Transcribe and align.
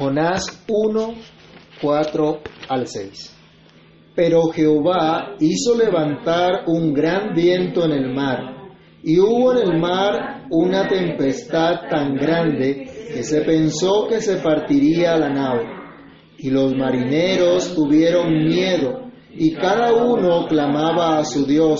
Jonás 0.00 0.64
1, 0.66 1.14
4 1.82 2.40
al 2.70 2.86
6. 2.86 3.36
Pero 4.14 4.44
Jehová 4.44 5.36
hizo 5.40 5.76
levantar 5.76 6.62
un 6.68 6.94
gran 6.94 7.34
viento 7.34 7.84
en 7.84 7.92
el 7.92 8.14
mar, 8.14 8.38
y 9.02 9.18
hubo 9.18 9.52
en 9.52 9.58
el 9.58 9.78
mar 9.78 10.46
una 10.48 10.88
tempestad 10.88 11.80
tan 11.90 12.14
grande 12.14 13.10
que 13.12 13.22
se 13.22 13.42
pensó 13.42 14.06
que 14.08 14.22
se 14.22 14.36
partiría 14.36 15.18
la 15.18 15.28
nave. 15.28 15.66
Y 16.38 16.48
los 16.48 16.74
marineros 16.74 17.74
tuvieron 17.74 18.46
miedo, 18.46 19.10
y 19.34 19.52
cada 19.52 19.92
uno 19.92 20.46
clamaba 20.48 21.18
a 21.18 21.26
su 21.26 21.44
Dios, 21.44 21.78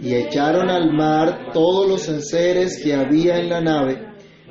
y 0.00 0.14
echaron 0.14 0.70
al 0.70 0.92
mar 0.92 1.50
todos 1.52 1.88
los 1.88 2.08
enseres 2.08 2.80
que 2.80 2.94
había 2.94 3.38
en 3.38 3.48
la 3.48 3.60
nave, 3.60 3.98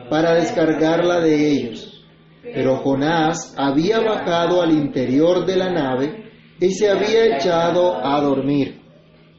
para 0.10 0.34
descargarla 0.34 1.22
de 1.22 1.52
ellos. 1.54 1.97
Pero 2.58 2.78
Jonás 2.78 3.54
había 3.56 4.00
bajado 4.00 4.64
al 4.64 4.72
interior 4.72 5.46
de 5.46 5.58
la 5.58 5.70
nave 5.70 6.32
y 6.60 6.72
se 6.72 6.90
había 6.90 7.36
echado 7.36 8.04
a 8.04 8.20
dormir. 8.20 8.82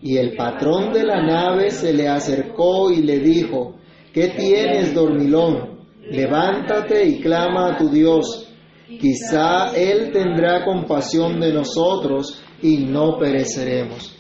Y 0.01 0.19
el 0.19 0.37
patrón 0.37 0.93
de 0.93 1.03
la 1.03 1.21
nave 1.21 1.73
se 1.73 1.93
le 1.93 2.07
acercó 2.07 2.93
y 2.93 3.03
le 3.03 3.19
dijo, 3.19 3.75
¿qué 4.13 4.29
tienes, 4.29 4.95
dormilón? 4.95 5.81
Levántate 6.09 7.09
y 7.09 7.21
clama 7.21 7.71
a 7.71 7.77
tu 7.77 7.89
Dios. 7.89 8.55
Quizá 8.87 9.77
Él 9.77 10.13
tendrá 10.13 10.65
compasión 10.65 11.41
de 11.41 11.53
nosotros 11.53 12.41
y 12.63 12.85
no 12.85 13.19
pereceremos. 13.19 14.17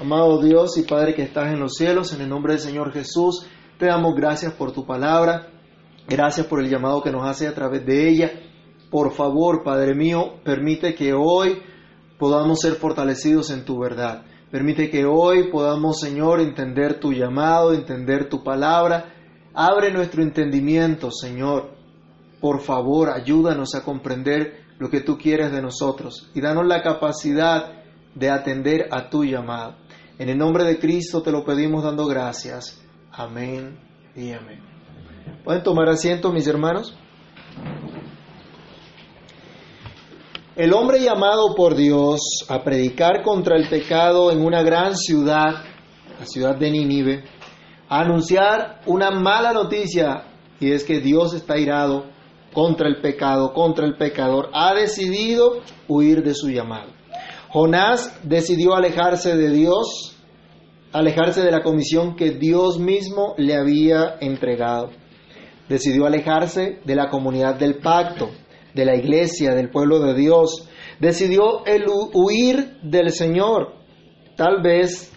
Amado 0.00 0.40
Dios 0.40 0.78
y 0.78 0.82
Padre 0.82 1.16
que 1.16 1.22
estás 1.22 1.52
en 1.52 1.58
los 1.58 1.74
cielos, 1.74 2.12
en 2.12 2.20
el 2.20 2.28
nombre 2.28 2.52
del 2.52 2.62
Señor 2.62 2.92
Jesús, 2.92 3.44
te 3.76 3.86
damos 3.86 4.14
gracias 4.14 4.52
por 4.52 4.70
tu 4.70 4.86
palabra. 4.86 5.49
Gracias 6.10 6.48
por 6.48 6.60
el 6.60 6.68
llamado 6.68 7.02
que 7.02 7.12
nos 7.12 7.24
hace 7.24 7.46
a 7.46 7.54
través 7.54 7.86
de 7.86 8.08
ella. 8.08 8.32
Por 8.90 9.12
favor, 9.12 9.62
Padre 9.62 9.94
mío, 9.94 10.40
permite 10.42 10.92
que 10.96 11.14
hoy 11.14 11.62
podamos 12.18 12.58
ser 12.58 12.74
fortalecidos 12.74 13.50
en 13.52 13.64
tu 13.64 13.78
verdad. 13.78 14.24
Permite 14.50 14.90
que 14.90 15.04
hoy 15.04 15.52
podamos, 15.52 16.00
Señor, 16.00 16.40
entender 16.40 16.98
tu 16.98 17.12
llamado, 17.12 17.72
entender 17.72 18.28
tu 18.28 18.42
palabra. 18.42 19.14
Abre 19.54 19.92
nuestro 19.92 20.24
entendimiento, 20.24 21.12
Señor. 21.12 21.76
Por 22.40 22.60
favor, 22.60 23.10
ayúdanos 23.10 23.76
a 23.76 23.84
comprender 23.84 24.64
lo 24.80 24.90
que 24.90 25.02
tú 25.02 25.16
quieres 25.16 25.52
de 25.52 25.62
nosotros 25.62 26.28
y 26.34 26.40
danos 26.40 26.66
la 26.66 26.82
capacidad 26.82 27.84
de 28.16 28.30
atender 28.30 28.88
a 28.90 29.08
tu 29.10 29.24
llamado. 29.24 29.76
En 30.18 30.28
el 30.28 30.38
nombre 30.38 30.64
de 30.64 30.80
Cristo 30.80 31.22
te 31.22 31.30
lo 31.30 31.44
pedimos 31.44 31.84
dando 31.84 32.04
gracias. 32.06 32.82
Amén 33.12 33.78
y 34.16 34.32
amén. 34.32 34.69
¿Pueden 35.44 35.62
tomar 35.62 35.88
asiento, 35.88 36.30
mis 36.30 36.46
hermanos? 36.46 36.94
El 40.54 40.74
hombre 40.74 41.00
llamado 41.00 41.54
por 41.56 41.74
Dios 41.74 42.20
a 42.48 42.62
predicar 42.62 43.22
contra 43.22 43.56
el 43.56 43.68
pecado 43.68 44.30
en 44.30 44.44
una 44.44 44.62
gran 44.62 44.94
ciudad, 44.94 45.64
la 46.18 46.26
ciudad 46.26 46.56
de 46.56 46.70
Nínive, 46.70 47.24
a 47.88 48.00
anunciar 48.00 48.82
una 48.86 49.10
mala 49.10 49.52
noticia, 49.52 50.24
y 50.60 50.70
es 50.72 50.84
que 50.84 51.00
Dios 51.00 51.32
está 51.32 51.58
irado 51.58 52.04
contra 52.52 52.88
el 52.88 53.00
pecado, 53.00 53.54
contra 53.54 53.86
el 53.86 53.96
pecador, 53.96 54.50
ha 54.52 54.74
decidido 54.74 55.62
huir 55.88 56.22
de 56.22 56.34
su 56.34 56.50
llamado. 56.50 56.90
Jonás 57.48 58.20
decidió 58.22 58.74
alejarse 58.74 59.36
de 59.36 59.50
Dios, 59.50 60.14
alejarse 60.92 61.42
de 61.42 61.50
la 61.50 61.62
comisión 61.62 62.16
que 62.16 62.32
Dios 62.32 62.78
mismo 62.78 63.34
le 63.38 63.56
había 63.56 64.16
entregado 64.20 64.90
decidió 65.70 66.04
alejarse 66.04 66.80
de 66.84 66.94
la 66.96 67.08
comunidad 67.08 67.54
del 67.54 67.78
pacto, 67.78 68.28
de 68.74 68.84
la 68.84 68.96
iglesia, 68.96 69.54
del 69.54 69.70
pueblo 69.70 70.00
de 70.00 70.14
Dios. 70.14 70.68
Decidió 70.98 71.64
el 71.64 71.84
huir 72.12 72.78
del 72.82 73.10
Señor, 73.12 73.76
tal 74.36 74.60
vez 74.62 75.12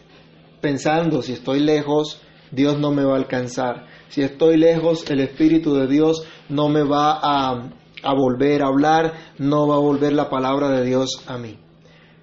pensando, 0.62 1.24
si 1.24 1.34
estoy 1.34 1.60
lejos, 1.60 2.22
Dios 2.52 2.80
no 2.80 2.92
me 2.92 3.04
va 3.04 3.14
a 3.14 3.18
alcanzar. 3.18 3.88
Si 4.10 4.22
estoy 4.22 4.58
lejos, 4.58 5.10
el 5.10 5.22
Espíritu 5.22 5.74
de 5.74 5.88
Dios 5.88 6.24
no 6.50 6.70
me 6.70 6.84
va 6.84 7.20
a, 7.20 7.72
a 8.04 8.14
volver 8.14 8.62
a 8.62 8.68
hablar, 8.68 9.14
no 9.40 9.68
va 9.68 9.76
a 9.76 9.80
volver 9.80 10.14
la 10.14 10.30
palabra 10.30 10.70
de 10.70 10.86
Dios 10.86 11.24
a 11.26 11.40
mí. 11.40 11.58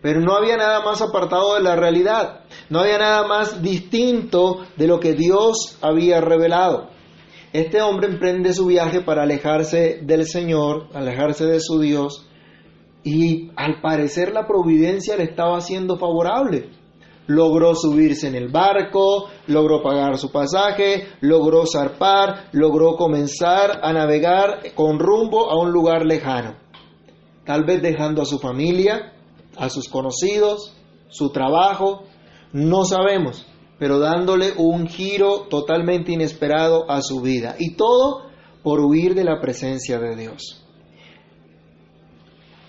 Pero 0.01 0.21
no 0.21 0.37
había 0.37 0.57
nada 0.57 0.83
más 0.85 1.03
apartado 1.03 1.57
de 1.57 1.63
la 1.63 1.75
realidad, 1.75 2.43
no 2.69 2.79
había 2.79 2.99
nada 2.99 3.27
más 3.27 3.61
distinto 3.61 4.65
de 4.77 4.87
lo 4.87 5.01
que 5.01 5.15
Dios 5.15 5.79
había 5.83 6.21
revelado. 6.21 6.90
Este 7.53 7.83
hombre 7.83 8.07
emprende 8.07 8.53
su 8.53 8.67
viaje 8.67 9.01
para 9.01 9.25
alejarse 9.25 9.99
del 10.03 10.25
Señor, 10.25 10.87
alejarse 10.95 11.47
de 11.47 11.59
su 11.59 11.81
Dios, 11.81 12.25
y 13.03 13.51
al 13.57 13.81
parecer 13.81 14.33
la 14.33 14.47
providencia 14.47 15.17
le 15.17 15.25
estaba 15.25 15.61
siendo 15.61 15.99
favorable. 15.99 16.71
Logró 17.27 17.75
subirse 17.75 18.29
en 18.29 18.37
el 18.37 18.51
barco, 18.53 19.27
logró 19.49 19.83
pagar 19.83 20.17
su 20.17 20.31
pasaje, 20.31 21.09
logró 21.21 21.65
zarpar, 21.67 22.51
logró 22.53 22.95
comenzar 22.97 23.81
a 23.83 23.93
navegar 23.93 24.73
con 24.77 25.01
rumbo 25.01 25.51
a 25.51 25.61
un 25.61 25.73
lugar 25.73 26.07
lejano. 26.07 26.55
Tal 27.45 27.65
vez 27.65 27.83
dejando 27.83 28.23
a 28.23 28.27
su 28.27 28.39
familia, 28.39 29.13
a 29.57 29.71
sus 29.71 29.89
conocidos, 29.89 30.77
su 31.09 31.31
trabajo, 31.31 32.05
no 32.53 32.85
sabemos 32.85 33.50
pero 33.81 33.99
dándole 33.99 34.53
un 34.59 34.87
giro 34.87 35.47
totalmente 35.49 36.13
inesperado 36.13 36.89
a 36.91 37.01
su 37.01 37.23
vida. 37.23 37.57
Y 37.59 37.77
todo 37.77 38.27
por 38.63 38.81
huir 38.81 39.15
de 39.15 39.25
la 39.25 39.41
presencia 39.41 39.99
de 39.99 40.17
Dios. 40.17 40.63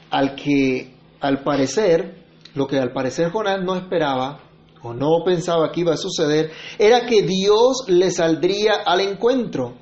Al 0.10 0.36
que, 0.36 0.96
al 1.20 1.44
parecer, 1.44 2.24
lo 2.56 2.66
que 2.66 2.80
al 2.80 2.94
parecer 2.94 3.30
Jonás 3.30 3.62
no 3.62 3.76
esperaba 3.76 4.40
o 4.82 4.94
no 4.94 5.24
pensaba 5.26 5.70
que 5.74 5.82
iba 5.82 5.94
a 5.94 5.98
suceder, 5.98 6.52
era 6.80 7.06
que 7.06 7.24
Dios 7.24 7.84
le 7.88 8.10
saldría 8.10 8.76
al 8.86 9.02
encuentro, 9.02 9.74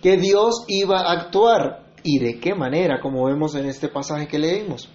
que 0.00 0.16
Dios 0.16 0.64
iba 0.68 1.02
a 1.02 1.12
actuar. 1.12 1.84
¿Y 2.02 2.18
de 2.18 2.40
qué 2.40 2.54
manera? 2.54 2.98
Como 3.02 3.26
vemos 3.26 3.54
en 3.56 3.66
este 3.66 3.88
pasaje 3.88 4.26
que 4.26 4.38
leímos. 4.38 4.88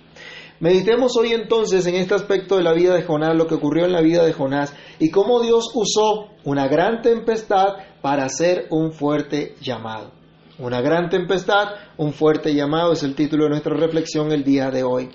Meditemos 0.64 1.18
hoy 1.18 1.34
entonces 1.34 1.86
en 1.88 1.96
este 1.96 2.16
aspecto 2.16 2.56
de 2.56 2.64
la 2.64 2.72
vida 2.72 2.96
de 2.96 3.04
Jonás, 3.04 3.36
lo 3.36 3.48
que 3.48 3.56
ocurrió 3.56 3.84
en 3.84 3.92
la 3.92 4.00
vida 4.00 4.24
de 4.24 4.32
Jonás 4.32 4.74
y 4.98 5.12
cómo 5.12 5.42
Dios 5.42 5.70
usó 5.74 6.30
una 6.46 6.70
gran 6.70 7.02
tempestad 7.02 7.80
para 8.02 8.24
hacer 8.24 8.68
un 8.70 8.94
fuerte 8.94 9.56
llamado. 9.60 10.12
Una 10.58 10.80
gran 10.80 11.10
tempestad, 11.10 11.66
un 11.98 12.14
fuerte 12.14 12.56
llamado 12.56 12.94
es 12.94 13.04
el 13.04 13.14
título 13.14 13.44
de 13.44 13.50
nuestra 13.50 13.76
reflexión 13.76 14.32
el 14.32 14.46
día 14.46 14.72
de 14.72 14.84
hoy. 14.84 15.10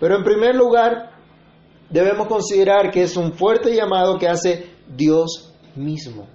Pero 0.00 0.16
en 0.16 0.24
primer 0.24 0.54
lugar, 0.54 1.10
debemos 1.90 2.26
considerar 2.26 2.90
que 2.90 3.02
es 3.02 3.14
un 3.18 3.34
fuerte 3.34 3.76
llamado 3.76 4.18
que 4.18 4.28
hace 4.28 4.70
Dios 4.88 5.52
mismo. 5.76 6.26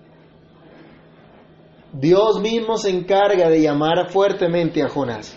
Dios 1.92 2.40
mismo 2.40 2.78
se 2.78 2.92
encarga 2.92 3.50
de 3.50 3.64
llamar 3.64 4.12
fuertemente 4.12 4.84
a 4.84 4.90
Jonás. 4.90 5.36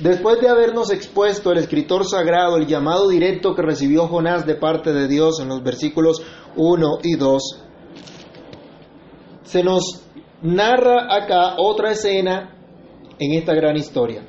Después 0.00 0.40
de 0.40 0.48
habernos 0.48 0.92
expuesto 0.92 1.50
el 1.50 1.58
escritor 1.58 2.04
sagrado 2.06 2.56
el 2.56 2.68
llamado 2.68 3.08
directo 3.08 3.56
que 3.56 3.62
recibió 3.62 4.06
Jonás 4.06 4.46
de 4.46 4.54
parte 4.54 4.92
de 4.92 5.08
Dios 5.08 5.40
en 5.40 5.48
los 5.48 5.64
versículos 5.64 6.22
1 6.54 6.98
y 7.02 7.16
2, 7.16 7.42
se 9.42 9.64
nos 9.64 10.04
narra 10.40 11.12
acá 11.12 11.56
otra 11.58 11.90
escena 11.90 12.54
en 13.18 13.32
esta 13.32 13.54
gran 13.54 13.76
historia. 13.76 14.24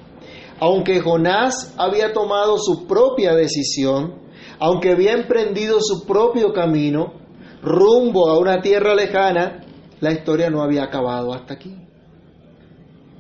Aunque 0.60 1.02
Jonás 1.02 1.76
había 1.78 2.14
tomado 2.14 2.58
su 2.58 2.88
propia 2.88 3.36
decisión, 3.36 4.24
aunque 4.60 4.94
había 4.94 5.14
emprendido 5.14 5.78
su 5.82 6.08
propio 6.08 6.52
camino 6.52 7.14
rumbo 7.62 8.28
a 8.30 8.40
una 8.40 8.62
tierra 8.62 8.96
lejana, 8.96 9.64
la 10.00 10.14
historia 10.14 10.50
no 10.50 10.64
había 10.64 10.84
acabado 10.84 11.32
hasta 11.32 11.54
aquí 11.54 11.89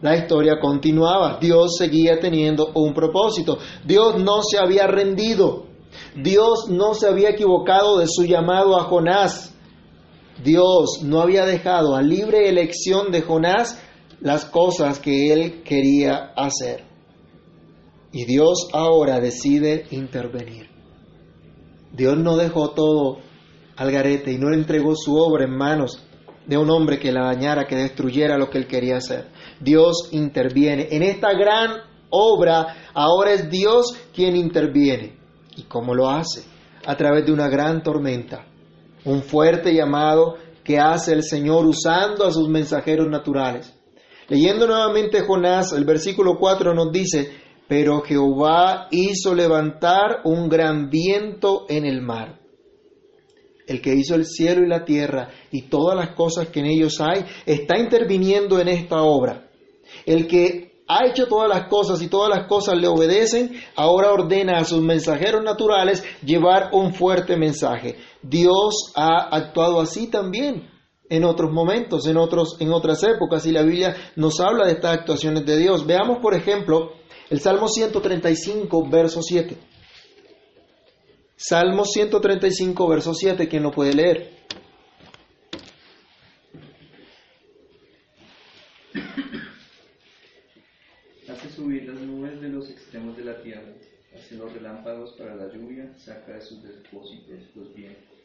la 0.02 0.16
historia 0.16 0.60
continuaba. 0.60 1.38
Dios 1.40 1.76
seguía 1.78 2.20
teniendo 2.20 2.72
un 2.74 2.94
propósito. 2.94 3.58
Dios 3.86 4.18
no 4.18 4.42
se 4.44 4.58
había 4.58 4.88
rendido. 4.88 5.66
Dios 6.16 6.70
no 6.70 6.94
se 6.94 7.08
había 7.08 7.30
equivocado 7.30 8.00
de 8.00 8.08
su 8.08 8.26
llamado 8.26 8.80
a 8.80 8.84
Jonás. 8.84 9.54
Dios 10.44 11.02
no 11.04 11.22
había 11.22 11.46
dejado 11.46 11.96
a 11.96 12.02
libre 12.02 12.48
elección 12.48 13.12
de 13.12 13.22
Jonás 13.22 13.82
las 14.22 14.46
cosas 14.46 15.00
que 15.00 15.34
él 15.34 15.64
quería 15.64 16.32
hacer. 16.36 16.86
Y 18.12 18.26
Dios 18.26 18.70
ahora 18.74 19.20
decide 19.20 19.86
intervenir. 19.92 20.70
Dios 21.92 22.18
no 22.18 22.38
dejó 22.38 22.72
todo 22.72 23.20
al 23.76 23.92
garete 23.92 24.32
y 24.32 24.38
no 24.38 24.50
le 24.50 24.58
entregó 24.58 24.96
su 24.96 25.16
obra 25.16 25.46
en 25.46 25.56
manos 25.56 26.04
de 26.46 26.58
un 26.58 26.70
hombre 26.70 27.00
que 27.00 27.12
la 27.12 27.26
dañara, 27.26 27.68
que 27.68 27.76
destruyera 27.76 28.38
lo 28.38 28.50
que 28.50 28.58
él 28.58 28.68
quería 28.68 28.98
hacer. 28.98 29.28
Dios 29.60 30.10
interviene. 30.12 30.88
En 30.92 31.04
esta 31.04 31.34
gran 31.34 31.82
obra, 32.10 32.92
ahora 32.94 33.34
es 33.34 33.50
Dios 33.50 33.96
quien 34.14 34.36
interviene. 34.36 35.18
¿Y 35.56 35.64
cómo 35.64 35.94
lo 35.94 36.10
hace? 36.10 36.44
A 36.86 36.96
través 36.96 37.26
de 37.26 37.34
una 37.34 37.50
gran 37.50 37.84
tormenta, 37.84 38.46
un 39.06 39.22
fuerte 39.22 39.74
llamado 39.74 40.36
que 40.64 40.80
hace 40.80 41.14
el 41.14 41.24
Señor 41.24 41.66
usando 41.66 42.26
a 42.26 42.32
sus 42.32 42.48
mensajeros 42.48 43.10
naturales. 43.10 43.76
Leyendo 44.28 44.68
nuevamente 44.68 45.22
Jonás, 45.22 45.74
el 45.74 45.86
versículo 45.86 46.38
4 46.38 46.74
nos 46.74 46.92
dice, 46.92 47.32
pero 47.68 48.02
Jehová 48.02 48.88
hizo 48.92 49.34
levantar 49.34 50.22
un 50.24 50.48
gran 50.48 50.90
viento 50.90 51.66
en 51.68 51.86
el 51.86 52.02
mar. 52.02 52.40
El 53.68 53.82
que 53.82 53.94
hizo 53.94 54.16
el 54.16 54.26
cielo 54.26 54.64
y 54.64 54.68
la 54.68 54.86
tierra 54.86 55.30
y 55.52 55.64
todas 55.64 55.96
las 55.96 56.16
cosas 56.16 56.50
que 56.50 56.60
en 56.60 56.68
ellos 56.68 57.00
hay, 57.00 57.26
está 57.46 57.78
interviniendo 57.78 58.60
en 58.60 58.70
esta 58.70 59.02
obra. 59.02 59.49
El 60.10 60.26
que 60.26 60.82
ha 60.88 61.06
hecho 61.06 61.28
todas 61.28 61.48
las 61.48 61.68
cosas 61.68 62.02
y 62.02 62.08
todas 62.08 62.36
las 62.36 62.48
cosas 62.48 62.76
le 62.76 62.88
obedecen, 62.88 63.52
ahora 63.76 64.12
ordena 64.12 64.58
a 64.58 64.66
sus 64.66 64.82
mensajeros 64.82 65.44
naturales 65.44 66.04
llevar 66.26 66.72
un 66.74 66.96
fuerte 66.96 67.38
mensaje. 67.38 67.96
Dios 68.24 68.92
ha 68.96 69.30
actuado 69.30 69.80
así 69.80 70.08
también 70.08 70.68
en 71.12 71.24
otros 71.24 71.52
momentos, 71.52 72.08
en, 72.08 72.18
otros, 72.18 72.58
en 72.60 72.74
otras 72.74 73.04
épocas, 73.04 73.46
y 73.46 73.52
la 73.52 73.62
Biblia 73.62 73.96
nos 74.16 74.40
habla 74.40 74.66
de 74.66 74.72
estas 74.72 74.98
actuaciones 74.98 75.46
de 75.46 75.60
Dios. 75.60 75.86
Veamos, 75.86 76.18
por 76.24 76.34
ejemplo, 76.34 76.94
el 77.30 77.40
Salmo 77.40 77.68
135, 77.68 78.90
verso 78.90 79.22
7. 79.22 79.58
Salmo 81.36 81.86
135, 81.86 82.88
verso 82.88 83.14
7, 83.14 83.48
¿quién 83.48 83.62
lo 83.62 83.70
puede 83.70 83.94
leer? 83.94 84.39
Subir 91.60 91.90
las 91.90 92.02
nubes 92.02 92.40
de 92.40 92.48
los 92.50 92.70
extremos 92.70 93.18
de 93.18 93.26
la 93.26 93.42
tierra, 93.42 93.74
hace 94.16 94.36
los 94.36 94.54
relámpagos 94.54 95.14
para 95.18 95.36
la 95.36 95.52
lluvia, 95.52 95.92
saca 95.98 96.34
de 96.34 96.42
sus 96.42 96.64
depósitos 96.64 97.54
los 97.54 97.74
vientos. 97.74 98.18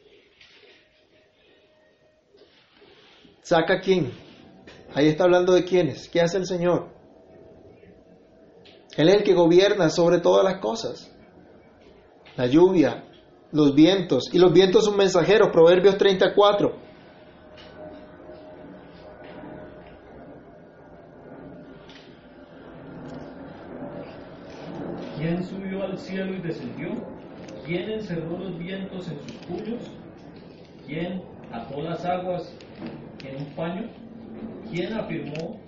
¿Saca 3.41 3.81
quién? 3.81 4.11
Ahí 4.93 5.07
está 5.07 5.25
hablando 5.25 5.53
de 5.53 5.65
quiénes. 5.65 6.09
¿Qué 6.09 6.21
hace 6.21 6.37
el 6.37 6.45
Señor? 6.45 6.87
Él 8.95 9.09
es 9.09 9.15
el 9.15 9.23
que 9.23 9.33
gobierna 9.33 9.89
sobre 9.89 10.19
todas 10.19 10.43
las 10.43 10.59
cosas. 10.59 11.13
La 12.37 12.47
lluvia, 12.47 13.03
los 13.51 13.75
vientos. 13.75 14.33
Y 14.33 14.39
los 14.39 14.53
vientos 14.53 14.85
son 14.85 14.95
mensajeros. 14.95 15.49
Proverbios 15.51 15.97
34. 15.97 16.85
¿Quién 25.17 25.43
subió 25.43 25.83
al 25.83 25.93
cielo 26.05 26.33
y 26.35 26.41
descendió? 26.41 26.89
¿Quién 27.65 27.89
encerró 27.89 28.37
los 28.37 28.57
vientos 28.57 29.07
en 29.07 29.19
sus 29.21 29.31
puños? 29.47 29.81
¿Quién 30.85 31.21
ató 31.51 31.81
las 31.81 32.05
aguas 32.05 32.53
en 33.23 33.37
un 33.37 33.55
paño? 33.55 33.89
¿Quién 34.71 34.93
afirmó 34.93 35.59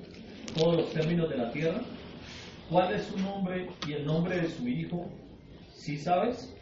todos 0.55 0.77
los 0.77 0.93
términos 0.93 1.29
de 1.29 1.37
la 1.37 1.51
tierra? 1.51 1.81
¿Cuál 2.69 2.93
es 2.93 3.05
su 3.05 3.17
nombre 3.17 3.69
y 3.87 3.93
el 3.93 4.05
nombre 4.05 4.41
de 4.41 4.49
su 4.49 4.67
hijo? 4.67 5.07
¿Sí 5.73 5.97
sabes? 5.97 6.53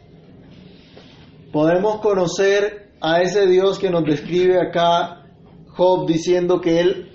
Podemos 1.52 2.00
conocer 2.00 2.92
a 3.00 3.20
ese 3.20 3.46
Dios 3.46 3.78
que 3.78 3.90
nos 3.90 4.04
describe 4.04 4.60
acá 4.60 5.26
Job 5.68 6.06
diciendo 6.06 6.60
que 6.60 6.80
él 6.80 7.10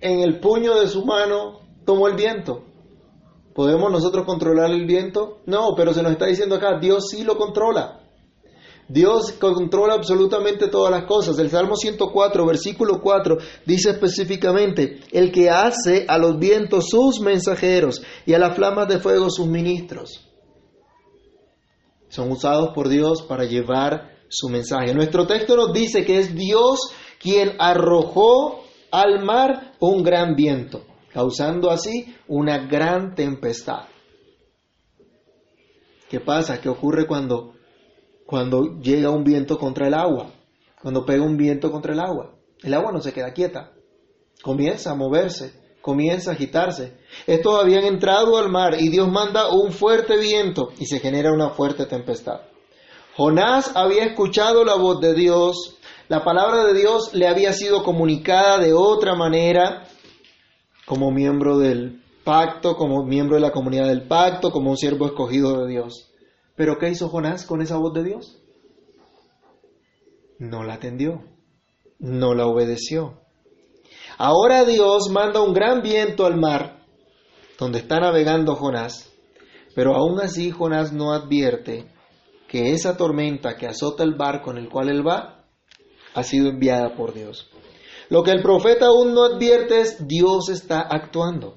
en 0.00 0.20
el 0.20 0.40
puño 0.40 0.78
de 0.80 0.88
su 0.88 1.04
mano 1.04 1.60
tomó 1.86 2.08
el 2.08 2.16
viento. 2.16 2.64
¿Podemos 3.54 3.90
nosotros 3.90 4.24
controlar 4.24 4.70
el 4.70 4.84
viento? 4.84 5.38
No, 5.46 5.74
pero 5.76 5.94
se 5.94 6.02
nos 6.02 6.12
está 6.12 6.26
diciendo 6.26 6.56
acá, 6.56 6.78
Dios 6.80 7.04
sí 7.10 7.22
lo 7.22 7.36
controla. 7.36 8.00
Dios 8.88 9.32
controla 9.32 9.94
absolutamente 9.94 10.68
todas 10.68 10.90
las 10.90 11.04
cosas. 11.04 11.38
El 11.38 11.50
Salmo 11.50 11.76
104, 11.76 12.46
versículo 12.46 13.00
4, 13.00 13.38
dice 13.64 13.90
específicamente, 13.90 15.00
el 15.12 15.32
que 15.32 15.48
hace 15.50 16.04
a 16.08 16.18
los 16.18 16.38
vientos 16.38 16.90
sus 16.90 17.20
mensajeros 17.20 18.02
y 18.26 18.34
a 18.34 18.38
las 18.38 18.54
flamas 18.54 18.88
de 18.88 18.98
fuego 18.98 19.30
sus 19.30 19.46
ministros. 19.46 20.28
Son 22.08 22.30
usados 22.30 22.70
por 22.74 22.88
Dios 22.88 23.22
para 23.22 23.44
llevar 23.44 24.18
su 24.28 24.48
mensaje. 24.48 24.94
Nuestro 24.94 25.26
texto 25.26 25.56
nos 25.56 25.72
dice 25.72 26.04
que 26.04 26.18
es 26.18 26.34
Dios 26.34 26.80
quien 27.18 27.54
arrojó 27.58 28.64
al 28.90 29.24
mar 29.24 29.72
un 29.80 30.02
gran 30.02 30.34
viento, 30.34 30.82
causando 31.14 31.70
así 31.70 32.14
una 32.28 32.66
gran 32.66 33.14
tempestad. 33.14 33.84
¿Qué 36.10 36.20
pasa? 36.20 36.60
¿Qué 36.60 36.68
ocurre 36.68 37.06
cuando 37.06 37.54
cuando 38.26 38.80
llega 38.80 39.10
un 39.10 39.24
viento 39.24 39.58
contra 39.58 39.86
el 39.86 39.94
agua, 39.94 40.32
cuando 40.80 41.04
pega 41.04 41.22
un 41.22 41.36
viento 41.36 41.70
contra 41.70 41.92
el 41.92 42.00
agua. 42.00 42.34
El 42.62 42.74
agua 42.74 42.92
no 42.92 43.00
se 43.00 43.12
queda 43.12 43.32
quieta, 43.32 43.72
comienza 44.42 44.90
a 44.90 44.94
moverse, 44.94 45.52
comienza 45.82 46.30
a 46.30 46.34
agitarse. 46.34 46.96
Estos 47.26 47.60
habían 47.60 47.84
entrado 47.84 48.38
al 48.38 48.48
mar 48.48 48.76
y 48.80 48.88
Dios 48.88 49.08
manda 49.10 49.50
un 49.50 49.72
fuerte 49.72 50.16
viento 50.16 50.70
y 50.78 50.86
se 50.86 51.00
genera 51.00 51.32
una 51.32 51.50
fuerte 51.50 51.86
tempestad. 51.86 52.40
Jonás 53.16 53.72
había 53.76 54.04
escuchado 54.04 54.64
la 54.64 54.74
voz 54.74 55.00
de 55.00 55.14
Dios, 55.14 55.76
la 56.08 56.24
palabra 56.24 56.64
de 56.64 56.74
Dios 56.74 57.14
le 57.14 57.28
había 57.28 57.52
sido 57.52 57.82
comunicada 57.84 58.58
de 58.58 58.72
otra 58.72 59.14
manera 59.14 59.86
como 60.86 61.10
miembro 61.10 61.58
del 61.58 62.02
pacto, 62.24 62.76
como 62.76 63.04
miembro 63.04 63.36
de 63.36 63.42
la 63.42 63.52
comunidad 63.52 63.86
del 63.86 64.06
pacto, 64.06 64.50
como 64.50 64.70
un 64.70 64.76
siervo 64.76 65.06
escogido 65.06 65.64
de 65.64 65.70
Dios. 65.70 66.10
Pero 66.56 66.78
¿qué 66.78 66.88
hizo 66.88 67.08
Jonás 67.08 67.44
con 67.44 67.62
esa 67.62 67.76
voz 67.76 67.92
de 67.94 68.04
Dios? 68.04 68.40
No 70.38 70.64
la 70.64 70.74
atendió, 70.74 71.22
no 71.98 72.34
la 72.34 72.46
obedeció. 72.46 73.20
Ahora 74.16 74.64
Dios 74.64 75.10
manda 75.10 75.40
un 75.40 75.52
gran 75.52 75.82
viento 75.82 76.26
al 76.26 76.36
mar, 76.38 76.84
donde 77.58 77.78
está 77.78 78.00
navegando 78.00 78.54
Jonás, 78.54 79.10
pero 79.74 79.94
aún 79.94 80.20
así 80.20 80.50
Jonás 80.50 80.92
no 80.92 81.12
advierte 81.12 81.92
que 82.48 82.72
esa 82.72 82.96
tormenta 82.96 83.56
que 83.56 83.66
azota 83.66 84.04
el 84.04 84.14
barco 84.14 84.50
en 84.52 84.58
el 84.58 84.68
cual 84.68 84.88
él 84.88 85.06
va 85.06 85.44
ha 86.14 86.22
sido 86.22 86.48
enviada 86.48 86.94
por 86.94 87.12
Dios. 87.12 87.50
Lo 88.10 88.22
que 88.22 88.32
el 88.32 88.42
profeta 88.42 88.86
aún 88.86 89.14
no 89.14 89.24
advierte 89.24 89.80
es 89.80 90.06
Dios 90.06 90.48
está 90.48 90.80
actuando. 90.80 91.56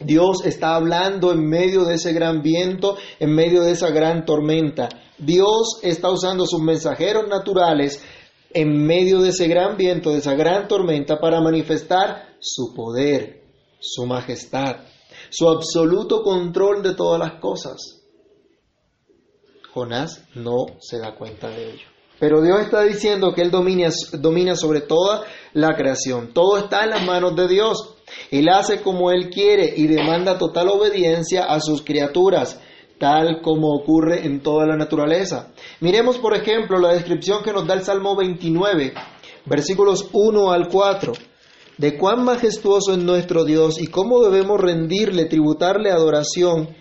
Dios 0.00 0.44
está 0.44 0.76
hablando 0.76 1.30
en 1.32 1.46
medio 1.46 1.84
de 1.84 1.94
ese 1.96 2.12
gran 2.12 2.42
viento, 2.42 2.96
en 3.18 3.34
medio 3.34 3.62
de 3.62 3.72
esa 3.72 3.90
gran 3.90 4.24
tormenta. 4.24 4.88
Dios 5.18 5.80
está 5.82 6.10
usando 6.10 6.46
sus 6.46 6.62
mensajeros 6.62 7.28
naturales 7.28 8.02
en 8.52 8.86
medio 8.86 9.20
de 9.20 9.28
ese 9.28 9.46
gran 9.46 9.76
viento, 9.76 10.10
de 10.10 10.18
esa 10.18 10.34
gran 10.34 10.68
tormenta, 10.68 11.20
para 11.20 11.40
manifestar 11.40 12.36
su 12.40 12.74
poder, 12.74 13.44
su 13.78 14.06
majestad, 14.06 14.76
su 15.28 15.48
absoluto 15.48 16.22
control 16.22 16.82
de 16.82 16.94
todas 16.94 17.20
las 17.20 17.40
cosas. 17.40 18.00
Jonás 19.72 20.24
no 20.34 20.66
se 20.80 20.98
da 20.98 21.14
cuenta 21.14 21.48
de 21.48 21.72
ello. 21.72 21.86
Pero 22.20 22.42
Dios 22.42 22.60
está 22.60 22.82
diciendo 22.82 23.32
que 23.34 23.40
Él 23.40 23.50
domina, 23.50 23.88
domina 24.12 24.54
sobre 24.54 24.82
toda 24.82 25.24
la 25.54 25.74
creación. 25.74 26.34
Todo 26.34 26.58
está 26.58 26.84
en 26.84 26.90
las 26.90 27.04
manos 27.04 27.34
de 27.34 27.48
Dios. 27.48 27.94
Él 28.30 28.50
hace 28.50 28.82
como 28.82 29.10
Él 29.10 29.30
quiere 29.30 29.72
y 29.74 29.86
demanda 29.86 30.36
total 30.36 30.68
obediencia 30.68 31.44
a 31.44 31.60
sus 31.60 31.82
criaturas, 31.82 32.60
tal 32.98 33.40
como 33.40 33.74
ocurre 33.74 34.26
en 34.26 34.42
toda 34.42 34.66
la 34.66 34.76
naturaleza. 34.76 35.52
Miremos, 35.80 36.18
por 36.18 36.36
ejemplo, 36.36 36.78
la 36.78 36.92
descripción 36.92 37.42
que 37.42 37.54
nos 37.54 37.66
da 37.66 37.72
el 37.72 37.84
Salmo 37.84 38.14
29, 38.14 38.92
versículos 39.46 40.10
1 40.12 40.52
al 40.52 40.68
4, 40.68 41.14
de 41.78 41.96
cuán 41.96 42.22
majestuoso 42.22 42.92
es 42.92 42.98
nuestro 42.98 43.46
Dios 43.46 43.80
y 43.80 43.86
cómo 43.86 44.22
debemos 44.22 44.60
rendirle, 44.60 45.24
tributarle 45.24 45.90
adoración 45.90 46.76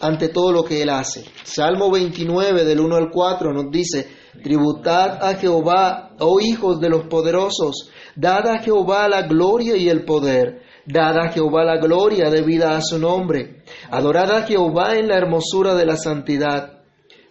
ante 0.00 0.28
todo 0.28 0.52
lo 0.52 0.64
que 0.64 0.82
Él 0.82 0.90
hace. 0.90 1.24
Salmo 1.44 1.90
29 1.90 2.64
del 2.64 2.80
1 2.80 2.96
al 2.96 3.10
4 3.10 3.54
nos 3.54 3.70
dice, 3.70 4.23
tributad 4.42 5.22
a 5.22 5.34
Jehová, 5.34 6.10
oh 6.18 6.40
hijos 6.40 6.80
de 6.80 6.88
los 6.88 7.04
poderosos, 7.06 7.90
Dad 8.16 8.46
a 8.46 8.58
Jehová 8.58 9.08
la 9.08 9.22
gloria 9.22 9.76
y 9.76 9.88
el 9.88 10.04
poder. 10.04 10.62
Dad 10.86 11.18
a 11.18 11.32
Jehová 11.32 11.64
la 11.64 11.78
gloria 11.78 12.30
debida 12.30 12.76
a 12.76 12.82
su 12.82 12.98
nombre. 12.98 13.62
Adorad 13.90 14.30
a 14.30 14.42
Jehová 14.42 14.96
en 14.96 15.08
la 15.08 15.16
hermosura 15.16 15.74
de 15.74 15.86
la 15.86 15.96
santidad. 15.96 16.82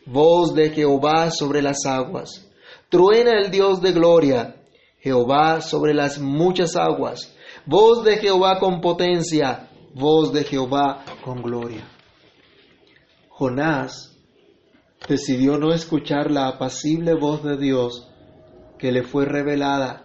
Voz 0.06 0.54
de 0.54 0.72
Jehová 0.72 1.32
sobre 1.32 1.62
las 1.62 1.86
aguas. 1.86 2.50
Truena 2.90 3.40
el 3.40 3.52
Dios 3.52 3.82
de 3.82 3.94
gloria. 3.94 4.56
Jehová 5.00 5.62
sobre 5.62 5.94
las 5.94 6.20
muchas 6.20 6.76
aguas. 6.76 7.34
Voz 7.66 8.04
de 8.04 8.18
Jehová 8.18 8.60
con 8.60 8.82
potencia. 8.82 9.70
Voz 9.94 10.34
de 10.34 10.44
Jehová 10.44 11.06
con 11.24 11.42
gloria. 11.42 11.88
Jonás 13.30 14.13
decidió 15.08 15.58
no 15.58 15.74
escuchar 15.74 16.32
la 16.32 16.48
apacible 16.48 17.14
voz 17.14 17.44
de 17.44 17.58
Dios 17.58 18.10
que 18.78 18.92
le 18.92 19.04
fue 19.04 19.26
revelada 19.26 20.04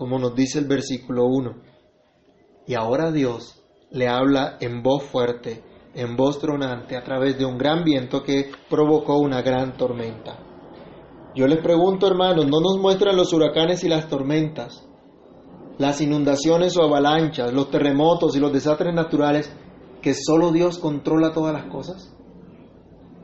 como 0.00 0.18
nos 0.18 0.34
dice 0.34 0.58
el 0.58 0.64
versículo 0.64 1.26
1. 1.26 1.56
Y 2.66 2.74
ahora 2.74 3.12
Dios 3.12 3.62
le 3.90 4.08
habla 4.08 4.56
en 4.58 4.82
voz 4.82 5.02
fuerte, 5.02 5.62
en 5.94 6.16
voz 6.16 6.38
tronante, 6.38 6.96
a 6.96 7.04
través 7.04 7.38
de 7.38 7.44
un 7.44 7.58
gran 7.58 7.84
viento 7.84 8.22
que 8.22 8.50
provocó 8.70 9.18
una 9.18 9.42
gran 9.42 9.76
tormenta. 9.76 10.38
Yo 11.34 11.46
les 11.46 11.62
pregunto, 11.62 12.06
hermanos, 12.06 12.46
¿no 12.46 12.62
nos 12.62 12.78
muestran 12.78 13.14
los 13.14 13.34
huracanes 13.34 13.84
y 13.84 13.90
las 13.90 14.08
tormentas, 14.08 14.88
las 15.76 16.00
inundaciones 16.00 16.78
o 16.78 16.82
avalanchas, 16.82 17.52
los 17.52 17.70
terremotos 17.70 18.34
y 18.34 18.40
los 18.40 18.54
desastres 18.54 18.94
naturales, 18.94 19.54
que 20.00 20.14
solo 20.14 20.50
Dios 20.50 20.78
controla 20.78 21.34
todas 21.34 21.52
las 21.52 21.66
cosas? 21.66 22.16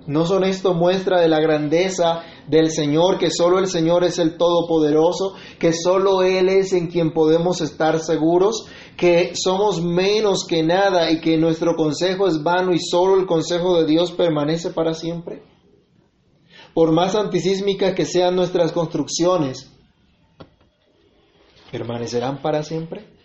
¿No 0.06 0.24
son 0.24 0.44
esto 0.44 0.72
muestra 0.72 1.20
de 1.20 1.28
la 1.28 1.40
grandeza 1.40 2.22
del 2.46 2.70
Señor, 2.70 3.18
que 3.18 3.30
solo 3.30 3.58
el 3.58 3.66
Señor 3.66 4.04
es 4.04 4.18
el 4.18 4.36
Todopoderoso, 4.36 5.34
que 5.58 5.72
solo 5.72 6.22
Él 6.22 6.48
es 6.48 6.72
en 6.72 6.86
quien 6.86 7.12
podemos 7.12 7.60
estar 7.60 7.98
seguros, 7.98 8.66
que 8.96 9.32
somos 9.34 9.82
menos 9.82 10.44
que 10.46 10.62
nada 10.62 11.10
y 11.10 11.20
que 11.20 11.36
nuestro 11.36 11.74
consejo 11.74 12.28
es 12.28 12.42
vano 12.42 12.72
y 12.72 12.78
solo 12.78 13.18
el 13.18 13.26
consejo 13.26 13.78
de 13.78 13.86
Dios 13.86 14.12
permanece 14.12 14.70
para 14.70 14.94
siempre? 14.94 15.42
Por 16.72 16.92
más 16.92 17.16
antisísmicas 17.16 17.94
que 17.94 18.04
sean 18.04 18.36
nuestras 18.36 18.70
construcciones, 18.70 19.72
¿permanecerán 21.72 22.40
para 22.42 22.62
siempre? 22.62 23.16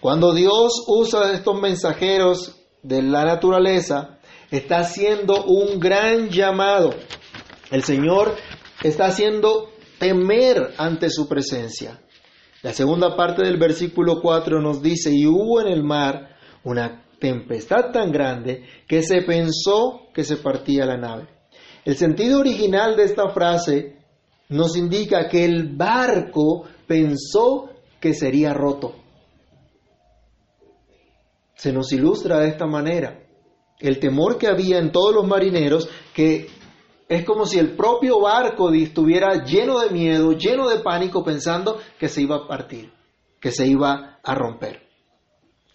Cuando 0.00 0.34
Dios 0.34 0.84
usa 0.88 1.32
estos 1.32 1.60
mensajeros 1.60 2.56
de 2.82 3.02
la 3.02 3.24
naturaleza, 3.24 4.15
está 4.50 4.78
haciendo 4.78 5.44
un 5.44 5.78
gran 5.80 6.28
llamado. 6.28 6.94
El 7.70 7.82
Señor 7.82 8.34
está 8.82 9.06
haciendo 9.06 9.70
temer 9.98 10.74
ante 10.78 11.10
su 11.10 11.28
presencia. 11.28 12.00
La 12.62 12.72
segunda 12.72 13.16
parte 13.16 13.42
del 13.42 13.58
versículo 13.58 14.20
4 14.20 14.60
nos 14.60 14.82
dice, 14.82 15.10
y 15.12 15.26
hubo 15.26 15.60
en 15.60 15.68
el 15.68 15.82
mar 15.82 16.36
una 16.64 17.04
tempestad 17.18 17.92
tan 17.92 18.10
grande 18.10 18.64
que 18.86 19.02
se 19.02 19.22
pensó 19.22 20.08
que 20.12 20.24
se 20.24 20.36
partía 20.36 20.86
la 20.86 20.96
nave. 20.96 21.28
El 21.84 21.96
sentido 21.96 22.40
original 22.40 22.96
de 22.96 23.04
esta 23.04 23.28
frase 23.30 23.96
nos 24.48 24.76
indica 24.76 25.28
que 25.28 25.44
el 25.44 25.76
barco 25.76 26.64
pensó 26.86 27.70
que 28.00 28.14
sería 28.14 28.52
roto. 28.52 28.94
Se 31.54 31.72
nos 31.72 31.92
ilustra 31.92 32.40
de 32.40 32.48
esta 32.48 32.66
manera 32.66 33.25
el 33.80 33.98
temor 33.98 34.38
que 34.38 34.46
había 34.46 34.78
en 34.78 34.92
todos 34.92 35.14
los 35.14 35.26
marineros, 35.26 35.88
que 36.14 36.48
es 37.08 37.24
como 37.24 37.46
si 37.46 37.58
el 37.58 37.76
propio 37.76 38.20
barco 38.20 38.72
estuviera 38.72 39.44
lleno 39.44 39.80
de 39.80 39.90
miedo, 39.90 40.32
lleno 40.32 40.68
de 40.68 40.80
pánico, 40.80 41.22
pensando 41.22 41.78
que 41.98 42.08
se 42.08 42.22
iba 42.22 42.36
a 42.36 42.48
partir, 42.48 42.92
que 43.40 43.50
se 43.50 43.66
iba 43.66 44.18
a 44.22 44.34
romper. 44.34 44.82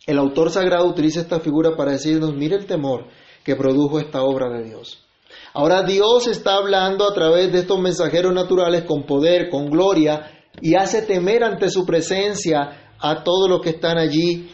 El 0.06 0.18
autor 0.18 0.50
sagrado 0.50 0.88
utiliza 0.88 1.22
esta 1.22 1.40
figura 1.40 1.76
para 1.78 1.92
decirnos, 1.92 2.34
mire 2.34 2.56
el 2.56 2.66
temor 2.66 3.06
que 3.44 3.56
produjo 3.56 4.00
esta 4.00 4.24
obra 4.24 4.50
de 4.50 4.64
Dios. 4.64 5.06
Ahora 5.54 5.84
Dios 5.84 6.28
está 6.28 6.56
hablando 6.56 7.10
a 7.10 7.14
través 7.14 7.52
de 7.52 7.60
estos 7.60 7.80
mensajeros 7.80 8.34
naturales 8.34 8.84
con 8.84 9.06
poder, 9.06 9.50
con 9.50 9.70
gloria, 9.70 10.32
y 10.60 10.76
hace 10.76 11.04
temer 11.04 11.44
ante 11.44 11.70
su 11.70 11.86
presencia 11.86 12.94
a 13.00 13.24
todos 13.24 13.50
los 13.50 13.62
que 13.62 13.70
están 13.70 13.98
allí 13.98 14.52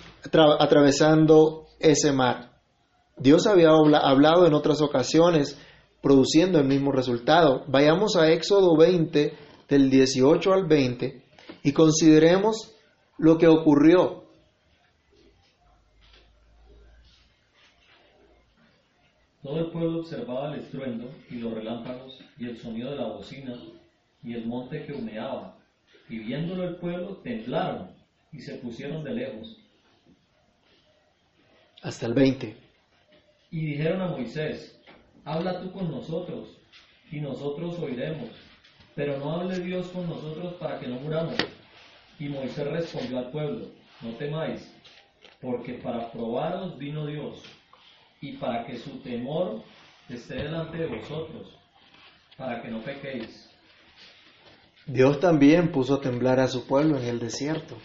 atravesando 0.59 1.65
ese 1.79 2.11
mar. 2.11 2.56
Dios 3.19 3.47
había 3.47 3.69
hablado 3.69 4.45
en 4.45 4.53
otras 4.53 4.81
ocasiones 4.81 5.59
produciendo 6.01 6.59
el 6.59 6.67
mismo 6.67 6.91
resultado. 6.91 7.63
Vayamos 7.67 8.15
a 8.15 8.31
Éxodo 8.31 8.77
20, 8.77 9.33
del 9.67 9.89
18 9.89 10.53
al 10.53 10.67
20, 10.67 11.23
y 11.63 11.73
consideremos 11.73 12.75
lo 13.17 13.37
que 13.37 13.47
ocurrió. 13.47 14.23
Todo 19.41 19.59
el 19.59 19.71
pueblo 19.71 19.99
observaba 20.01 20.53
el 20.53 20.59
estruendo 20.59 21.09
y 21.29 21.35
los 21.35 21.53
relámpagos 21.53 22.19
y 22.37 22.45
el 22.45 22.57
sonido 22.57 22.91
de 22.91 22.97
la 22.97 23.07
bocina 23.07 23.55
y 24.21 24.33
el 24.33 24.45
monte 24.45 24.85
que 24.85 24.93
humeaba. 24.93 25.57
Y 26.09 26.19
viéndolo 26.19 26.65
el 26.65 26.75
pueblo 26.75 27.17
temblaron 27.23 27.89
y 28.31 28.39
se 28.41 28.57
pusieron 28.57 29.03
de 29.03 29.13
lejos. 29.13 29.57
Hasta 31.81 32.05
el 32.05 32.13
20. 32.13 32.66
Y 33.49 33.65
dijeron 33.65 34.01
a 34.01 34.07
Moisés, 34.07 34.79
habla 35.23 35.61
tú 35.61 35.71
con 35.71 35.89
nosotros, 35.89 36.49
y 37.11 37.21
nosotros 37.21 37.79
oiremos, 37.79 38.29
pero 38.95 39.17
no 39.17 39.31
hable 39.31 39.59
Dios 39.59 39.87
con 39.87 40.07
nosotros 40.07 40.53
para 40.55 40.79
que 40.79 40.87
no 40.87 40.99
muramos. 40.99 41.35
Y 42.19 42.29
Moisés 42.29 42.67
respondió 42.67 43.19
al 43.19 43.31
pueblo, 43.31 43.67
no 44.01 44.09
temáis, 44.11 44.69
porque 45.41 45.75
para 45.75 46.11
probaros 46.11 46.77
vino 46.77 47.05
Dios, 47.05 47.41
y 48.21 48.33
para 48.33 48.65
que 48.65 48.77
su 48.77 48.99
temor 48.99 49.61
esté 50.09 50.35
delante 50.35 50.77
de 50.77 50.87
vosotros, 50.87 51.53
para 52.37 52.61
que 52.61 52.69
no 52.69 52.81
pequéis. 52.81 53.49
Dios 54.85 55.19
también 55.19 55.71
puso 55.71 55.95
a 55.95 56.01
temblar 56.01 56.39
a 56.39 56.47
su 56.47 56.65
pueblo 56.65 56.97
en 56.97 57.05
el 57.05 57.19
desierto. 57.19 57.77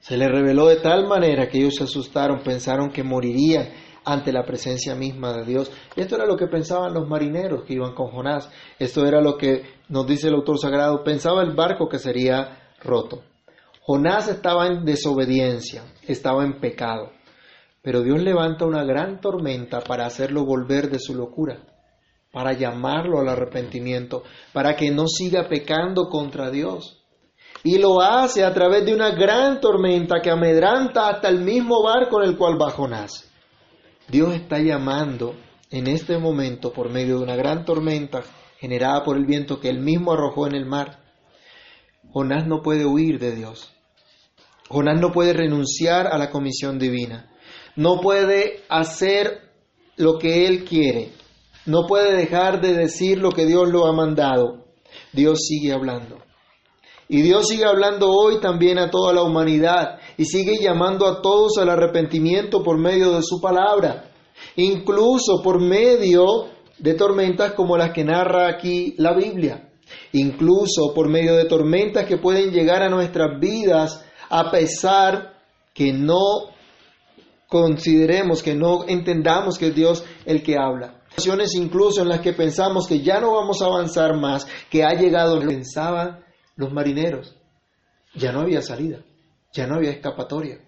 Se 0.00 0.16
le 0.16 0.28
reveló 0.28 0.66
de 0.66 0.76
tal 0.76 1.06
manera 1.06 1.48
que 1.48 1.58
ellos 1.58 1.76
se 1.76 1.84
asustaron, 1.84 2.42
pensaron 2.42 2.90
que 2.90 3.02
morirían 3.02 3.68
ante 4.10 4.32
la 4.32 4.44
presencia 4.44 4.96
misma 4.96 5.32
de 5.32 5.44
Dios. 5.44 5.70
esto 5.94 6.16
era 6.16 6.26
lo 6.26 6.36
que 6.36 6.48
pensaban 6.48 6.92
los 6.92 7.08
marineros 7.08 7.62
que 7.62 7.74
iban 7.74 7.94
con 7.94 8.08
Jonás. 8.08 8.50
Esto 8.78 9.06
era 9.06 9.20
lo 9.20 9.36
que 9.36 9.62
nos 9.88 10.04
dice 10.06 10.28
el 10.28 10.34
autor 10.34 10.58
sagrado. 10.58 11.04
Pensaba 11.04 11.42
el 11.42 11.54
barco 11.54 11.88
que 11.88 12.00
sería 12.00 12.72
roto. 12.82 13.22
Jonás 13.82 14.26
estaba 14.28 14.66
en 14.66 14.84
desobediencia, 14.84 15.84
estaba 16.02 16.44
en 16.44 16.60
pecado. 16.60 17.12
Pero 17.82 18.02
Dios 18.02 18.20
levanta 18.20 18.66
una 18.66 18.84
gran 18.84 19.20
tormenta 19.20 19.80
para 19.80 20.06
hacerlo 20.06 20.44
volver 20.44 20.90
de 20.90 20.98
su 20.98 21.14
locura, 21.14 21.58
para 22.32 22.52
llamarlo 22.52 23.20
al 23.20 23.28
arrepentimiento, 23.28 24.24
para 24.52 24.74
que 24.74 24.90
no 24.90 25.06
siga 25.06 25.48
pecando 25.48 26.08
contra 26.08 26.50
Dios. 26.50 27.00
Y 27.62 27.78
lo 27.78 28.00
hace 28.00 28.44
a 28.44 28.52
través 28.52 28.84
de 28.84 28.94
una 28.94 29.10
gran 29.10 29.60
tormenta 29.60 30.20
que 30.20 30.30
amedranta 30.30 31.08
hasta 31.08 31.28
el 31.28 31.40
mismo 31.40 31.82
barco 31.84 32.20
en 32.20 32.28
el 32.28 32.36
cual 32.36 32.60
va 32.60 32.70
Jonás. 32.70 33.29
Dios 34.10 34.34
está 34.34 34.58
llamando 34.58 35.36
en 35.70 35.86
este 35.86 36.18
momento 36.18 36.72
por 36.72 36.90
medio 36.90 37.18
de 37.18 37.24
una 37.24 37.36
gran 37.36 37.64
tormenta 37.64 38.22
generada 38.58 39.04
por 39.04 39.16
el 39.16 39.24
viento 39.24 39.60
que 39.60 39.68
él 39.68 39.78
mismo 39.78 40.12
arrojó 40.12 40.46
en 40.46 40.54
el 40.54 40.66
mar. 40.66 40.98
Jonás 42.12 42.46
no 42.46 42.60
puede 42.60 42.86
huir 42.86 43.20
de 43.20 43.34
Dios. 43.36 43.72
Jonás 44.68 45.00
no 45.00 45.12
puede 45.12 45.32
renunciar 45.32 46.08
a 46.08 46.18
la 46.18 46.30
comisión 46.30 46.78
divina. 46.78 47.30
No 47.76 48.00
puede 48.00 48.64
hacer 48.68 49.42
lo 49.96 50.18
que 50.18 50.46
él 50.46 50.64
quiere. 50.64 51.12
No 51.66 51.86
puede 51.86 52.16
dejar 52.16 52.60
de 52.60 52.74
decir 52.74 53.18
lo 53.18 53.30
que 53.30 53.46
Dios 53.46 53.68
lo 53.68 53.86
ha 53.86 53.92
mandado. 53.92 54.66
Dios 55.12 55.40
sigue 55.46 55.72
hablando. 55.72 56.18
Y 57.08 57.22
Dios 57.22 57.48
sigue 57.48 57.64
hablando 57.64 58.10
hoy 58.10 58.40
también 58.40 58.78
a 58.78 58.90
toda 58.90 59.12
la 59.12 59.22
humanidad 59.22 59.98
y 60.20 60.26
sigue 60.26 60.58
llamando 60.58 61.06
a 61.06 61.22
todos 61.22 61.56
al 61.56 61.70
arrepentimiento 61.70 62.62
por 62.62 62.76
medio 62.76 63.12
de 63.12 63.22
su 63.22 63.40
palabra, 63.40 64.10
incluso 64.54 65.40
por 65.42 65.62
medio 65.62 66.48
de 66.76 66.92
tormentas 66.92 67.52
como 67.52 67.78
las 67.78 67.94
que 67.94 68.04
narra 68.04 68.46
aquí 68.46 68.94
la 68.98 69.14
Biblia, 69.14 69.70
incluso 70.12 70.92
por 70.94 71.08
medio 71.08 71.36
de 71.36 71.46
tormentas 71.46 72.04
que 72.04 72.18
pueden 72.18 72.50
llegar 72.50 72.82
a 72.82 72.90
nuestras 72.90 73.40
vidas 73.40 74.04
a 74.28 74.50
pesar 74.50 75.38
que 75.72 75.94
no 75.94 76.50
consideremos, 77.48 78.42
que 78.42 78.54
no 78.54 78.84
entendamos 78.86 79.56
que 79.56 79.68
es 79.68 79.74
Dios 79.74 80.04
el 80.26 80.42
que 80.42 80.56
habla. 80.58 81.00
Situaciones 81.16 81.54
incluso 81.54 82.02
en 82.02 82.10
las 82.10 82.20
que 82.20 82.34
pensamos 82.34 82.86
que 82.86 83.00
ya 83.00 83.22
no 83.22 83.36
vamos 83.36 83.62
a 83.62 83.68
avanzar 83.68 84.20
más, 84.20 84.46
que 84.68 84.84
ha 84.84 84.92
llegado, 84.92 85.40
pensaban 85.40 86.22
los 86.56 86.70
marineros. 86.74 87.34
Ya 88.14 88.32
no 88.32 88.40
había 88.40 88.60
salida, 88.60 88.98
ya 89.52 89.66
no 89.66 89.76
había 89.76 89.90
escapatoria. 89.90 90.58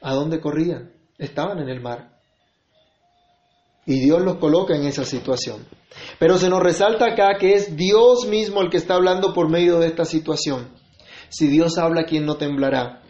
¿A 0.00 0.14
dónde 0.14 0.40
corrían? 0.40 0.92
Estaban 1.18 1.58
en 1.58 1.68
el 1.68 1.80
mar. 1.80 2.18
Y 3.86 4.00
Dios 4.00 4.20
los 4.22 4.36
coloca 4.36 4.76
en 4.76 4.86
esa 4.86 5.04
situación. 5.04 5.66
Pero 6.18 6.36
se 6.38 6.48
nos 6.48 6.62
resalta 6.62 7.06
acá 7.06 7.38
que 7.38 7.54
es 7.54 7.76
Dios 7.76 8.26
mismo 8.26 8.60
el 8.60 8.70
que 8.70 8.76
está 8.76 8.94
hablando 8.94 9.32
por 9.32 9.48
medio 9.48 9.78
de 9.78 9.86
esta 9.88 10.04
situación. 10.04 10.68
Si 11.30 11.46
Dios 11.46 11.78
habla, 11.78 12.04
¿quién 12.04 12.26
no 12.26 12.36
temblará? 12.36 13.02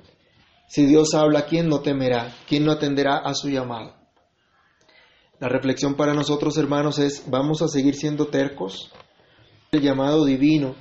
Si 0.68 0.84
Dios 0.86 1.14
habla, 1.14 1.46
¿quién 1.46 1.68
no 1.68 1.80
temerá? 1.80 2.34
¿Quién 2.46 2.64
no 2.64 2.72
atenderá 2.72 3.18
a 3.18 3.34
su 3.34 3.48
llamado? 3.48 3.94
La 5.40 5.48
reflexión 5.48 5.94
para 5.94 6.14
nosotros, 6.14 6.56
hermanos, 6.58 6.98
es, 6.98 7.24
¿vamos 7.28 7.62
a 7.62 7.68
seguir 7.68 7.94
siendo 7.94 8.26
tercos? 8.26 8.90
El 9.70 9.82
llamado 9.82 10.24
divino 10.24 10.74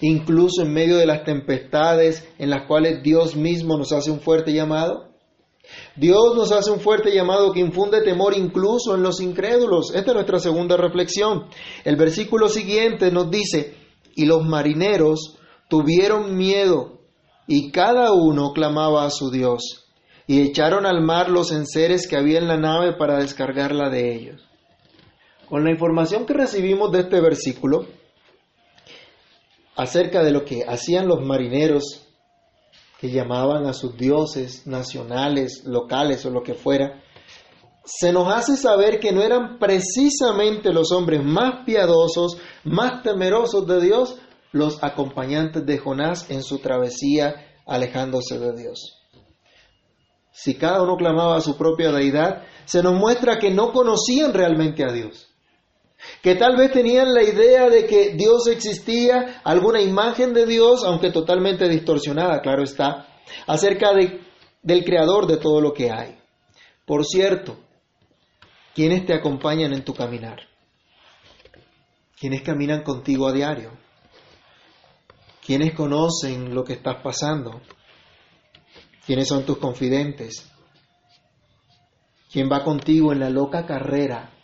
incluso 0.00 0.62
en 0.62 0.72
medio 0.72 0.96
de 0.96 1.06
las 1.06 1.24
tempestades 1.24 2.28
en 2.38 2.50
las 2.50 2.66
cuales 2.66 3.02
Dios 3.02 3.36
mismo 3.36 3.76
nos 3.76 3.92
hace 3.92 4.10
un 4.10 4.20
fuerte 4.20 4.52
llamado? 4.52 5.08
Dios 5.96 6.34
nos 6.34 6.52
hace 6.52 6.70
un 6.70 6.80
fuerte 6.80 7.14
llamado 7.14 7.52
que 7.52 7.60
infunde 7.60 8.02
temor 8.02 8.34
incluso 8.36 8.94
en 8.94 9.02
los 9.02 9.20
incrédulos. 9.20 9.94
Esta 9.94 10.10
es 10.10 10.14
nuestra 10.14 10.38
segunda 10.38 10.76
reflexión. 10.76 11.46
El 11.84 11.96
versículo 11.96 12.48
siguiente 12.48 13.10
nos 13.10 13.30
dice, 13.30 13.74
y 14.14 14.26
los 14.26 14.44
marineros 14.44 15.36
tuvieron 15.68 16.36
miedo 16.36 16.98
y 17.46 17.70
cada 17.70 18.12
uno 18.12 18.52
clamaba 18.52 19.04
a 19.04 19.10
su 19.10 19.30
Dios 19.30 19.86
y 20.26 20.42
echaron 20.42 20.86
al 20.86 21.02
mar 21.02 21.30
los 21.30 21.52
enseres 21.52 22.06
que 22.06 22.16
había 22.16 22.38
en 22.38 22.48
la 22.48 22.58
nave 22.58 22.92
para 22.92 23.18
descargarla 23.18 23.88
de 23.90 24.14
ellos. 24.14 24.48
Con 25.48 25.64
la 25.64 25.70
información 25.70 26.26
que 26.26 26.34
recibimos 26.34 26.92
de 26.92 27.00
este 27.00 27.20
versículo, 27.20 27.86
acerca 29.78 30.24
de 30.24 30.32
lo 30.32 30.44
que 30.44 30.64
hacían 30.66 31.06
los 31.06 31.24
marineros 31.24 32.04
que 33.00 33.10
llamaban 33.10 33.64
a 33.66 33.72
sus 33.72 33.96
dioses 33.96 34.66
nacionales, 34.66 35.62
locales 35.64 36.26
o 36.26 36.30
lo 36.30 36.42
que 36.42 36.54
fuera, 36.54 37.00
se 37.84 38.12
nos 38.12 38.26
hace 38.26 38.56
saber 38.56 38.98
que 38.98 39.12
no 39.12 39.22
eran 39.22 39.60
precisamente 39.60 40.72
los 40.72 40.90
hombres 40.90 41.24
más 41.24 41.64
piadosos, 41.64 42.38
más 42.64 43.04
temerosos 43.04 43.68
de 43.68 43.80
Dios, 43.80 44.16
los 44.50 44.82
acompañantes 44.82 45.64
de 45.64 45.78
Jonás 45.78 46.28
en 46.28 46.42
su 46.42 46.58
travesía 46.58 47.36
alejándose 47.64 48.36
de 48.36 48.56
Dios. 48.56 48.96
Si 50.32 50.56
cada 50.56 50.82
uno 50.82 50.96
clamaba 50.96 51.36
a 51.36 51.40
su 51.40 51.56
propia 51.56 51.92
deidad, 51.92 52.42
se 52.64 52.82
nos 52.82 52.94
muestra 52.94 53.38
que 53.38 53.52
no 53.52 53.70
conocían 53.70 54.34
realmente 54.34 54.82
a 54.82 54.92
Dios 54.92 55.27
que 56.22 56.34
tal 56.34 56.56
vez 56.56 56.72
tenían 56.72 57.12
la 57.12 57.22
idea 57.22 57.68
de 57.68 57.86
que 57.86 58.14
Dios 58.14 58.46
existía, 58.48 59.40
alguna 59.44 59.80
imagen 59.80 60.32
de 60.32 60.46
Dios, 60.46 60.84
aunque 60.84 61.10
totalmente 61.10 61.68
distorsionada, 61.68 62.40
claro 62.40 62.62
está, 62.62 63.06
acerca 63.46 63.92
de, 63.92 64.20
del 64.62 64.84
creador 64.84 65.26
de 65.26 65.36
todo 65.36 65.60
lo 65.60 65.72
que 65.72 65.90
hay. 65.90 66.18
Por 66.86 67.04
cierto, 67.04 67.58
¿quiénes 68.74 69.06
te 69.06 69.14
acompañan 69.14 69.72
en 69.72 69.84
tu 69.84 69.94
caminar? 69.94 70.40
¿Quiénes 72.18 72.42
caminan 72.42 72.82
contigo 72.82 73.28
a 73.28 73.32
diario? 73.32 73.72
¿Quiénes 75.44 75.74
conocen 75.74 76.54
lo 76.54 76.64
que 76.64 76.74
estás 76.74 77.02
pasando? 77.02 77.60
¿Quiénes 79.06 79.28
son 79.28 79.44
tus 79.44 79.58
confidentes? 79.58 80.50
¿Quién 82.30 82.50
va 82.50 82.62
contigo 82.62 83.12
en 83.12 83.20
la 83.20 83.30
loca 83.30 83.64
carrera 83.64 84.37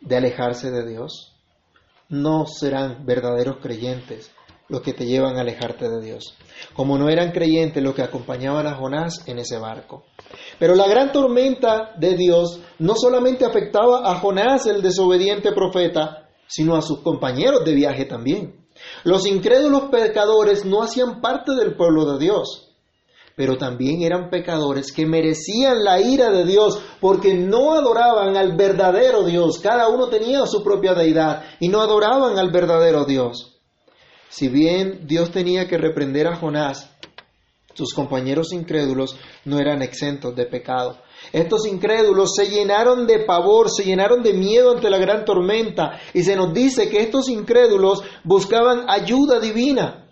de 0.00 0.16
alejarse 0.16 0.70
de 0.70 0.88
Dios? 0.88 1.34
No 2.08 2.46
serán 2.46 3.04
verdaderos 3.04 3.58
creyentes 3.60 4.30
los 4.68 4.82
que 4.82 4.92
te 4.92 5.06
llevan 5.06 5.36
a 5.36 5.40
alejarte 5.40 5.88
de 5.88 6.00
Dios, 6.00 6.36
como 6.74 6.98
no 6.98 7.08
eran 7.08 7.32
creyentes 7.32 7.82
los 7.82 7.94
que 7.94 8.02
acompañaban 8.02 8.66
a 8.66 8.74
Jonás 8.74 9.26
en 9.26 9.38
ese 9.38 9.58
barco. 9.58 10.04
Pero 10.58 10.74
la 10.74 10.86
gran 10.86 11.10
tormenta 11.10 11.94
de 11.98 12.16
Dios 12.16 12.60
no 12.78 12.94
solamente 12.94 13.44
afectaba 13.44 14.10
a 14.10 14.16
Jonás, 14.16 14.66
el 14.66 14.82
desobediente 14.82 15.52
profeta, 15.52 16.28
sino 16.46 16.76
a 16.76 16.82
sus 16.82 17.00
compañeros 17.00 17.64
de 17.64 17.74
viaje 17.74 18.04
también. 18.04 18.66
Los 19.04 19.26
incrédulos 19.26 19.84
pecadores 19.90 20.64
no 20.64 20.82
hacían 20.82 21.20
parte 21.20 21.52
del 21.54 21.74
pueblo 21.74 22.12
de 22.12 22.18
Dios 22.24 22.67
pero 23.38 23.56
también 23.56 24.02
eran 24.02 24.30
pecadores 24.30 24.90
que 24.90 25.06
merecían 25.06 25.84
la 25.84 26.00
ira 26.00 26.28
de 26.32 26.44
Dios 26.44 26.82
porque 27.00 27.34
no 27.34 27.72
adoraban 27.72 28.36
al 28.36 28.56
verdadero 28.56 29.22
Dios. 29.22 29.60
Cada 29.60 29.88
uno 29.88 30.08
tenía 30.08 30.44
su 30.44 30.64
propia 30.64 30.92
deidad 30.92 31.44
y 31.60 31.68
no 31.68 31.80
adoraban 31.80 32.36
al 32.36 32.50
verdadero 32.50 33.04
Dios. 33.04 33.60
Si 34.28 34.48
bien 34.48 35.06
Dios 35.06 35.30
tenía 35.30 35.68
que 35.68 35.78
reprender 35.78 36.26
a 36.26 36.34
Jonás, 36.34 36.90
sus 37.74 37.94
compañeros 37.94 38.52
incrédulos 38.52 39.16
no 39.44 39.60
eran 39.60 39.82
exentos 39.82 40.34
de 40.34 40.46
pecado. 40.46 40.98
Estos 41.32 41.64
incrédulos 41.64 42.34
se 42.34 42.50
llenaron 42.50 43.06
de 43.06 43.20
pavor, 43.20 43.70
se 43.70 43.84
llenaron 43.84 44.24
de 44.24 44.32
miedo 44.32 44.72
ante 44.72 44.90
la 44.90 44.98
gran 44.98 45.24
tormenta 45.24 46.00
y 46.12 46.24
se 46.24 46.34
nos 46.34 46.52
dice 46.52 46.88
que 46.88 47.02
estos 47.02 47.28
incrédulos 47.28 48.02
buscaban 48.24 48.86
ayuda 48.88 49.38
divina. 49.38 50.07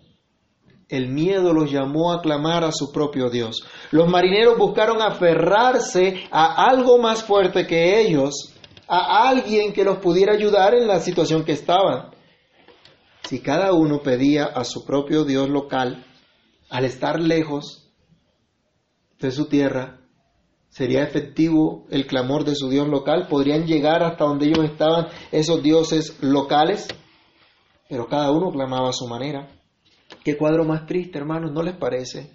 El 0.88 1.08
miedo 1.08 1.52
los 1.52 1.70
llamó 1.70 2.12
a 2.12 2.22
clamar 2.22 2.62
a 2.62 2.70
su 2.70 2.92
propio 2.92 3.28
Dios. 3.28 3.64
Los 3.90 4.08
marineros 4.08 4.56
buscaron 4.56 5.02
aferrarse 5.02 6.24
a 6.30 6.64
algo 6.68 6.98
más 6.98 7.24
fuerte 7.24 7.66
que 7.66 8.00
ellos, 8.00 8.54
a 8.86 9.28
alguien 9.28 9.72
que 9.72 9.82
los 9.82 9.98
pudiera 9.98 10.32
ayudar 10.32 10.74
en 10.74 10.86
la 10.86 11.00
situación 11.00 11.44
que 11.44 11.52
estaban. 11.52 12.10
Si 13.24 13.40
cada 13.40 13.72
uno 13.72 14.00
pedía 14.00 14.44
a 14.44 14.62
su 14.62 14.84
propio 14.84 15.24
Dios 15.24 15.48
local, 15.48 16.06
al 16.70 16.84
estar 16.84 17.18
lejos 17.18 17.92
de 19.18 19.32
su 19.32 19.48
tierra, 19.48 19.98
¿sería 20.68 21.02
efectivo 21.02 21.86
el 21.90 22.06
clamor 22.06 22.44
de 22.44 22.54
su 22.54 22.68
Dios 22.68 22.86
local? 22.86 23.26
¿Podrían 23.28 23.66
llegar 23.66 24.04
hasta 24.04 24.24
donde 24.24 24.46
ellos 24.46 24.64
estaban 24.64 25.08
esos 25.32 25.60
dioses 25.64 26.16
locales? 26.20 26.86
Pero 27.88 28.06
cada 28.06 28.30
uno 28.30 28.52
clamaba 28.52 28.90
a 28.90 28.92
su 28.92 29.08
manera. 29.08 29.55
Qué 30.26 30.36
cuadro 30.36 30.64
más 30.64 30.86
triste, 30.86 31.18
hermanos, 31.18 31.52
¿no 31.52 31.62
les 31.62 31.76
parece? 31.76 32.32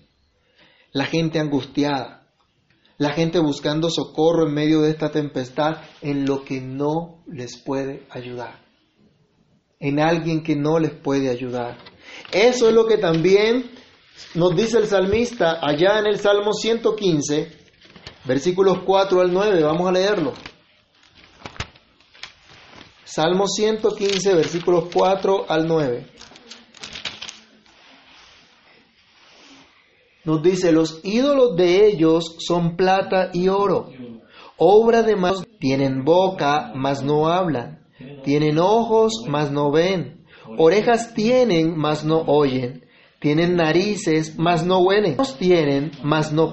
La 0.93 1.03
gente 1.07 1.39
angustiada, 1.39 2.25
la 2.97 3.09
gente 3.09 3.37
buscando 3.39 3.89
socorro 3.89 4.47
en 4.47 4.53
medio 4.53 4.79
de 4.79 4.91
esta 4.91 5.11
tempestad 5.11 5.81
en 6.01 6.25
lo 6.25 6.45
que 6.45 6.61
no 6.61 7.21
les 7.27 7.61
puede 7.61 8.07
ayudar, 8.09 8.61
en 9.77 9.99
alguien 9.99 10.41
que 10.41 10.55
no 10.55 10.79
les 10.79 10.91
puede 10.91 11.29
ayudar. 11.29 11.79
Eso 12.31 12.69
es 12.69 12.73
lo 12.73 12.87
que 12.87 12.97
también 12.97 13.69
nos 14.35 14.55
dice 14.55 14.77
el 14.77 14.87
salmista 14.87 15.59
allá 15.61 15.99
en 15.99 16.05
el 16.05 16.17
Salmo 16.17 16.53
115, 16.53 17.51
versículos 18.23 18.83
4 18.85 19.19
al 19.19 19.33
9, 19.33 19.63
vamos 19.63 19.89
a 19.89 19.91
leerlo. 19.91 20.31
Salmo 23.03 23.47
115, 23.47 24.33
versículos 24.33 24.85
4 24.93 25.47
al 25.49 25.67
9. 25.67 26.21
Nos 30.23 30.41
dice, 30.43 30.71
los 30.71 31.01
ídolos 31.03 31.55
de 31.55 31.87
ellos 31.87 32.35
son 32.39 32.75
plata 32.75 33.31
y 33.33 33.47
oro, 33.47 33.89
obra 34.57 35.01
de 35.01 35.15
manos, 35.15 35.47
tienen 35.59 36.03
boca, 36.03 36.71
mas 36.75 37.03
no 37.03 37.27
hablan, 37.27 37.79
tienen 38.23 38.59
ojos, 38.59 39.13
mas 39.27 39.51
no 39.51 39.71
ven, 39.71 40.25
orejas 40.57 41.13
tienen, 41.13 41.75
mas 41.77 42.03
no 42.03 42.21
oyen, 42.21 42.85
tienen 43.19 43.55
narices, 43.55 44.37
mas 44.37 44.65
no 44.65 44.79
huelen, 44.79 45.17
tienen, 45.39 45.91
mas 46.03 46.31
no 46.31 46.51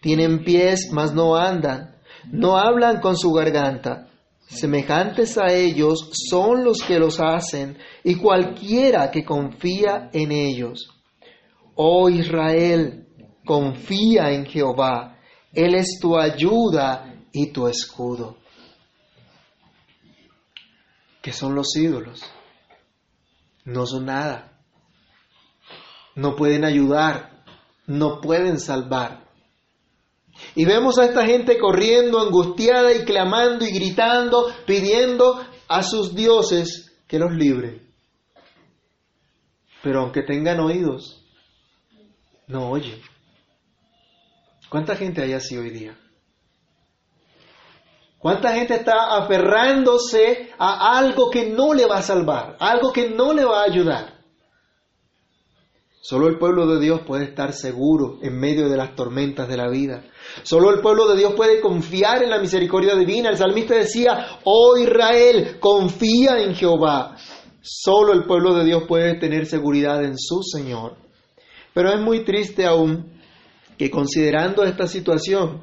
tienen 0.00 0.44
pies, 0.44 0.90
mas 0.92 1.14
no 1.14 1.36
andan, 1.36 1.96
no 2.30 2.56
hablan 2.56 3.00
con 3.00 3.16
su 3.16 3.32
garganta. 3.32 4.08
Semejantes 4.40 5.38
a 5.38 5.52
ellos 5.52 6.10
son 6.28 6.64
los 6.64 6.82
que 6.82 6.98
los 6.98 7.20
hacen 7.20 7.78
y 8.04 8.16
cualquiera 8.16 9.10
que 9.10 9.24
confía 9.24 10.10
en 10.12 10.30
ellos. 10.30 10.90
Oh 11.74 12.08
Israel, 12.08 13.06
confía 13.44 14.30
en 14.30 14.46
Jehová, 14.46 15.18
Él 15.52 15.74
es 15.74 15.98
tu 16.00 16.16
ayuda 16.16 17.14
y 17.32 17.52
tu 17.52 17.66
escudo. 17.66 18.36
¿Qué 21.20 21.32
son 21.32 21.54
los 21.54 21.74
ídolos? 21.76 22.22
No 23.64 23.86
son 23.86 24.06
nada. 24.06 24.58
No 26.14 26.34
pueden 26.36 26.64
ayudar, 26.64 27.44
no 27.86 28.20
pueden 28.20 28.58
salvar. 28.58 29.22
Y 30.54 30.64
vemos 30.64 30.98
a 30.98 31.04
esta 31.04 31.24
gente 31.24 31.58
corriendo, 31.58 32.20
angustiada 32.20 32.92
y 32.92 33.04
clamando 33.04 33.64
y 33.64 33.72
gritando, 33.72 34.52
pidiendo 34.66 35.44
a 35.68 35.82
sus 35.82 36.14
dioses 36.14 36.92
que 37.06 37.18
los 37.18 37.32
libren. 37.32 37.88
Pero 39.82 40.00
aunque 40.00 40.22
tengan 40.22 40.60
oídos, 40.60 41.21
no 42.52 42.70
oye. 42.70 43.00
¿Cuánta 44.68 44.94
gente 44.94 45.22
hay 45.22 45.32
así 45.32 45.56
hoy 45.56 45.70
día? 45.70 45.98
¿Cuánta 48.18 48.54
gente 48.54 48.74
está 48.74 49.16
aferrándose 49.16 50.50
a 50.56 50.96
algo 50.96 51.28
que 51.28 51.50
no 51.50 51.74
le 51.74 51.86
va 51.86 51.98
a 51.98 52.02
salvar, 52.02 52.56
algo 52.60 52.92
que 52.92 53.10
no 53.10 53.32
le 53.32 53.44
va 53.44 53.62
a 53.62 53.64
ayudar? 53.64 54.22
Solo 56.00 56.28
el 56.28 56.38
pueblo 56.38 56.66
de 56.66 56.80
Dios 56.80 57.00
puede 57.06 57.24
estar 57.24 57.52
seguro 57.52 58.18
en 58.22 58.38
medio 58.38 58.68
de 58.68 58.76
las 58.76 58.94
tormentas 58.94 59.48
de 59.48 59.56
la 59.56 59.68
vida. 59.68 60.04
Solo 60.42 60.70
el 60.70 60.80
pueblo 60.80 61.08
de 61.08 61.16
Dios 61.16 61.34
puede 61.34 61.60
confiar 61.60 62.22
en 62.22 62.30
la 62.30 62.40
misericordia 62.40 62.94
divina. 62.96 63.28
El 63.28 63.36
salmista 63.36 63.74
decía, 63.74 64.38
oh 64.44 64.76
Israel, 64.76 65.58
confía 65.60 66.40
en 66.42 66.54
Jehová. 66.54 67.16
Solo 67.60 68.12
el 68.12 68.24
pueblo 68.24 68.54
de 68.54 68.64
Dios 68.64 68.84
puede 68.88 69.14
tener 69.18 69.46
seguridad 69.46 70.02
en 70.04 70.18
su 70.18 70.42
Señor. 70.42 70.96
Pero 71.74 71.90
es 71.90 72.00
muy 72.00 72.24
triste 72.24 72.66
aún 72.66 73.12
que 73.78 73.90
considerando 73.90 74.64
esta 74.64 74.86
situación, 74.86 75.62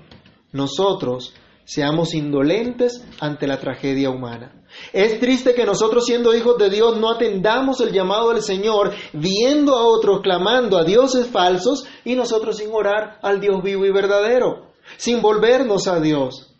nosotros 0.51 1.33
seamos 1.65 2.15
indolentes 2.15 3.05
ante 3.19 3.45
la 3.45 3.59
tragedia 3.59 4.09
humana. 4.09 4.59
Es 4.91 5.19
triste 5.19 5.53
que 5.53 5.65
nosotros 5.65 6.05
siendo 6.05 6.33
hijos 6.33 6.57
de 6.57 6.69
Dios 6.69 6.97
no 6.97 7.11
atendamos 7.11 7.79
el 7.81 7.91
llamado 7.91 8.29
del 8.29 8.41
Señor, 8.41 8.91
viendo 9.13 9.77
a 9.77 9.85
otros 9.85 10.21
clamando 10.21 10.77
a 10.77 10.83
dioses 10.83 11.27
falsos 11.27 11.85
y 12.03 12.15
nosotros 12.15 12.57
sin 12.57 12.71
orar 12.71 13.19
al 13.21 13.39
Dios 13.39 13.61
vivo 13.63 13.85
y 13.85 13.91
verdadero, 13.91 14.71
sin 14.97 15.21
volvernos 15.21 15.87
a 15.87 15.99
Dios. 15.99 16.55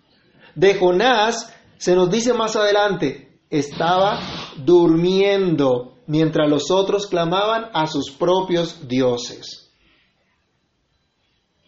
De 0.54 0.76
Jonás 0.76 1.56
se 1.78 1.96
nos 1.96 2.12
dice 2.12 2.34
más 2.34 2.56
adelante, 2.56 3.40
estaba 3.50 4.20
durmiendo 4.58 5.96
mientras 6.10 6.50
los 6.50 6.72
otros 6.72 7.06
clamaban 7.06 7.70
a 7.72 7.86
sus 7.86 8.10
propios 8.10 8.88
dioses. 8.88 9.72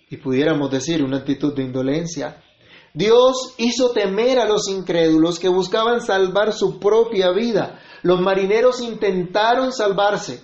Y 0.10 0.18
pudiéramos 0.18 0.72
decir 0.72 1.04
una 1.04 1.18
actitud 1.18 1.54
de 1.54 1.62
indolencia. 1.62 2.44
Dios 2.92 3.54
hizo 3.60 3.92
temer 3.92 4.40
a 4.40 4.48
los 4.48 4.68
incrédulos 4.68 5.38
que 5.38 5.48
buscaban 5.48 6.02
salvar 6.02 6.54
su 6.54 6.80
propia 6.80 7.30
vida. 7.32 7.80
Los 8.02 8.20
marineros 8.20 8.82
intentaron 8.82 9.72
salvarse. 9.72 10.42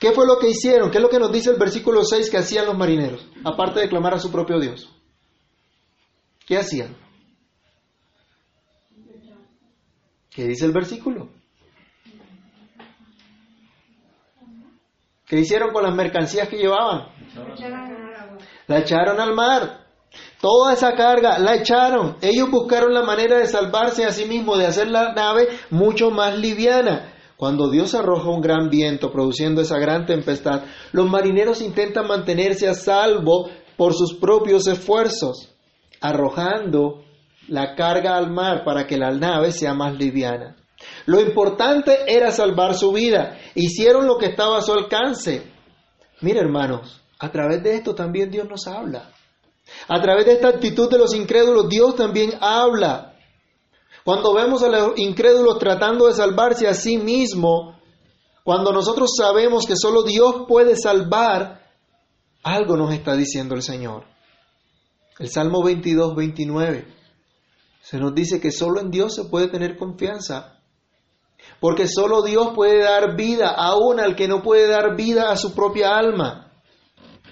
¿Qué 0.00 0.12
fue 0.12 0.26
lo 0.26 0.38
que 0.38 0.48
hicieron? 0.48 0.90
¿Qué 0.90 0.96
es 0.96 1.02
lo 1.02 1.10
que 1.10 1.18
nos 1.18 1.30
dice 1.30 1.50
el 1.50 1.58
versículo 1.58 2.02
6 2.02 2.30
que 2.30 2.38
hacían 2.38 2.64
los 2.64 2.78
marineros? 2.78 3.28
Aparte 3.44 3.80
de 3.80 3.90
clamar 3.90 4.14
a 4.14 4.20
su 4.20 4.32
propio 4.32 4.58
Dios. 4.58 4.88
¿Qué 6.46 6.56
hacían? 6.56 6.96
¿Qué 10.30 10.46
dice 10.46 10.64
el 10.64 10.72
versículo? 10.72 11.43
¿Qué 15.26 15.40
hicieron 15.40 15.72
con 15.72 15.82
las 15.82 15.94
mercancías 15.94 16.48
que 16.48 16.58
llevaban? 16.58 17.08
La 18.66 18.78
echaron 18.78 19.20
al 19.20 19.34
mar. 19.34 19.84
Toda 20.40 20.74
esa 20.74 20.94
carga 20.94 21.38
la 21.38 21.56
echaron. 21.56 22.16
Ellos 22.20 22.50
buscaron 22.50 22.92
la 22.92 23.02
manera 23.02 23.38
de 23.38 23.46
salvarse 23.46 24.04
a 24.04 24.12
sí 24.12 24.26
mismos, 24.26 24.58
de 24.58 24.66
hacer 24.66 24.88
la 24.88 25.14
nave 25.14 25.48
mucho 25.70 26.10
más 26.10 26.38
liviana. 26.38 27.12
Cuando 27.36 27.70
Dios 27.70 27.94
arroja 27.94 28.28
un 28.28 28.40
gran 28.40 28.68
viento 28.68 29.10
produciendo 29.10 29.60
esa 29.60 29.78
gran 29.78 30.06
tempestad, 30.06 30.62
los 30.92 31.08
marineros 31.08 31.62
intentan 31.62 32.06
mantenerse 32.06 32.68
a 32.68 32.74
salvo 32.74 33.48
por 33.76 33.94
sus 33.94 34.14
propios 34.14 34.66
esfuerzos, 34.66 35.52
arrojando 36.00 37.02
la 37.48 37.74
carga 37.74 38.16
al 38.16 38.30
mar 38.30 38.62
para 38.64 38.86
que 38.86 38.96
la 38.96 39.10
nave 39.10 39.50
sea 39.50 39.74
más 39.74 39.94
liviana. 39.94 40.56
Lo 41.06 41.20
importante 41.20 42.04
era 42.06 42.30
salvar 42.30 42.74
su 42.74 42.92
vida. 42.92 43.38
Hicieron 43.54 44.06
lo 44.06 44.18
que 44.18 44.26
estaba 44.26 44.58
a 44.58 44.62
su 44.62 44.72
alcance. 44.72 45.50
Mire, 46.20 46.40
hermanos, 46.40 47.02
a 47.18 47.30
través 47.30 47.62
de 47.62 47.76
esto 47.76 47.94
también 47.94 48.30
Dios 48.30 48.48
nos 48.48 48.66
habla. 48.66 49.10
A 49.88 50.00
través 50.00 50.26
de 50.26 50.32
esta 50.32 50.48
actitud 50.48 50.90
de 50.90 50.98
los 50.98 51.14
incrédulos, 51.14 51.68
Dios 51.68 51.96
también 51.96 52.32
habla. 52.40 53.14
Cuando 54.04 54.34
vemos 54.34 54.62
a 54.62 54.68
los 54.68 54.98
incrédulos 54.98 55.58
tratando 55.58 56.06
de 56.06 56.14
salvarse 56.14 56.68
a 56.68 56.74
sí 56.74 56.98
mismo, 56.98 57.78
cuando 58.42 58.72
nosotros 58.72 59.10
sabemos 59.16 59.64
que 59.66 59.76
solo 59.76 60.02
Dios 60.02 60.44
puede 60.46 60.76
salvar, 60.76 61.62
algo 62.42 62.76
nos 62.76 62.92
está 62.92 63.16
diciendo 63.16 63.54
el 63.54 63.62
Señor. 63.62 64.04
El 65.18 65.30
Salmo 65.30 65.62
22, 65.62 66.14
29. 66.14 66.86
Se 67.80 67.98
nos 67.98 68.14
dice 68.14 68.40
que 68.40 68.50
solo 68.50 68.80
en 68.80 68.90
Dios 68.90 69.14
se 69.14 69.24
puede 69.24 69.48
tener 69.48 69.78
confianza. 69.78 70.60
Porque 71.64 71.88
solo 71.88 72.20
Dios 72.20 72.50
puede 72.54 72.82
dar 72.82 73.16
vida 73.16 73.48
aún 73.48 73.98
al 73.98 74.14
que 74.16 74.28
no 74.28 74.42
puede 74.42 74.68
dar 74.68 74.96
vida 74.98 75.30
a 75.30 75.36
su 75.38 75.54
propia 75.54 75.96
alma. 75.96 76.52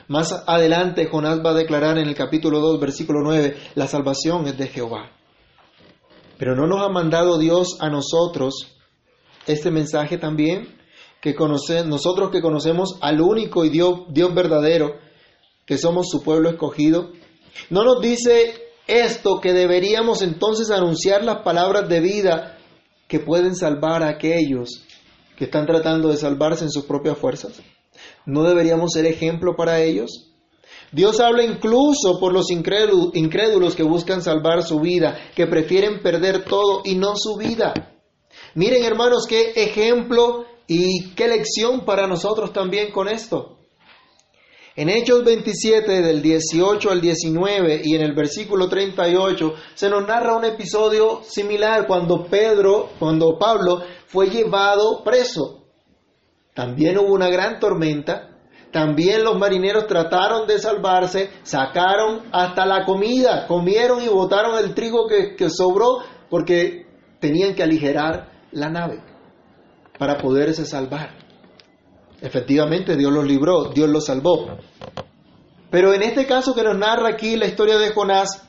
Más 0.08 0.32
adelante 0.46 1.04
Jonás 1.04 1.40
va 1.44 1.50
a 1.50 1.54
declarar 1.54 1.98
en 1.98 2.08
el 2.08 2.14
capítulo 2.14 2.60
2, 2.60 2.80
versículo 2.80 3.20
9, 3.22 3.58
la 3.74 3.86
salvación 3.88 4.46
es 4.46 4.56
de 4.56 4.68
Jehová. 4.68 5.10
Pero 6.38 6.56
no 6.56 6.66
nos 6.66 6.80
ha 6.80 6.88
mandado 6.88 7.36
Dios 7.36 7.76
a 7.78 7.90
nosotros 7.90 8.74
este 9.46 9.70
mensaje 9.70 10.16
también, 10.16 10.78
que 11.20 11.34
conoce, 11.34 11.84
nosotros 11.84 12.30
que 12.30 12.40
conocemos 12.40 12.96
al 13.02 13.20
único 13.20 13.66
y 13.66 13.68
Dios, 13.68 14.04
Dios 14.08 14.34
verdadero, 14.34 14.94
que 15.66 15.76
somos 15.76 16.08
su 16.08 16.22
pueblo 16.22 16.48
escogido. 16.48 17.10
No 17.68 17.84
nos 17.84 18.00
dice 18.00 18.54
esto 18.86 19.42
que 19.42 19.52
deberíamos 19.52 20.22
entonces 20.22 20.70
anunciar 20.70 21.22
las 21.22 21.42
palabras 21.42 21.86
de 21.86 22.00
vida 22.00 22.51
que 23.12 23.20
pueden 23.20 23.54
salvar 23.54 24.02
a 24.02 24.08
aquellos 24.08 24.86
que 25.36 25.44
están 25.44 25.66
tratando 25.66 26.08
de 26.08 26.16
salvarse 26.16 26.64
en 26.64 26.70
sus 26.70 26.86
propias 26.86 27.18
fuerzas. 27.18 27.60
¿No 28.24 28.42
deberíamos 28.42 28.92
ser 28.94 29.04
ejemplo 29.04 29.54
para 29.54 29.82
ellos? 29.82 30.30
Dios 30.92 31.20
habla 31.20 31.44
incluso 31.44 32.18
por 32.18 32.32
los 32.32 32.46
incrédulos 32.50 33.76
que 33.76 33.82
buscan 33.82 34.22
salvar 34.22 34.62
su 34.62 34.80
vida, 34.80 35.18
que 35.36 35.46
prefieren 35.46 36.00
perder 36.02 36.46
todo 36.46 36.80
y 36.86 36.94
no 36.94 37.12
su 37.14 37.36
vida. 37.36 37.74
Miren 38.54 38.82
hermanos, 38.82 39.26
qué 39.28 39.52
ejemplo 39.56 40.46
y 40.66 41.10
qué 41.10 41.28
lección 41.28 41.84
para 41.84 42.06
nosotros 42.06 42.54
también 42.54 42.92
con 42.92 43.08
esto. 43.08 43.58
En 44.74 44.88
Hechos 44.88 45.22
27 45.22 46.00
del 46.00 46.22
18 46.22 46.90
al 46.90 47.02
19 47.02 47.82
y 47.84 47.94
en 47.94 48.00
el 48.00 48.14
versículo 48.14 48.70
38 48.70 49.54
se 49.74 49.90
nos 49.90 50.06
narra 50.06 50.34
un 50.34 50.46
episodio 50.46 51.20
similar 51.24 51.86
cuando 51.86 52.24
Pedro, 52.24 52.88
cuando 52.98 53.38
Pablo 53.38 53.82
fue 54.06 54.30
llevado 54.30 55.04
preso. 55.04 55.66
También 56.54 56.96
hubo 56.98 57.12
una 57.12 57.28
gran 57.28 57.60
tormenta, 57.60 58.30
también 58.70 59.22
los 59.24 59.38
marineros 59.38 59.86
trataron 59.86 60.46
de 60.46 60.58
salvarse, 60.58 61.28
sacaron 61.42 62.22
hasta 62.32 62.64
la 62.64 62.86
comida, 62.86 63.46
comieron 63.46 64.02
y 64.02 64.08
botaron 64.08 64.58
el 64.58 64.74
trigo 64.74 65.06
que, 65.06 65.36
que 65.36 65.50
sobró 65.50 65.98
porque 66.30 66.86
tenían 67.20 67.54
que 67.54 67.62
aligerar 67.62 68.30
la 68.52 68.70
nave 68.70 69.02
para 69.98 70.16
poderse 70.16 70.64
salvar. 70.64 71.21
Efectivamente, 72.22 72.96
Dios 72.96 73.12
los 73.12 73.26
libró, 73.26 73.70
Dios 73.74 73.90
los 73.90 74.06
salvó. 74.06 74.56
Pero 75.70 75.92
en 75.92 76.02
este 76.02 76.24
caso 76.24 76.54
que 76.54 76.62
nos 76.62 76.78
narra 76.78 77.08
aquí 77.08 77.36
la 77.36 77.46
historia 77.46 77.78
de 77.78 77.90
Jonás, 77.90 78.48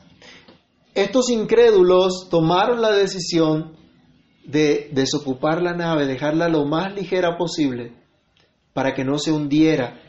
estos 0.94 1.28
incrédulos 1.28 2.28
tomaron 2.30 2.80
la 2.80 2.92
decisión 2.92 3.76
de 4.44 4.90
desocupar 4.92 5.60
la 5.60 5.74
nave, 5.74 6.06
dejarla 6.06 6.48
lo 6.48 6.64
más 6.64 6.94
ligera 6.94 7.36
posible, 7.36 7.92
para 8.72 8.94
que 8.94 9.04
no 9.04 9.18
se 9.18 9.32
hundiera 9.32 10.00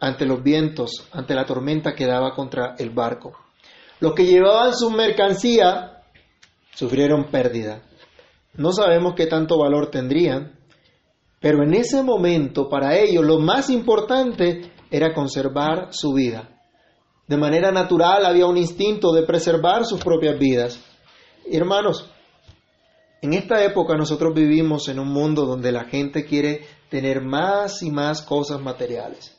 ante 0.00 0.26
los 0.26 0.42
vientos, 0.42 1.08
ante 1.12 1.36
la 1.36 1.46
tormenta 1.46 1.94
que 1.94 2.06
daba 2.06 2.34
contra 2.34 2.74
el 2.76 2.90
barco. 2.90 3.38
Los 4.00 4.14
que 4.14 4.26
llevaban 4.26 4.74
su 4.74 4.90
mercancía 4.90 6.02
sufrieron 6.74 7.26
pérdida. 7.30 7.82
No 8.54 8.72
sabemos 8.72 9.14
qué 9.14 9.26
tanto 9.26 9.58
valor 9.58 9.92
tendrían, 9.92 10.58
pero 11.42 11.64
en 11.64 11.74
ese 11.74 12.04
momento, 12.04 12.68
para 12.68 12.96
ellos, 12.96 13.24
lo 13.24 13.40
más 13.40 13.68
importante 13.68 14.70
era 14.92 15.12
conservar 15.12 15.88
su 15.90 16.12
vida. 16.14 16.48
De 17.26 17.36
manera 17.36 17.72
natural 17.72 18.24
había 18.24 18.46
un 18.46 18.56
instinto 18.56 19.12
de 19.12 19.24
preservar 19.24 19.84
sus 19.84 20.00
propias 20.00 20.38
vidas. 20.38 20.78
Hermanos, 21.50 22.08
en 23.20 23.34
esta 23.34 23.64
época 23.64 23.96
nosotros 23.96 24.32
vivimos 24.34 24.88
en 24.88 25.00
un 25.00 25.08
mundo 25.08 25.44
donde 25.44 25.72
la 25.72 25.84
gente 25.84 26.24
quiere 26.24 26.64
tener 26.88 27.22
más 27.22 27.82
y 27.82 27.90
más 27.90 28.22
cosas 28.22 28.60
materiales. 28.60 29.36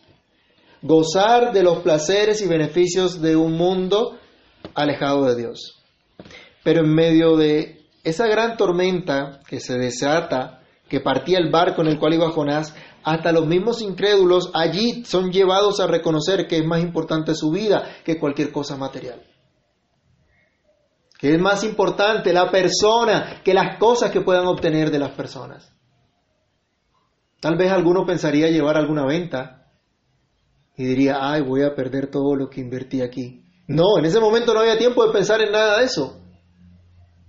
Gozar 0.81 1.53
de 1.53 1.63
los 1.63 1.79
placeres 1.79 2.41
y 2.41 2.47
beneficios 2.47 3.21
de 3.21 3.37
un 3.37 3.53
mundo 3.53 4.17
alejado 4.75 5.23
de 5.25 5.37
Dios. 5.37 5.81
Pero 6.65 6.81
en 6.81 6.93
medio 6.93 7.37
de 7.37 7.85
esa 8.03 8.27
gran 8.27 8.57
tormenta 8.57 9.39
que 9.47 9.61
se 9.61 9.77
desata 9.77 10.62
que 10.93 10.99
partía 10.99 11.39
el 11.39 11.49
barco 11.49 11.81
en 11.81 11.87
el 11.87 11.97
cual 11.97 12.13
iba 12.13 12.29
Jonás, 12.29 12.75
hasta 13.03 13.31
los 13.31 13.47
mismos 13.47 13.81
incrédulos 13.81 14.51
allí 14.53 15.03
son 15.05 15.31
llevados 15.31 15.79
a 15.79 15.87
reconocer 15.87 16.45
que 16.45 16.57
es 16.57 16.65
más 16.67 16.83
importante 16.83 17.33
su 17.33 17.49
vida 17.49 17.95
que 18.05 18.19
cualquier 18.19 18.51
cosa 18.51 18.77
material. 18.77 19.23
Que 21.17 21.33
es 21.33 21.41
más 21.41 21.63
importante 21.63 22.31
la 22.31 22.51
persona 22.51 23.41
que 23.43 23.55
las 23.55 23.79
cosas 23.79 24.11
que 24.11 24.21
puedan 24.21 24.45
obtener 24.45 24.91
de 24.91 24.99
las 24.99 25.09
personas. 25.15 25.73
Tal 27.39 27.57
vez 27.57 27.71
alguno 27.71 28.05
pensaría 28.05 28.51
llevar 28.51 28.77
alguna 28.77 29.03
venta 29.03 29.71
y 30.77 30.85
diría, 30.85 31.17
ay, 31.21 31.41
voy 31.41 31.63
a 31.63 31.73
perder 31.73 32.11
todo 32.11 32.35
lo 32.35 32.51
que 32.51 32.61
invertí 32.61 33.01
aquí. 33.01 33.43
No, 33.67 33.97
en 33.97 34.05
ese 34.05 34.19
momento 34.19 34.53
no 34.53 34.59
había 34.59 34.77
tiempo 34.77 35.03
de 35.07 35.11
pensar 35.11 35.41
en 35.41 35.53
nada 35.53 35.79
de 35.79 35.85
eso. 35.85 36.21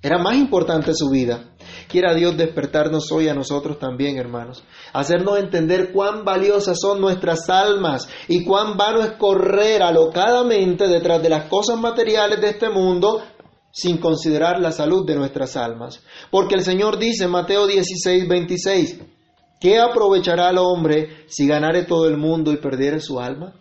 Era 0.03 0.19
más 0.19 0.37
importante 0.37 0.93
su 0.95 1.09
vida. 1.09 1.54
Quiera 1.89 2.15
Dios 2.15 2.37
despertarnos 2.37 3.11
hoy 3.13 3.29
a 3.29 3.35
nosotros 3.35 3.79
también, 3.79 4.19
hermanos. 4.19 4.65
Hacernos 4.93 5.39
entender 5.39 5.93
cuán 5.93 6.25
valiosas 6.25 6.79
son 6.81 7.01
nuestras 7.01 7.49
almas 7.49 8.09
y 8.29 8.45
cuán 8.45 8.77
vano 8.77 9.01
es 9.03 9.13
correr 9.13 9.83
alocadamente 9.83 10.89
detrás 10.89 11.23
de 11.23 11.29
las 11.29 11.49
cosas 11.49 11.79
materiales 11.79 12.41
de 12.41 12.51
este 12.51 12.69
mundo 12.71 13.23
sin 13.71 13.99
considerar 13.99 14.61
la 14.61 14.71
salud 14.71 15.05
de 15.05 15.17
nuestras 15.17 15.57
almas. 15.57 16.01
Porque 16.31 16.55
el 16.55 16.63
Señor 16.63 16.99
dice 16.99 17.25
en 17.25 17.31
Mateo 17.31 17.67
16, 17.67 18.29
26, 18.29 19.01
¿qué 19.61 19.81
aprovechará 19.81 20.51
el 20.51 20.59
hombre 20.59 21.25
si 21.27 21.47
ganare 21.47 21.83
todo 21.83 22.07
el 22.07 22.17
mundo 22.17 22.53
y 22.53 22.57
perdiere 22.57 23.01
su 23.01 23.19
alma? 23.21 23.55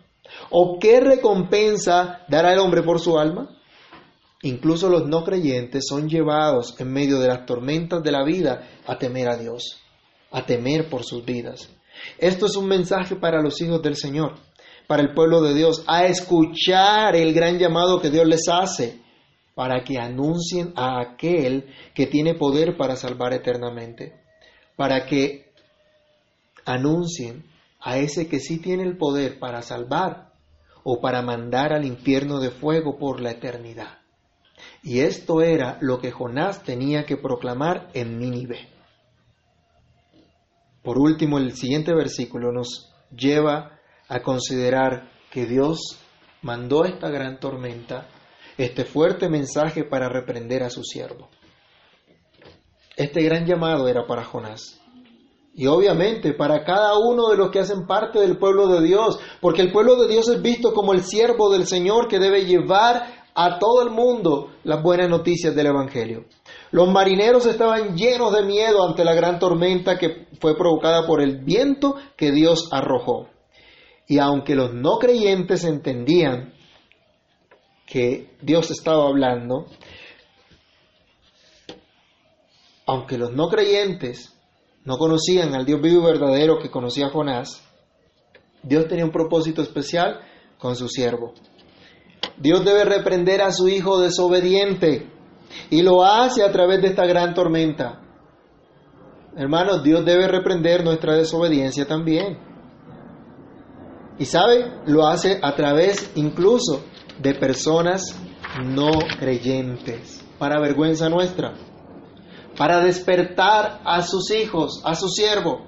¿O 0.50 0.78
qué 0.80 1.00
recompensa 1.00 2.20
dará 2.28 2.52
el 2.52 2.60
hombre 2.60 2.82
por 2.82 3.00
su 3.00 3.18
alma? 3.18 3.48
Incluso 4.44 4.90
los 4.90 5.06
no 5.06 5.24
creyentes 5.24 5.86
son 5.88 6.06
llevados 6.06 6.78
en 6.78 6.92
medio 6.92 7.18
de 7.18 7.28
las 7.28 7.46
tormentas 7.46 8.02
de 8.02 8.12
la 8.12 8.22
vida 8.22 8.68
a 8.86 8.98
temer 8.98 9.26
a 9.26 9.38
Dios, 9.38 9.80
a 10.30 10.44
temer 10.44 10.90
por 10.90 11.02
sus 11.02 11.24
vidas. 11.24 11.70
Esto 12.18 12.44
es 12.44 12.54
un 12.54 12.66
mensaje 12.66 13.16
para 13.16 13.40
los 13.40 13.58
hijos 13.62 13.80
del 13.80 13.96
Señor, 13.96 14.34
para 14.86 15.00
el 15.02 15.14
pueblo 15.14 15.40
de 15.40 15.54
Dios, 15.54 15.82
a 15.86 16.04
escuchar 16.04 17.16
el 17.16 17.32
gran 17.32 17.58
llamado 17.58 18.02
que 18.02 18.10
Dios 18.10 18.26
les 18.26 18.46
hace 18.50 19.00
para 19.54 19.82
que 19.82 19.98
anuncien 19.98 20.74
a 20.76 21.00
aquel 21.00 21.72
que 21.94 22.06
tiene 22.06 22.34
poder 22.34 22.76
para 22.76 22.96
salvar 22.96 23.32
eternamente, 23.32 24.12
para 24.76 25.06
que 25.06 25.54
anuncien 26.66 27.46
a 27.80 27.96
ese 27.96 28.28
que 28.28 28.40
sí 28.40 28.58
tiene 28.58 28.82
el 28.82 28.98
poder 28.98 29.38
para 29.38 29.62
salvar 29.62 30.32
o 30.82 31.00
para 31.00 31.22
mandar 31.22 31.72
al 31.72 31.86
infierno 31.86 32.40
de 32.40 32.50
fuego 32.50 32.98
por 32.98 33.22
la 33.22 33.30
eternidad. 33.30 34.03
Y 34.82 35.00
esto 35.00 35.42
era 35.42 35.78
lo 35.80 35.98
que 35.98 36.10
Jonás 36.10 36.62
tenía 36.62 37.04
que 37.04 37.16
proclamar 37.16 37.90
en 37.94 38.18
Nínive. 38.18 38.68
Por 40.82 40.98
último, 40.98 41.38
el 41.38 41.56
siguiente 41.56 41.94
versículo 41.94 42.52
nos 42.52 42.92
lleva 43.10 43.80
a 44.08 44.20
considerar 44.20 45.10
que 45.30 45.46
Dios 45.46 45.98
mandó 46.42 46.84
esta 46.84 47.08
gran 47.08 47.40
tormenta, 47.40 48.06
este 48.58 48.84
fuerte 48.84 49.28
mensaje 49.28 49.84
para 49.84 50.08
reprender 50.08 50.62
a 50.62 50.70
su 50.70 50.84
siervo. 50.84 51.28
este 52.96 53.22
gran 53.22 53.44
llamado 53.44 53.88
era 53.88 54.06
para 54.06 54.24
Jonás. 54.24 54.80
Y 55.56 55.66
obviamente 55.66 56.34
para 56.34 56.64
cada 56.64 56.98
uno 56.98 57.28
de 57.28 57.36
los 57.36 57.50
que 57.50 57.60
hacen 57.60 57.86
parte 57.86 58.18
del 58.20 58.38
pueblo 58.38 58.66
de 58.68 58.86
Dios, 58.86 59.18
porque 59.40 59.62
el 59.62 59.72
pueblo 59.72 59.96
de 59.96 60.08
Dios 60.08 60.28
es 60.28 60.42
visto 60.42 60.72
como 60.72 60.92
el 60.92 61.02
siervo 61.02 61.50
del 61.50 61.66
Señor 61.66 62.08
que 62.08 62.18
debe 62.18 62.44
llevar 62.44 63.13
a 63.34 63.58
todo 63.58 63.82
el 63.82 63.90
mundo 63.90 64.52
las 64.62 64.82
buenas 64.82 65.08
noticias 65.08 65.54
del 65.54 65.66
Evangelio. 65.66 66.24
Los 66.70 66.88
marineros 66.88 67.46
estaban 67.46 67.96
llenos 67.96 68.32
de 68.32 68.44
miedo 68.44 68.86
ante 68.86 69.04
la 69.04 69.14
gran 69.14 69.38
tormenta 69.38 69.98
que 69.98 70.28
fue 70.40 70.56
provocada 70.56 71.06
por 71.06 71.20
el 71.20 71.44
viento 71.44 71.96
que 72.16 72.30
Dios 72.30 72.68
arrojó. 72.70 73.28
Y 74.06 74.18
aunque 74.18 74.54
los 74.54 74.72
no 74.72 74.98
creyentes 74.98 75.64
entendían 75.64 76.54
que 77.86 78.36
Dios 78.40 78.70
estaba 78.70 79.06
hablando, 79.08 79.66
aunque 82.86 83.18
los 83.18 83.32
no 83.32 83.48
creyentes 83.48 84.32
no 84.84 84.98
conocían 84.98 85.54
al 85.54 85.64
Dios 85.64 85.80
vivo 85.80 86.02
y 86.02 86.12
verdadero 86.12 86.58
que 86.58 86.70
conocía 86.70 87.08
Jonás, 87.08 87.62
Dios 88.62 88.86
tenía 88.86 89.04
un 89.04 89.10
propósito 89.10 89.62
especial 89.62 90.20
con 90.58 90.76
su 90.76 90.88
siervo. 90.88 91.34
Dios 92.38 92.64
debe 92.64 92.84
reprender 92.84 93.42
a 93.42 93.52
su 93.52 93.68
hijo 93.68 94.00
desobediente 94.00 95.10
y 95.70 95.82
lo 95.82 96.04
hace 96.04 96.42
a 96.42 96.50
través 96.50 96.82
de 96.82 96.88
esta 96.88 97.06
gran 97.06 97.34
tormenta. 97.34 98.00
Hermanos, 99.36 99.82
Dios 99.82 100.04
debe 100.04 100.28
reprender 100.28 100.84
nuestra 100.84 101.16
desobediencia 101.16 101.86
también. 101.86 102.38
Y 104.18 104.26
sabe, 104.26 104.72
lo 104.86 105.06
hace 105.06 105.40
a 105.42 105.56
través 105.56 106.12
incluso 106.14 106.84
de 107.20 107.34
personas 107.34 108.16
no 108.64 108.90
creyentes, 109.18 110.24
para 110.38 110.60
vergüenza 110.60 111.08
nuestra, 111.08 111.54
para 112.56 112.80
despertar 112.80 113.80
a 113.84 114.02
sus 114.02 114.30
hijos, 114.30 114.80
a 114.84 114.94
su 114.94 115.08
siervo. 115.08 115.66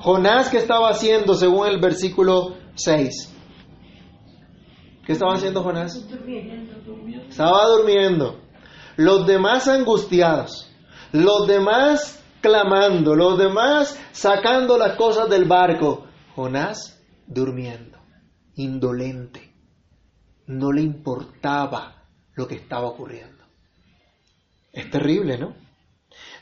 Jonás, 0.00 0.50
¿qué 0.50 0.58
estaba 0.58 0.90
haciendo 0.90 1.34
según 1.34 1.66
el 1.68 1.80
versículo 1.80 2.56
6? 2.74 3.35
¿Qué 5.06 5.12
estaba 5.12 5.34
haciendo 5.34 5.62
Jonás? 5.62 6.04
Estaba 7.28 7.66
durmiendo. 7.68 8.40
Los 8.96 9.26
demás 9.26 9.68
angustiados, 9.68 10.68
los 11.12 11.46
demás 11.46 12.24
clamando, 12.40 13.14
los 13.14 13.38
demás 13.38 13.98
sacando 14.12 14.76
las 14.76 14.96
cosas 14.96 15.28
del 15.30 15.44
barco. 15.44 16.06
Jonás 16.34 17.00
durmiendo, 17.26 17.98
indolente. 18.56 19.52
No 20.46 20.72
le 20.72 20.82
importaba 20.82 22.02
lo 22.34 22.48
que 22.48 22.56
estaba 22.56 22.88
ocurriendo. 22.88 23.44
Es 24.72 24.90
terrible, 24.90 25.38
¿no? 25.38 25.54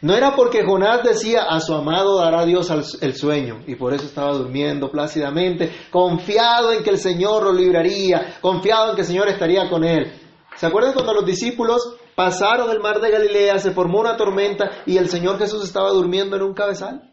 No 0.05 0.15
era 0.15 0.37
porque 0.37 0.67
Jonás 0.67 1.03
decía 1.03 1.45
a 1.45 1.61
su 1.61 1.73
amado 1.73 2.19
dará 2.19 2.45
Dios 2.45 2.69
el 3.01 3.15
sueño 3.17 3.63
y 3.67 3.75
por 3.75 3.95
eso 3.95 4.05
estaba 4.05 4.35
durmiendo 4.35 4.91
plácidamente, 4.91 5.75
confiado 5.91 6.75
en 6.75 6.83
que 6.83 6.91
el 6.91 6.99
Señor 6.99 7.45
lo 7.45 7.55
libraría, 7.55 8.37
confiado 8.43 8.91
en 8.91 8.97
que 8.97 9.01
el 9.01 9.07
Señor 9.07 9.29
estaría 9.29 9.67
con 9.71 9.83
él. 9.83 10.13
¿Se 10.57 10.67
acuerdan 10.67 10.93
cuando 10.93 11.15
los 11.15 11.25
discípulos 11.25 11.97
pasaron 12.15 12.71
el 12.71 12.81
mar 12.81 13.01
de 13.01 13.13
Galilea, 13.13 13.59
se 13.59 13.71
formó 13.71 14.01
una 14.01 14.19
tormenta 14.19 14.83
y 14.85 14.99
el 14.99 15.09
Señor 15.09 15.39
Jesús 15.39 15.65
estaba 15.65 15.89
durmiendo 15.89 16.37
en 16.37 16.43
un 16.43 16.53
cabezal? 16.53 17.11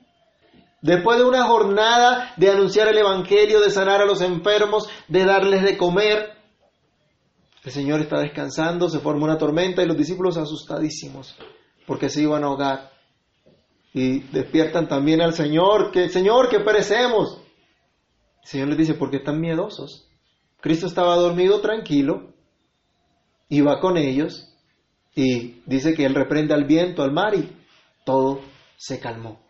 Después 0.81 1.17
de 1.17 1.23
una 1.23 1.45
jornada 1.45 2.33
de 2.35 2.51
anunciar 2.51 2.89
el 2.89 2.97
Evangelio, 2.97 3.61
de 3.61 3.69
sanar 3.69 4.01
a 4.01 4.05
los 4.05 4.19
enfermos, 4.19 4.89
de 5.07 5.23
darles 5.23 5.63
de 5.63 5.77
comer, 5.77 6.31
el 7.63 7.71
Señor 7.71 8.01
está 8.01 8.19
descansando, 8.19 8.89
se 8.89 8.99
forma 8.99 9.23
una 9.23 9.37
tormenta 9.37 9.81
y 9.81 9.85
los 9.85 9.95
discípulos 9.95 10.35
asustadísimos 10.35 11.37
porque 11.91 12.07
se 12.07 12.21
iban 12.21 12.45
a 12.45 12.47
ahogar. 12.47 12.89
Y 13.93 14.19
despiertan 14.31 14.87
también 14.87 15.21
al 15.21 15.33
Señor, 15.33 15.91
que 15.91 16.07
Señor, 16.07 16.47
que 16.47 16.61
perecemos. 16.61 17.41
El 18.43 18.47
Señor 18.47 18.69
les 18.69 18.77
dice, 18.77 18.93
porque 18.93 19.17
están 19.17 19.41
miedosos. 19.41 20.07
Cristo 20.61 20.87
estaba 20.87 21.17
dormido 21.17 21.59
tranquilo, 21.59 22.31
iba 23.49 23.81
con 23.81 23.97
ellos 23.97 24.55
y 25.13 25.61
dice 25.65 25.93
que 25.93 26.05
Él 26.05 26.15
reprende 26.15 26.53
al 26.53 26.63
viento, 26.63 27.03
al 27.03 27.11
mar 27.11 27.35
y 27.35 27.53
todo 28.05 28.39
se 28.77 29.01
calmó. 29.01 29.41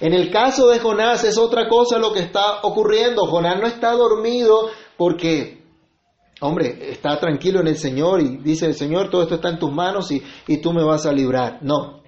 En 0.00 0.14
el 0.14 0.32
caso 0.32 0.66
de 0.66 0.80
Jonás 0.80 1.22
es 1.22 1.38
otra 1.38 1.68
cosa 1.68 2.00
lo 2.00 2.12
que 2.12 2.22
está 2.22 2.60
ocurriendo. 2.62 3.24
Jonás 3.26 3.60
no 3.60 3.68
está 3.68 3.92
dormido 3.92 4.68
porque 4.96 5.61
hombre, 6.42 6.90
está 6.90 7.18
tranquilo 7.18 7.60
en 7.60 7.68
el 7.68 7.76
Señor 7.76 8.20
y 8.20 8.38
dice 8.38 8.66
el 8.66 8.74
Señor, 8.74 9.10
todo 9.10 9.22
esto 9.22 9.36
está 9.36 9.48
en 9.48 9.58
tus 9.58 9.72
manos 9.72 10.10
y, 10.10 10.22
y 10.46 10.58
tú 10.58 10.72
me 10.72 10.84
vas 10.84 11.06
a 11.06 11.12
librar. 11.12 11.60
No. 11.62 12.02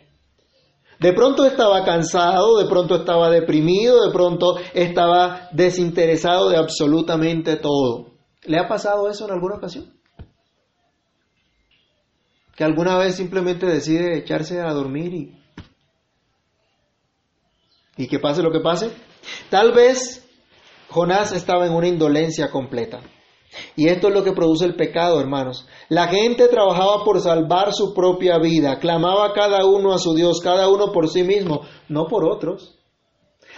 De 0.99 1.12
pronto 1.12 1.44
estaba 1.44 1.85
cansado, 1.85 2.59
de 2.59 2.66
pronto 2.66 2.97
estaba 2.97 3.31
deprimido, 3.31 4.05
de 4.07 4.12
pronto 4.12 4.57
estaba 4.73 5.49
desinteresado 5.53 6.49
de 6.49 6.57
absolutamente 6.57 7.57
todo. 7.57 8.12
¿Le 8.44 8.59
ha 8.59 8.68
pasado 8.68 9.09
eso 9.09 9.25
en 9.25 9.33
alguna 9.33 9.57
ocasión? 9.57 9.92
Que 12.57 12.64
alguna 12.64 12.99
vez 12.99 13.16
simplemente 13.16 13.66
decide 13.66 14.18
echarse 14.18 14.61
a 14.61 14.73
dormir 14.73 15.14
y, 15.14 15.42
y 17.97 18.07
que 18.09 18.18
pase 18.18 18.42
lo 18.42 18.53
que 18.53 18.61
pase. 18.61 18.90
Tal 19.51 19.73
vez 19.73 20.29
Jonás 20.88 21.33
estaba 21.33 21.66
en 21.66 21.73
una 21.73 21.88
indolencia 21.88 22.51
completa. 22.51 23.01
Y 23.77 23.88
esto 23.88 24.09
es 24.09 24.14
lo 24.14 24.25
que 24.25 24.33
produce 24.33 24.64
el 24.64 24.77
pecado, 24.77 25.21
hermanos. 25.21 25.67
La 25.88 26.09
gente 26.09 26.49
trabajaba 26.49 27.05
por 27.05 27.21
salvar 27.21 27.73
su 27.73 27.95
propia 27.95 28.38
vida, 28.38 28.79
clamaba 28.79 29.33
cada 29.33 29.64
uno 29.64 29.93
a 29.93 29.99
su 29.99 30.14
Dios, 30.14 30.40
cada 30.40 30.69
uno 30.69 30.93
por 30.93 31.09
sí 31.09 31.23
mismo, 31.23 31.62
no 31.88 32.07
por 32.07 32.25
otros. 32.25 32.79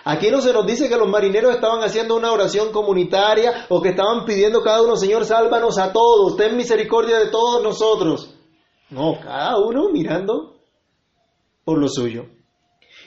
Aquí 0.05 0.31
no 0.31 0.41
se 0.41 0.53
nos 0.53 0.67
dice 0.67 0.89
que 0.89 0.97
los 0.97 1.09
marineros 1.09 1.55
estaban 1.55 1.83
haciendo 1.83 2.15
una 2.15 2.31
oración 2.31 2.71
comunitaria 2.71 3.67
o 3.69 3.83
que 3.83 3.91
estaban 3.91 4.25
pidiendo 4.25 4.63
cada 4.63 4.83
uno, 4.83 4.97
Señor, 4.97 5.25
sálvanos 5.25 5.79
a 5.79 5.93
todos, 5.93 6.37
ten 6.37 6.57
misericordia 6.57 7.19
de 7.19 7.31
todos 7.31 7.63
nosotros. 7.63 8.33
No, 8.91 9.19
cada 9.21 9.59
uno 9.59 9.91
mirando 9.91 10.55
por 11.65 11.79
lo 11.79 11.89
suyo. 11.89 12.27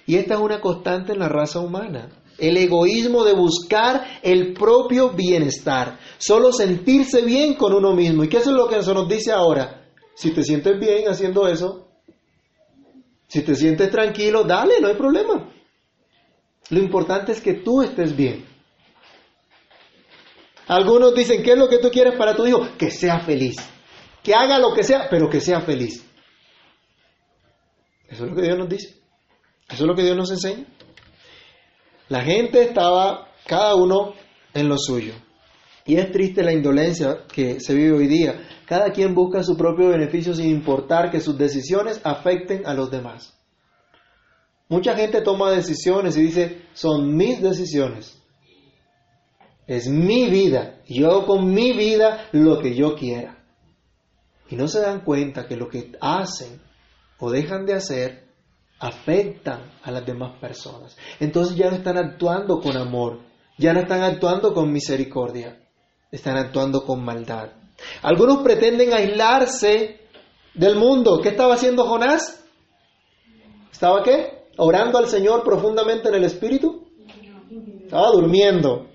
Y 0.06 0.18
esta 0.18 0.34
es 0.34 0.40
una 0.40 0.60
constante 0.60 1.14
en 1.14 1.20
la 1.20 1.30
raza 1.30 1.60
humana 1.60 2.10
el 2.40 2.58
egoísmo 2.58 3.24
de 3.24 3.34
buscar 3.34 4.20
el 4.22 4.54
propio 4.54 5.12
bienestar, 5.12 6.00
solo 6.18 6.52
sentirse 6.52 7.22
bien 7.22 7.56
con 7.56 7.74
uno 7.74 7.94
mismo. 7.94 8.24
¿Y 8.24 8.30
qué 8.30 8.38
es 8.38 8.48
lo 8.48 8.68
que 8.68 8.82
se 8.82 8.94
nos 8.94 9.08
dice 9.08 9.32
ahora? 9.32 9.86
Si 10.16 10.32
te 10.32 10.44
sientes 10.44 10.80
bien 10.80 11.08
haciendo 11.08 11.48
eso, 11.48 11.88
si 13.28 13.42
te 13.42 13.56
sientes 13.56 13.90
tranquilo, 13.92 14.44
dale, 14.44 14.82
no 14.82 14.88
hay 14.88 14.96
problema. 14.96 15.50
Lo 16.70 16.80
importante 16.80 17.32
es 17.32 17.42
que 17.42 17.54
tú 17.56 17.82
estés 17.82 18.16
bien. 18.16 18.46
Algunos 20.68 21.16
dicen, 21.16 21.42
¿qué 21.42 21.54
es 21.54 21.58
lo 21.58 21.68
que 21.68 21.80
tú 21.80 21.90
quieres 21.90 22.16
para 22.16 22.36
tu 22.36 22.46
hijo? 22.46 22.68
Que 22.78 22.92
sea 22.92 23.20
feliz. 23.22 23.56
Que 24.22 24.36
haga 24.36 24.60
lo 24.60 24.74
que 24.74 24.84
sea, 24.84 25.08
pero 25.10 25.30
que 25.30 25.42
sea 25.42 25.62
feliz. 25.62 26.06
Eso 28.08 28.26
es 28.26 28.30
lo 28.30 28.36
que 28.36 28.42
Dios 28.44 28.58
nos 28.58 28.70
dice. 28.70 28.90
Eso 29.68 29.84
es 29.84 29.88
lo 29.88 29.96
que 29.96 30.04
Dios 30.04 30.18
nos 30.18 30.32
enseña. 30.32 30.66
La 32.10 32.24
gente 32.24 32.64
estaba 32.64 33.28
cada 33.46 33.76
uno 33.76 34.14
en 34.54 34.68
lo 34.68 34.78
suyo. 34.78 35.14
Y 35.86 35.98
es 35.98 36.12
triste 36.12 36.44
la 36.44 36.52
indolencia 36.52 37.26
que 37.32 37.60
se 37.60 37.74
vive 37.74 37.98
hoy 37.98 38.08
día. 38.08 38.48
Cada 38.66 38.92
quien 38.92 39.16
busca 39.16 39.44
su 39.44 39.56
propio 39.56 39.90
beneficio 39.90 40.34
sin 40.34 40.50
importar 40.50 41.12
que 41.12 41.20
sus 41.20 41.38
decisiones 41.38 42.02
afecten 42.04 42.66
a 42.66 42.74
los 42.74 42.92
demás. 42.92 43.36
Mucha 44.68 44.96
gente 44.96 45.22
toma 45.22 45.52
decisiones 45.52 46.18
y 46.18 46.22
dice, 46.24 46.62
son 46.74 47.16
mis 47.16 47.42
decisiones. 47.42 48.22
Es 49.68 49.88
mi 49.88 50.30
vida. 50.30 50.82
Y 50.86 51.02
yo 51.02 51.10
hago 51.10 51.26
con 51.26 51.54
mi 51.54 51.74
vida 51.74 52.28
lo 52.32 52.60
que 52.60 52.76
yo 52.76 52.96
quiera. 52.96 53.44
Y 54.50 54.56
no 54.56 54.68
se 54.68 54.82
dan 54.82 55.02
cuenta 55.02 55.48
que 55.48 55.56
lo 55.56 55.70
que 55.70 55.92
hacen 56.02 56.60
o 57.20 57.30
dejan 57.30 57.66
de 57.66 57.74
hacer 57.74 58.29
afectan 58.80 59.72
a 59.84 59.92
las 59.92 60.06
demás 60.06 60.38
personas. 60.40 60.98
Entonces 61.20 61.56
ya 61.56 61.70
no 61.70 61.78
están 61.78 61.98
actuando 61.98 62.60
con 62.60 62.78
amor, 62.78 63.20
ya 63.58 63.74
no 63.74 63.82
están 63.82 64.02
actuando 64.04 64.54
con 64.54 64.72
misericordia, 64.72 65.60
están 66.12 66.38
actuando 66.38 66.86
con 66.86 67.04
maldad. 67.04 67.50
Algunos 68.02 68.40
pretenden 68.40 68.94
aislarse 68.94 70.00
del 70.54 70.76
mundo. 70.76 71.20
¿Qué 71.22 71.30
estaba 71.30 71.54
haciendo 71.54 71.86
Jonás? 71.86 72.44
¿Estaba 73.72 74.04
qué? 74.04 74.48
Orando 74.58 74.98
al 74.98 75.08
Señor 75.08 75.44
profundamente 75.44 76.10
en 76.10 76.16
el 76.16 76.24
Espíritu. 76.26 76.88
Estaba 77.84 78.12
durmiendo. 78.12 78.88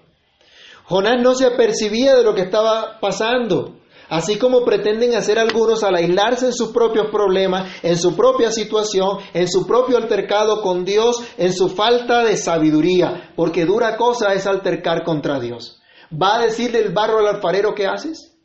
Jonás 0.85 1.21
no 1.23 1.35
se 1.35 1.47
apercibía 1.47 2.15
de 2.15 2.23
lo 2.23 2.35
que 2.35 2.43
estaba 2.43 3.01
pasando. 3.01 3.77
Así 4.15 4.39
como 4.39 4.65
pretenden 4.65 5.17
hacer 5.17 5.41
algunos 5.41 5.83
al 5.83 5.97
aislarse 5.97 6.47
en 6.47 6.53
sus 6.53 6.69
propios 6.69 7.09
problemas, 7.11 7.69
en 7.83 7.99
su 7.99 8.15
propia 8.15 8.53
situación, 8.53 9.19
en 9.33 9.49
su 9.49 9.67
propio 9.67 9.97
altercado 9.97 10.63
con 10.63 10.85
Dios, 10.85 11.17
en 11.37 11.53
su 11.53 11.69
falta 11.69 12.23
de 12.23 12.37
sabiduría, 12.37 13.33
porque 13.35 13.65
dura 13.65 13.97
cosa 13.97 14.33
es 14.33 14.47
altercar 14.47 15.03
contra 15.03 15.41
Dios. 15.41 15.83
¿Va 16.13 16.37
a 16.37 16.43
decirle 16.43 16.79
el 16.79 16.93
barro 16.93 17.19
al 17.19 17.27
alfarero 17.27 17.75
qué 17.75 17.89
haces? 17.89 18.37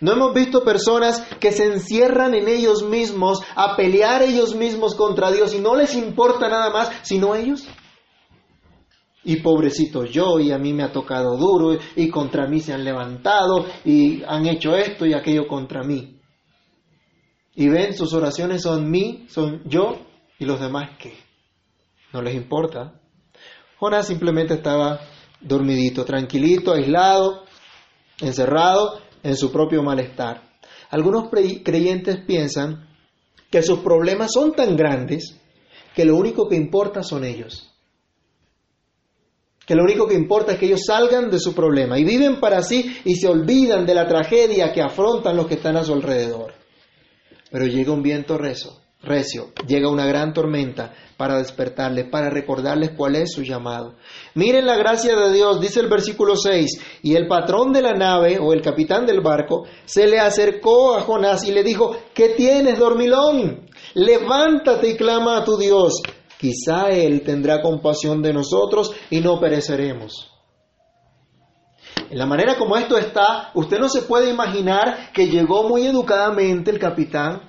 No 0.00 0.14
hemos 0.14 0.34
visto 0.34 0.64
personas 0.64 1.22
que 1.38 1.52
se 1.52 1.64
encierran 1.64 2.34
en 2.34 2.48
ellos 2.48 2.82
mismos 2.82 3.38
a 3.54 3.76
pelear 3.76 4.22
ellos 4.22 4.56
mismos 4.56 4.96
contra 4.96 5.30
Dios 5.30 5.54
y 5.54 5.60
no 5.60 5.76
les 5.76 5.94
importa 5.94 6.48
nada 6.48 6.70
más 6.70 6.90
sino 7.02 7.36
ellos. 7.36 7.64
Y 9.28 9.42
pobrecito 9.42 10.06
yo, 10.06 10.40
y 10.40 10.52
a 10.52 10.58
mí 10.58 10.72
me 10.72 10.82
ha 10.82 10.90
tocado 10.90 11.36
duro, 11.36 11.78
y 11.96 12.08
contra 12.08 12.46
mí 12.46 12.60
se 12.60 12.72
han 12.72 12.82
levantado, 12.82 13.66
y 13.84 14.22
han 14.26 14.46
hecho 14.46 14.74
esto 14.74 15.04
y 15.04 15.12
aquello 15.12 15.46
contra 15.46 15.82
mí. 15.82 16.18
Y 17.54 17.68
ven, 17.68 17.92
sus 17.92 18.14
oraciones 18.14 18.62
son 18.62 18.90
mí, 18.90 19.26
son 19.28 19.60
yo, 19.66 19.98
y 20.38 20.46
los 20.46 20.58
demás 20.58 20.92
qué. 20.98 21.12
No 22.10 22.22
les 22.22 22.36
importa. 22.36 23.02
Jonás 23.76 24.06
simplemente 24.06 24.54
estaba 24.54 24.98
dormidito, 25.42 26.06
tranquilito, 26.06 26.72
aislado, 26.72 27.44
encerrado 28.22 28.98
en 29.22 29.36
su 29.36 29.52
propio 29.52 29.82
malestar. 29.82 30.40
Algunos 30.88 31.28
creyentes 31.28 32.24
piensan 32.26 32.88
que 33.50 33.60
sus 33.60 33.80
problemas 33.80 34.32
son 34.32 34.52
tan 34.52 34.74
grandes 34.74 35.38
que 35.94 36.06
lo 36.06 36.16
único 36.16 36.48
que 36.48 36.56
importa 36.56 37.02
son 37.02 37.24
ellos. 37.24 37.74
Que 39.68 39.74
lo 39.74 39.84
único 39.84 40.08
que 40.08 40.14
importa 40.14 40.52
es 40.52 40.58
que 40.58 40.64
ellos 40.64 40.80
salgan 40.86 41.28
de 41.28 41.38
su 41.38 41.54
problema 41.54 41.98
y 41.98 42.02
viven 42.02 42.40
para 42.40 42.62
sí 42.62 43.00
y 43.04 43.16
se 43.16 43.28
olvidan 43.28 43.84
de 43.84 43.92
la 43.92 44.08
tragedia 44.08 44.72
que 44.72 44.80
afrontan 44.80 45.36
los 45.36 45.46
que 45.46 45.56
están 45.56 45.76
a 45.76 45.84
su 45.84 45.92
alrededor. 45.92 46.54
Pero 47.50 47.66
llega 47.66 47.92
un 47.92 48.02
viento 48.02 48.38
rezo, 48.38 48.80
recio, 49.02 49.48
llega 49.66 49.90
una 49.90 50.06
gran 50.06 50.32
tormenta 50.32 50.94
para 51.18 51.36
despertarles, 51.36 52.08
para 52.08 52.30
recordarles 52.30 52.92
cuál 52.96 53.16
es 53.16 53.30
su 53.30 53.42
llamado. 53.42 53.96
Miren 54.34 54.64
la 54.64 54.78
gracia 54.78 55.14
de 55.14 55.34
Dios, 55.34 55.60
dice 55.60 55.80
el 55.80 55.90
versículo 55.90 56.34
6, 56.34 57.00
y 57.02 57.14
el 57.14 57.26
patrón 57.26 57.70
de 57.70 57.82
la 57.82 57.92
nave 57.92 58.38
o 58.40 58.54
el 58.54 58.62
capitán 58.62 59.04
del 59.04 59.20
barco 59.20 59.66
se 59.84 60.06
le 60.06 60.18
acercó 60.18 60.96
a 60.96 61.02
Jonás 61.02 61.46
y 61.46 61.52
le 61.52 61.62
dijo, 61.62 61.94
¿qué 62.14 62.30
tienes, 62.30 62.78
dormilón? 62.78 63.68
Levántate 63.92 64.88
y 64.88 64.96
clama 64.96 65.36
a 65.36 65.44
tu 65.44 65.58
Dios. 65.58 66.00
Quizá 66.38 66.90
Él 66.90 67.22
tendrá 67.22 67.60
compasión 67.60 68.22
de 68.22 68.32
nosotros 68.32 68.94
y 69.10 69.20
no 69.20 69.40
pereceremos. 69.40 70.32
En 72.10 72.16
la 72.16 72.26
manera 72.26 72.56
como 72.56 72.76
esto 72.76 72.96
está, 72.96 73.50
usted 73.54 73.78
no 73.78 73.88
se 73.88 74.02
puede 74.02 74.30
imaginar 74.30 75.12
que 75.12 75.28
llegó 75.28 75.68
muy 75.68 75.86
educadamente 75.86 76.70
el 76.70 76.78
capitán 76.78 77.42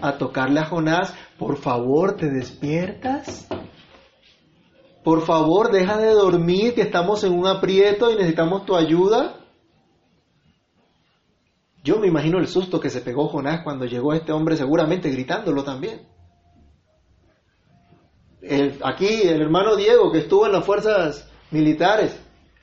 a 0.00 0.16
tocarle 0.16 0.60
a 0.60 0.66
Jonás, 0.66 1.12
por 1.38 1.56
favor, 1.56 2.16
¿te 2.16 2.30
despiertas? 2.30 3.48
Por 5.02 5.24
favor, 5.26 5.72
deja 5.72 5.98
de 5.98 6.12
dormir, 6.12 6.74
que 6.74 6.82
estamos 6.82 7.24
en 7.24 7.32
un 7.32 7.46
aprieto 7.46 8.10
y 8.10 8.14
necesitamos 8.14 8.64
tu 8.64 8.76
ayuda. 8.76 9.34
Yo 11.82 11.98
me 11.98 12.08
imagino 12.08 12.38
el 12.38 12.46
susto 12.46 12.80
que 12.80 12.90
se 12.90 13.00
pegó 13.00 13.28
Jonás 13.28 13.62
cuando 13.64 13.84
llegó 13.84 14.12
este 14.12 14.32
hombre, 14.32 14.56
seguramente 14.56 15.10
gritándolo 15.10 15.64
también. 15.64 16.17
Aquí 18.84 19.22
el 19.22 19.42
hermano 19.42 19.76
Diego, 19.76 20.10
que 20.12 20.20
estuvo 20.20 20.46
en 20.46 20.52
las 20.52 20.64
fuerzas 20.64 21.28
militares, 21.50 22.18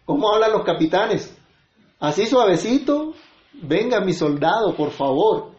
¿cómo 0.05 0.33
hablan 0.33 0.51
los 0.51 0.63
capitanes? 0.63 1.35
Así 1.99 2.25
suavecito, 2.25 3.13
venga 3.53 3.99
mi 4.01 4.13
soldado, 4.13 4.75
por 4.75 4.91
favor. 4.91 5.51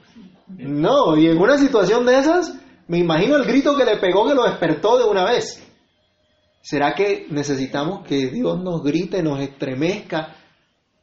No, 0.49 1.17
y 1.17 1.27
en 1.27 1.39
una 1.39 1.59
situación 1.59 2.07
de 2.07 2.19
esas, 2.19 2.55
me 2.89 2.99
imagino 2.99 3.37
el 3.37 3.45
grito 3.45 3.77
que 3.77 3.85
le 3.85 3.97
pegó 3.97 4.27
que 4.27 4.35
lo 4.35 4.45
despertó 4.45 4.99
de 4.99 5.05
una 5.05 5.25
vez. 5.25 5.63
¿Será 6.63 6.95
que 6.95 7.27
necesitamos 7.31 8.07
que 8.07 8.27
Dios 8.27 8.61
nos 8.61 8.83
grite, 8.83 9.23
nos 9.23 9.41
estremezca 9.41 10.37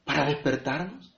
para 0.05 0.25
despertarnos? 0.25 1.12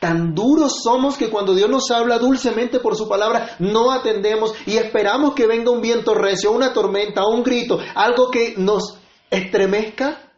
Tan 0.00 0.34
duros 0.34 0.80
somos 0.82 1.16
que 1.16 1.28
cuando 1.28 1.54
Dios 1.54 1.68
nos 1.68 1.90
habla 1.90 2.18
dulcemente 2.18 2.78
por 2.78 2.96
su 2.96 3.08
palabra, 3.08 3.56
no 3.58 3.90
atendemos 3.90 4.54
y 4.66 4.76
esperamos 4.76 5.34
que 5.34 5.46
venga 5.46 5.70
un 5.70 5.80
viento 5.80 6.14
recio, 6.14 6.52
una 6.52 6.72
tormenta, 6.72 7.26
un 7.26 7.42
grito, 7.42 7.78
algo 7.94 8.30
que 8.30 8.54
nos 8.56 8.98
estremezca. 9.30 10.30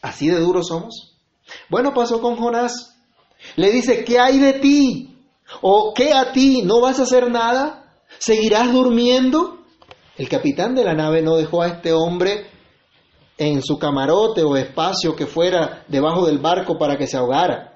¿Así 0.00 0.28
de 0.28 0.38
duros 0.38 0.68
somos? 0.68 1.16
Bueno, 1.68 1.92
pasó 1.94 2.20
con 2.20 2.36
Jonás. 2.36 2.96
Le 3.56 3.70
dice, 3.72 4.04
¿qué 4.04 4.20
hay 4.20 4.38
de 4.38 4.52
ti? 4.54 5.16
¿O 5.60 5.92
qué 5.94 6.12
a 6.12 6.32
ti? 6.32 6.62
¿No 6.62 6.80
vas 6.80 7.00
a 7.00 7.02
hacer 7.02 7.30
nada? 7.30 7.96
¿Seguirás 8.18 8.72
durmiendo? 8.72 9.58
El 10.16 10.28
capitán 10.28 10.74
de 10.74 10.84
la 10.84 10.94
nave 10.94 11.22
no 11.22 11.36
dejó 11.36 11.62
a 11.62 11.68
este 11.68 11.92
hombre 11.92 12.46
en 13.38 13.62
su 13.62 13.78
camarote 13.78 14.42
o 14.42 14.56
espacio 14.56 15.16
que 15.16 15.26
fuera 15.26 15.84
debajo 15.88 16.26
del 16.26 16.38
barco 16.38 16.78
para 16.78 16.96
que 16.96 17.06
se 17.06 17.16
ahogara. 17.16 17.71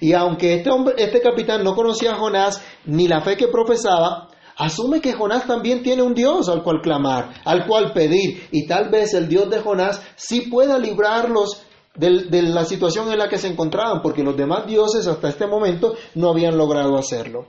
Y 0.00 0.12
aunque 0.12 0.54
este, 0.54 0.70
hombre, 0.70 0.94
este 0.98 1.20
capitán 1.20 1.64
no 1.64 1.74
conocía 1.74 2.12
a 2.12 2.18
Jonás 2.18 2.62
ni 2.84 3.08
la 3.08 3.20
fe 3.20 3.36
que 3.36 3.48
profesaba, 3.48 4.28
asume 4.56 5.00
que 5.00 5.12
Jonás 5.12 5.46
también 5.46 5.82
tiene 5.82 6.02
un 6.02 6.14
Dios 6.14 6.48
al 6.48 6.62
cual 6.62 6.80
clamar, 6.82 7.34
al 7.44 7.66
cual 7.66 7.92
pedir, 7.92 8.48
y 8.50 8.66
tal 8.66 8.88
vez 8.88 9.14
el 9.14 9.28
Dios 9.28 9.50
de 9.50 9.60
Jonás 9.60 10.00
sí 10.16 10.42
pueda 10.42 10.78
librarlos 10.78 11.62
de, 11.94 12.42
la 12.42 12.64
situación 12.64 13.10
en 13.10 13.18
la 13.18 13.28
que 13.28 13.38
se 13.38 13.48
encontraban, 13.48 14.02
porque 14.02 14.22
los 14.22 14.36
demás 14.36 14.66
dioses 14.66 15.06
hasta 15.06 15.28
este 15.28 15.46
momento 15.46 15.94
no 16.14 16.30
habían 16.30 16.56
logrado 16.56 16.96
hacerlo. 16.96 17.46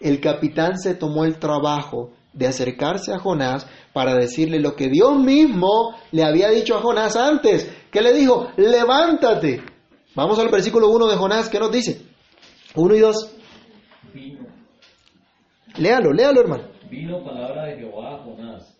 El 0.00 0.20
capitán 0.20 0.78
se 0.78 0.94
tomó 0.94 1.24
el 1.24 1.38
trabajo 1.38 2.10
de 2.32 2.46
acercarse 2.46 3.12
a 3.12 3.18
Jonás 3.18 3.66
para 3.92 4.14
decirle 4.14 4.58
lo 4.58 4.74
que 4.74 4.88
Dios 4.88 5.18
mismo 5.18 5.94
le 6.10 6.24
había 6.24 6.48
dicho 6.48 6.74
a 6.74 6.80
Jonás 6.80 7.16
antes, 7.16 7.70
que 7.90 8.00
le 8.00 8.12
dijo, 8.14 8.48
levántate. 8.56 9.62
Vamos 10.14 10.38
al 10.38 10.50
versículo 10.50 10.90
1 10.90 11.06
de 11.06 11.16
Jonás, 11.16 11.48
¿qué 11.48 11.58
nos 11.58 11.72
dice? 11.72 12.02
1 12.74 12.94
y 12.94 12.98
2. 12.98 13.36
Vino. 14.12 14.46
Léalo, 15.78 16.12
léalo 16.12 16.40
hermano. 16.40 16.64
Vino 16.90 17.24
palabra 17.24 17.64
de 17.64 17.78
Jehová 17.78 18.16
a 18.16 18.18
Jonás, 18.18 18.78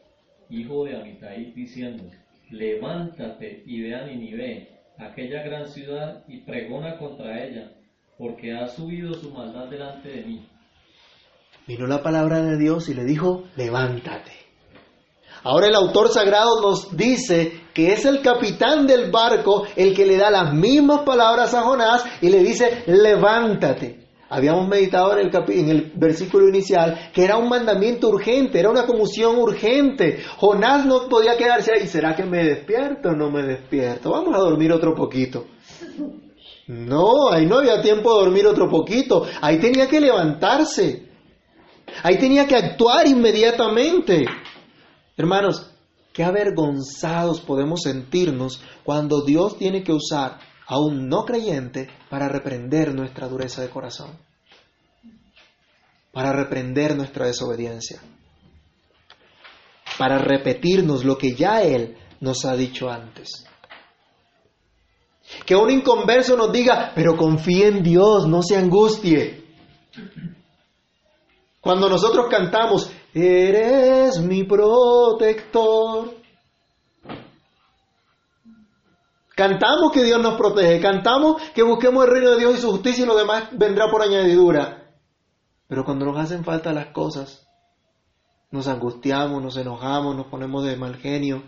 hijo 0.51 0.85
de 0.85 0.95
Amitai, 0.95 1.53
diciendo, 1.55 2.05
levántate 2.51 3.63
y 3.65 3.81
ve 3.81 3.95
a 3.95 4.05
Ninive 4.05 4.69
aquella 4.99 5.43
gran 5.43 5.69
ciudad 5.69 6.23
y 6.29 6.43
pregona 6.43 6.99
contra 6.99 7.43
ella, 7.43 7.73
porque 8.19 8.53
ha 8.53 8.69
subido 8.69 9.15
su 9.15 9.31
maldad 9.31 9.69
delante 9.69 10.11
de 10.11 10.25
mí. 10.25 10.47
Vino 11.67 11.87
la 11.87 12.03
palabra 12.03 12.43
de 12.43 12.59
Dios 12.59 12.91
y 12.91 12.95
le 12.95 13.05
dijo, 13.05 13.45
levántate. 13.57 14.42
Ahora 15.45 15.67
el 15.69 15.75
autor 15.75 16.09
sagrado 16.09 16.61
nos 16.61 16.97
dice 16.97 17.63
que 17.75 17.93
es 17.93 18.05
el 18.05 18.23
capitán 18.23 18.87
del 18.87 19.11
barco 19.11 19.65
el 19.75 19.95
que 19.95 20.07
le 20.07 20.17
da 20.17 20.31
las 20.31 20.55
mismas 20.55 21.01
palabras 21.01 21.53
a 21.55 21.63
Jonás 21.63 22.05
y 22.21 22.29
le 22.29 22.43
dice, 22.43 22.85
levántate. 22.87 24.03
Habíamos 24.29 24.67
meditado 24.67 25.15
en 25.19 25.69
el, 25.69 25.93
versículo 25.95 26.49
inicial 26.49 27.11
que 27.13 27.25
era 27.25 27.37
un 27.37 27.51
mandamiento 27.51 28.09
urgente, 28.09 28.61
era 28.61 28.71
una 28.71 28.87
comisión 28.87 29.37
urgente. 29.37 30.23
Jonás 30.39 30.87
no 30.87 31.09
podía 31.09 31.37
quedarse 31.37 31.73
ahí, 31.75 31.87
¿será 31.87 32.17
que 32.17 32.25
me 32.25 32.43
despierto 32.43 33.11
o 33.11 33.13
no 33.13 33.31
me 33.31 33.43
despierto? 33.43 34.13
Vamos 34.13 34.35
a 34.35 34.39
dormir 34.39 34.73
otro 34.73 34.95
poquito. 34.95 35.47
No, 36.67 37.31
ahí 37.31 37.45
no 37.45 37.59
había 37.59 37.83
tiempo 37.83 38.15
de 38.15 38.25
dormir 38.25 38.47
otro 38.47 38.71
poquito, 38.71 39.27
ahí 39.43 39.59
tenía 39.59 39.89
que 39.89 40.01
levantarse, 40.01 41.09
ahí 42.03 42.17
tenía 42.17 42.47
que 42.47 42.57
actuar 42.57 43.07
inmediatamente. 43.07 44.25
Hermanos, 45.17 45.71
qué 46.13 46.25
avergonzados 46.25 47.41
podemos 47.41 47.83
sentirnos 47.83 48.63
cuando 48.85 49.23
Dios 49.23 49.59
tiene 49.59 49.83
que 49.83 49.93
usar 49.93 50.39
a 50.67 50.79
un 50.79 51.09
no 51.09 51.25
creyente 51.25 51.91
para 52.09 52.29
reprender 52.29 52.95
nuestra 52.95 53.29
dureza 53.29 53.63
de 53.63 53.69
corazón, 53.69 54.19
para 56.13 56.33
reprender 56.33 56.97
nuestra 56.97 57.27
desobediencia, 57.27 58.01
para 59.99 60.19
repetirnos 60.19 61.05
lo 61.05 61.19
que 61.19 61.35
ya 61.35 61.63
Él 61.63 61.97
nos 62.21 62.45
ha 62.45 62.55
dicho 62.55 62.89
antes. 62.89 63.45
Que 65.45 65.57
un 65.57 65.71
inconverso 65.71 66.37
nos 66.37 66.53
diga, 66.53 66.93
pero 66.95 67.17
confíe 67.17 67.69
en 67.69 67.83
Dios, 67.83 68.27
no 68.27 68.43
se 68.43 68.57
angustie. 68.57 69.45
Cuando 71.61 71.89
nosotros 71.89 72.27
cantamos, 72.31 72.91
eres 73.15 74.21
mi 74.21 74.45
protector, 74.45 76.23
Cantamos 79.35 79.93
que 79.93 80.05
Dios 80.05 80.21
nos 80.21 80.37
protege, 80.37 80.81
cantamos 80.81 81.41
que 81.55 81.63
busquemos 81.63 82.05
el 82.05 82.11
reino 82.11 82.31
de 82.33 82.39
Dios 82.39 82.59
y 82.59 82.61
su 82.61 82.71
justicia 82.71 83.05
y 83.05 83.07
lo 83.07 83.17
demás 83.17 83.49
vendrá 83.53 83.91
por 83.91 84.03
añadidura. 84.03 84.91
Pero 85.69 85.85
cuando 85.85 86.05
nos 86.05 86.19
hacen 86.19 86.45
falta 86.45 86.73
las 86.73 86.89
cosas, 86.89 87.49
nos 88.51 88.69
angustiamos, 88.69 89.43
nos 89.43 89.57
enojamos, 89.57 90.15
nos 90.15 90.27
ponemos 90.27 90.65
de 90.65 90.77
mal 90.77 90.97
genio. 90.97 91.43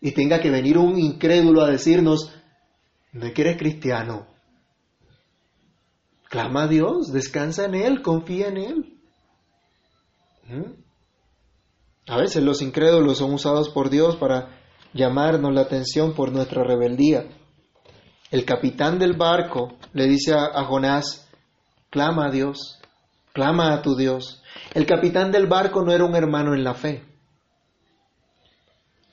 Y 0.00 0.12
tenga 0.12 0.40
que 0.40 0.50
venir 0.50 0.76
un 0.76 0.98
incrédulo 0.98 1.62
a 1.62 1.70
decirnos, 1.70 2.32
no 3.12 3.32
que 3.32 3.42
eres 3.42 3.56
cristiano. 3.56 4.26
Clama 6.28 6.64
a 6.64 6.68
Dios, 6.68 7.12
descansa 7.12 7.64
en 7.64 7.74
Él, 7.74 8.02
confía 8.02 8.48
en 8.48 8.56
Él. 8.58 8.95
¿Mm? 10.48 10.86
A 12.08 12.18
veces 12.18 12.42
los 12.42 12.62
incrédulos 12.62 13.18
son 13.18 13.34
usados 13.34 13.68
por 13.68 13.90
Dios 13.90 14.16
para 14.16 14.60
llamarnos 14.92 15.52
la 15.52 15.62
atención 15.62 16.14
por 16.14 16.32
nuestra 16.32 16.62
rebeldía. 16.62 17.26
el 18.30 18.44
capitán 18.44 18.98
del 18.98 19.16
barco 19.16 19.74
le 19.92 20.06
dice 20.06 20.34
a, 20.34 20.46
a 20.54 20.64
Jonás, 20.64 21.28
clama 21.90 22.26
a 22.26 22.30
Dios, 22.30 22.78
clama 23.32 23.72
a 23.72 23.82
tu 23.82 23.96
Dios. 23.96 24.42
El 24.74 24.86
capitán 24.86 25.32
del 25.32 25.46
barco 25.46 25.82
no 25.82 25.92
era 25.92 26.04
un 26.04 26.14
hermano 26.14 26.54
en 26.54 26.64
la 26.64 26.74
fe. 26.74 27.04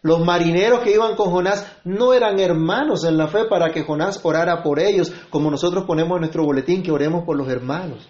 Los 0.02 0.20
marineros 0.20 0.82
que 0.82 0.94
iban 0.94 1.16
con 1.16 1.32
Jonás 1.32 1.66
no 1.86 2.14
eran 2.14 2.40
hermanos 2.40 3.06
en 3.06 3.18
la 3.18 3.28
fe 3.28 3.46
para 3.46 3.72
que 3.72 3.84
Jonás 3.84 4.20
orara 4.24 4.62
por 4.62 4.80
ellos, 4.80 5.14
como 5.30 5.50
nosotros 5.50 5.86
ponemos 5.86 6.16
en 6.18 6.22
nuestro 6.22 6.44
boletín 6.44 6.84
que 6.84 6.92
oremos 6.92 7.24
por 7.24 7.38
los 7.38 7.48
hermanos. 7.48 8.08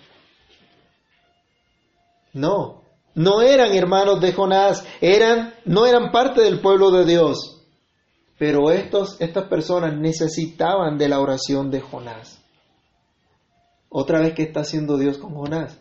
No, 2.33 2.82
no 3.15 3.41
eran 3.41 3.73
hermanos 3.73 4.19
de 4.21 4.33
Jonás, 4.33 4.85
eran, 5.01 5.53
no 5.65 5.85
eran 5.85 6.11
parte 6.11 6.41
del 6.41 6.59
pueblo 6.59 6.91
de 6.91 7.05
Dios. 7.05 7.61
Pero 8.37 8.71
estos, 8.71 9.19
estas 9.21 9.47
personas 9.47 9.97
necesitaban 9.97 10.97
de 10.97 11.07
la 11.07 11.19
oración 11.19 11.69
de 11.69 11.81
Jonás. 11.81 12.41
Otra 13.89 14.19
vez, 14.19 14.33
¿qué 14.33 14.43
está 14.43 14.61
haciendo 14.61 14.97
Dios 14.97 15.17
con 15.19 15.35
Jonás? 15.35 15.79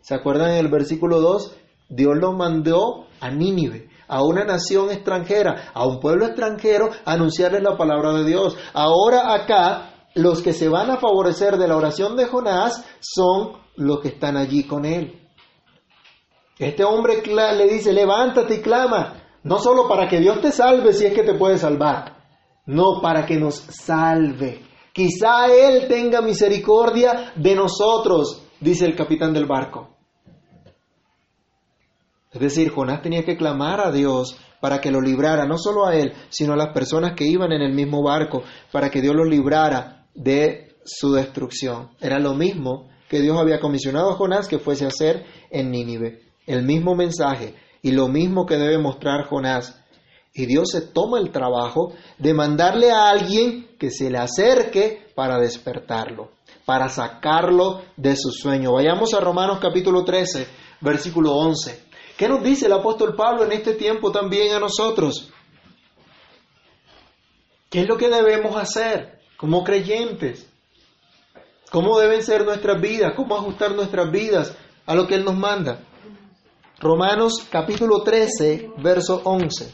¿Se 0.00 0.14
acuerdan 0.14 0.50
en 0.50 0.56
el 0.56 0.68
versículo 0.68 1.20
2? 1.20 1.56
Dios 1.88 2.16
lo 2.16 2.32
mandó 2.32 3.06
a 3.20 3.30
Nínive, 3.30 3.88
a 4.08 4.24
una 4.24 4.44
nación 4.44 4.90
extranjera, 4.90 5.70
a 5.72 5.86
un 5.86 6.00
pueblo 6.00 6.26
extranjero, 6.26 6.90
a 7.04 7.12
anunciarles 7.12 7.62
la 7.62 7.76
palabra 7.76 8.12
de 8.14 8.24
Dios. 8.24 8.56
Ahora 8.72 9.32
acá, 9.34 10.08
los 10.14 10.42
que 10.42 10.52
se 10.52 10.68
van 10.68 10.90
a 10.90 10.96
favorecer 10.96 11.56
de 11.56 11.68
la 11.68 11.76
oración 11.76 12.16
de 12.16 12.26
Jonás 12.26 12.84
son 13.00 13.52
los 13.76 14.00
que 14.00 14.08
están 14.08 14.36
allí 14.36 14.64
con 14.64 14.84
él. 14.84 15.21
Este 16.66 16.84
hombre 16.84 17.22
le 17.24 17.68
dice, 17.68 17.92
levántate 17.92 18.56
y 18.56 18.60
clama, 18.60 19.22
no 19.42 19.58
solo 19.58 19.88
para 19.88 20.08
que 20.08 20.20
Dios 20.20 20.40
te 20.40 20.52
salve 20.52 20.92
si 20.92 21.06
es 21.06 21.12
que 21.12 21.24
te 21.24 21.34
puede 21.34 21.58
salvar, 21.58 22.16
no 22.66 23.00
para 23.00 23.26
que 23.26 23.36
nos 23.36 23.56
salve. 23.56 24.62
Quizá 24.92 25.46
Él 25.46 25.88
tenga 25.88 26.20
misericordia 26.20 27.32
de 27.34 27.54
nosotros, 27.54 28.42
dice 28.60 28.86
el 28.86 28.94
capitán 28.94 29.32
del 29.32 29.46
barco. 29.46 29.88
Es 32.30 32.40
decir, 32.40 32.70
Jonás 32.70 33.02
tenía 33.02 33.24
que 33.24 33.36
clamar 33.36 33.80
a 33.80 33.90
Dios 33.90 34.38
para 34.60 34.80
que 34.80 34.90
lo 34.90 35.00
librara, 35.00 35.44
no 35.44 35.58
solo 35.58 35.86
a 35.86 35.96
él, 35.96 36.12
sino 36.30 36.54
a 36.54 36.56
las 36.56 36.72
personas 36.72 37.14
que 37.14 37.26
iban 37.26 37.52
en 37.52 37.60
el 37.60 37.74
mismo 37.74 38.02
barco, 38.02 38.42
para 38.70 38.90
que 38.90 39.02
Dios 39.02 39.14
los 39.14 39.28
librara 39.28 40.06
de 40.14 40.76
su 40.84 41.12
destrucción. 41.12 41.90
Era 42.00 42.18
lo 42.18 42.34
mismo 42.34 42.88
que 43.08 43.20
Dios 43.20 43.36
había 43.38 43.60
comisionado 43.60 44.10
a 44.10 44.14
Jonás 44.14 44.48
que 44.48 44.58
fuese 44.58 44.84
a 44.84 44.88
hacer 44.88 45.26
en 45.50 45.70
Nínive. 45.70 46.31
El 46.46 46.64
mismo 46.64 46.94
mensaje 46.94 47.54
y 47.82 47.92
lo 47.92 48.08
mismo 48.08 48.46
que 48.46 48.56
debe 48.56 48.78
mostrar 48.78 49.26
Jonás. 49.28 49.78
Y 50.34 50.46
Dios 50.46 50.70
se 50.70 50.80
toma 50.80 51.18
el 51.18 51.30
trabajo 51.30 51.92
de 52.18 52.32
mandarle 52.32 52.90
a 52.90 53.10
alguien 53.10 53.76
que 53.78 53.90
se 53.90 54.10
le 54.10 54.18
acerque 54.18 55.12
para 55.14 55.38
despertarlo, 55.38 56.30
para 56.64 56.88
sacarlo 56.88 57.82
de 57.96 58.16
su 58.16 58.30
sueño. 58.30 58.72
Vayamos 58.72 59.12
a 59.12 59.20
Romanos 59.20 59.58
capítulo 59.60 60.04
13, 60.04 60.46
versículo 60.80 61.32
11. 61.32 61.84
¿Qué 62.16 62.28
nos 62.28 62.42
dice 62.42 62.66
el 62.66 62.72
apóstol 62.72 63.14
Pablo 63.14 63.44
en 63.44 63.52
este 63.52 63.74
tiempo 63.74 64.10
también 64.10 64.54
a 64.54 64.60
nosotros? 64.60 65.30
¿Qué 67.68 67.80
es 67.80 67.88
lo 67.88 67.96
que 67.96 68.08
debemos 68.08 68.56
hacer 68.56 69.20
como 69.36 69.64
creyentes? 69.64 70.48
¿Cómo 71.70 71.98
deben 71.98 72.22
ser 72.22 72.44
nuestras 72.44 72.80
vidas? 72.80 73.12
¿Cómo 73.16 73.34
ajustar 73.34 73.74
nuestras 73.74 74.10
vidas 74.10 74.54
a 74.86 74.94
lo 74.94 75.06
que 75.06 75.14
Él 75.14 75.24
nos 75.24 75.36
manda? 75.36 75.80
Romanos 76.82 77.46
capítulo 77.48 78.02
13, 78.02 78.72
verso 78.78 79.22
11. 79.22 79.72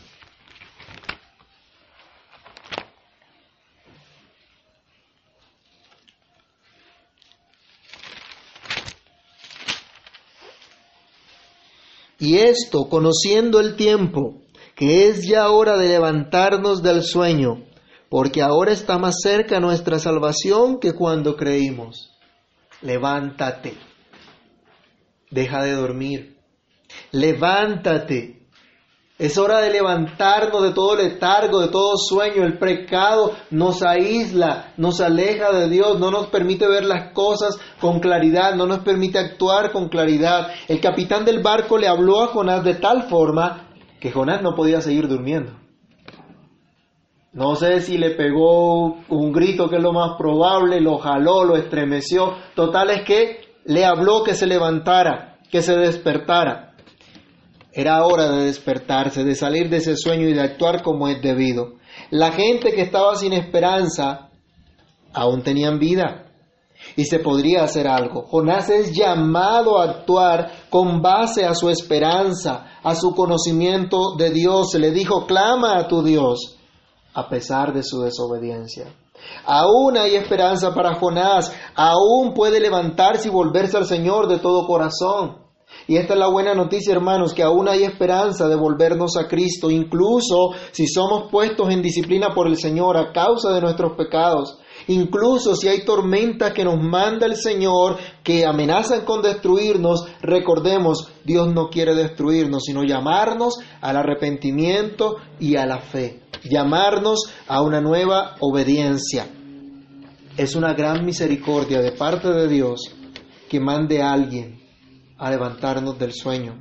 Y 12.19 12.37
esto, 12.37 12.91
conociendo 12.91 13.59
el 13.59 13.77
tiempo, 13.77 14.43
que 14.75 15.09
es 15.09 15.27
ya 15.27 15.49
hora 15.49 15.79
de 15.79 15.89
levantarnos 15.89 16.83
del 16.83 17.03
sueño, 17.03 17.65
porque 18.11 18.43
ahora 18.43 18.73
está 18.73 18.99
más 18.99 19.15
cerca 19.23 19.61
nuestra 19.61 19.99
salvación 19.99 20.79
que 20.79 20.93
cuando 20.93 21.37
creímos. 21.37 22.15
Levántate, 22.83 23.79
deja 25.31 25.63
de 25.63 25.73
dormir, 25.73 26.38
levántate. 27.13 28.39
Es 29.19 29.37
hora 29.37 29.59
de 29.59 29.71
levantarnos 29.71 30.63
de 30.63 30.71
todo 30.71 30.95
letargo, 30.95 31.59
de 31.59 31.69
todo 31.69 31.97
sueño. 31.97 32.45
El 32.45 32.57
pecado 32.57 33.33
nos 33.51 33.83
aísla, 33.83 34.73
nos 34.77 35.01
aleja 35.01 35.51
de 35.53 35.69
Dios, 35.69 35.99
no 35.99 36.13
nos 36.13 36.29
permite 36.29 36.69
ver 36.69 36.85
las 36.85 37.13
cosas 37.13 37.59
con 37.81 37.99
claridad, 37.99 38.55
no 38.55 38.67
nos 38.67 38.79
permite 38.81 39.19
actuar 39.19 39.73
con 39.73 39.89
claridad. 39.89 40.53
El 40.69 40.81
capitán 40.81 41.25
del 41.25 41.43
barco 41.43 41.79
le 41.79 41.89
habló 41.89 42.23
a 42.23 42.29
Jonás 42.29 42.63
de 42.63 42.75
tal 42.75 43.09
forma 43.09 43.71
que 44.01 44.13
Jonás 44.13 44.41
no 44.41 44.55
podía 44.55 44.81
seguir 44.81 45.09
durmiendo. 45.09 45.53
No 47.33 47.57
sé 47.57 47.81
si 47.81 47.99
le 47.99 48.11
pegó 48.11 48.99
un 49.09 49.33
grito, 49.33 49.69
que 49.69 49.77
es 49.77 49.83
lo 49.83 49.93
más 49.93 50.17
probable, 50.17 50.81
lo 50.81 50.99
jaló, 50.99 51.45
lo 51.45 51.57
estremeció. 51.57 52.35
Total 52.55 52.91
es 52.91 53.03
que 53.05 53.41
le 53.65 53.85
habló 53.85 54.23
que 54.23 54.35
se 54.35 54.47
levantara, 54.47 55.39
que 55.51 55.61
se 55.61 55.77
despertara. 55.77 56.68
Era 57.73 58.05
hora 58.05 58.31
de 58.31 58.47
despertarse, 58.47 59.25
de 59.25 59.35
salir 59.35 59.69
de 59.69 59.79
ese 59.79 59.97
sueño 59.97 60.29
y 60.29 60.33
de 60.33 60.41
actuar 60.41 60.83
como 60.83 61.09
es 61.09 61.21
debido. 61.23 61.75
La 62.11 62.33
gente 62.33 62.73
que 62.73 62.83
estaba 62.83 63.15
sin 63.17 63.33
esperanza 63.33 64.31
aún 65.13 65.43
tenían 65.43 65.79
vida 65.79 66.29
y 66.97 67.05
se 67.05 67.19
podría 67.19 67.65
hacer 67.65 67.87
algo. 67.89 68.27
Jonás 68.29 68.71
es 68.71 68.93
llamado 68.95 69.79
a 69.79 69.85
actuar 69.85 70.51
con 70.71 71.03
base 71.03 71.45
a 71.45 71.55
su 71.55 71.69
esperanza, 71.69 72.79
a 72.83 72.95
su 72.95 73.15
conocimiento 73.15 74.15
de 74.17 74.31
Dios. 74.31 74.71
Se 74.73 74.79
le 74.79 74.91
dijo, 74.91 75.27
clama 75.27 75.79
a 75.79 75.89
tu 75.89 76.03
Dios, 76.03 76.57
a 77.15 77.29
pesar 77.29 77.73
de 77.73 77.83
su 77.83 78.01
desobediencia. 78.01 78.95
Aún 79.45 79.97
hay 79.97 80.15
esperanza 80.15 80.73
para 80.73 80.95
Jonás, 80.95 81.53
aún 81.75 82.33
puede 82.35 82.61
levantarse 82.61 83.29
y 83.29 83.33
volverse 83.33 83.77
al 83.77 83.87
Señor 83.87 84.29
de 84.29 84.39
todo 84.39 84.67
corazón. 84.67 85.48
Y 85.91 85.97
esta 85.97 86.13
es 86.13 86.21
la 86.21 86.29
buena 86.29 86.53
noticia, 86.53 86.93
hermanos, 86.93 87.33
que 87.33 87.43
aún 87.43 87.67
hay 87.67 87.83
esperanza 87.83 88.47
de 88.47 88.57
volvernos 88.57 89.17
a 89.17 89.27
Cristo, 89.27 89.71
incluso 89.71 90.51
si 90.71 90.87
somos 90.87 91.31
puestos 91.31 91.71
en 91.71 91.81
disciplina 91.81 92.35
por 92.35 92.47
el 92.47 92.59
Señor 92.59 92.99
a 92.99 93.11
causa 93.11 93.55
de 93.55 93.63
nuestros 93.63 93.97
pecados. 93.97 94.59
Incluso 94.89 95.57
si 95.57 95.67
hay 95.67 95.87
tormentas 95.87 96.53
que 96.53 96.63
nos 96.63 96.79
manda 96.79 97.25
el 97.25 97.37
Señor, 97.37 97.97
que 98.23 98.45
amenazan 98.45 99.07
con 99.07 99.23
destruirnos, 99.23 100.05
recordemos, 100.21 101.09
Dios 101.25 101.55
no 101.55 101.71
quiere 101.71 101.95
destruirnos, 101.95 102.65
sino 102.65 102.85
llamarnos 102.85 103.55
al 103.81 103.97
arrepentimiento 103.97 105.17
y 105.41 105.57
a 105.57 105.65
la 105.65 105.79
fe, 105.79 106.21
llamarnos 106.45 107.33
a 107.47 107.63
una 107.63 107.81
nueva 107.81 108.35
obediencia. 108.41 109.27
Es 110.37 110.55
una 110.55 110.75
gran 110.75 111.07
misericordia 111.07 111.81
de 111.81 111.93
parte 111.93 112.29
de 112.29 112.47
Dios 112.47 112.95
que 113.49 113.59
mande 113.59 114.03
a 114.03 114.13
alguien 114.13 114.58
a 115.19 115.31
levantarnos 115.31 115.99
del 115.99 116.13
sueño, 116.13 116.57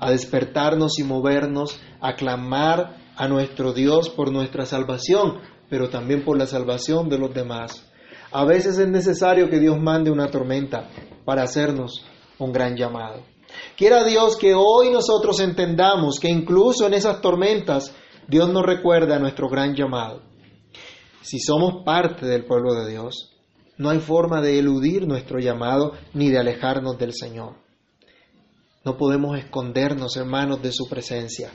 a 0.00 0.10
despertarnos 0.10 0.98
y 0.98 1.04
movernos, 1.04 1.80
a 2.00 2.14
clamar 2.14 2.96
a 3.16 3.28
nuestro 3.28 3.72
Dios 3.72 4.10
por 4.10 4.32
nuestra 4.32 4.66
salvación, 4.66 5.38
pero 5.70 5.88
también 5.88 6.24
por 6.24 6.36
la 6.36 6.46
salvación 6.46 7.08
de 7.08 7.18
los 7.18 7.32
demás. 7.32 7.88
A 8.32 8.44
veces 8.44 8.78
es 8.78 8.88
necesario 8.88 9.48
que 9.48 9.60
Dios 9.60 9.80
mande 9.80 10.10
una 10.10 10.30
tormenta 10.30 10.88
para 11.24 11.42
hacernos 11.42 12.04
un 12.38 12.52
gran 12.52 12.76
llamado. 12.76 13.22
Quiera 13.76 14.04
Dios 14.04 14.36
que 14.36 14.54
hoy 14.54 14.90
nosotros 14.90 15.38
entendamos 15.40 16.18
que 16.18 16.28
incluso 16.28 16.86
en 16.86 16.94
esas 16.94 17.20
tormentas 17.20 17.94
Dios 18.26 18.50
nos 18.50 18.64
recuerda 18.64 19.18
nuestro 19.18 19.48
gran 19.48 19.74
llamado. 19.74 20.22
Si 21.20 21.38
somos 21.38 21.84
parte 21.84 22.26
del 22.26 22.44
pueblo 22.44 22.74
de 22.74 22.90
Dios, 22.90 23.36
no 23.76 23.90
hay 23.90 24.00
forma 24.00 24.40
de 24.40 24.58
eludir 24.58 25.06
nuestro 25.06 25.38
llamado 25.38 25.92
ni 26.14 26.30
de 26.30 26.38
alejarnos 26.38 26.98
del 26.98 27.12
Señor. 27.12 27.61
No 28.84 28.96
podemos 28.96 29.38
escondernos, 29.38 30.16
hermanos, 30.16 30.60
de 30.60 30.72
su 30.72 30.88
presencia. 30.88 31.50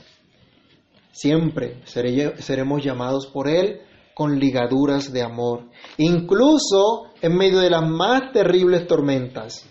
Siempre 1.12 1.82
seremos 1.86 2.84
llamados 2.84 3.28
por 3.28 3.50
Él 3.50 3.82
con 4.14 4.40
ligaduras 4.40 5.12
de 5.12 5.22
amor, 5.22 5.66
incluso 5.98 7.12
en 7.22 7.36
medio 7.36 7.60
de 7.60 7.70
las 7.70 7.88
más 7.88 8.32
terribles 8.32 8.88
tormentas. 8.88 9.66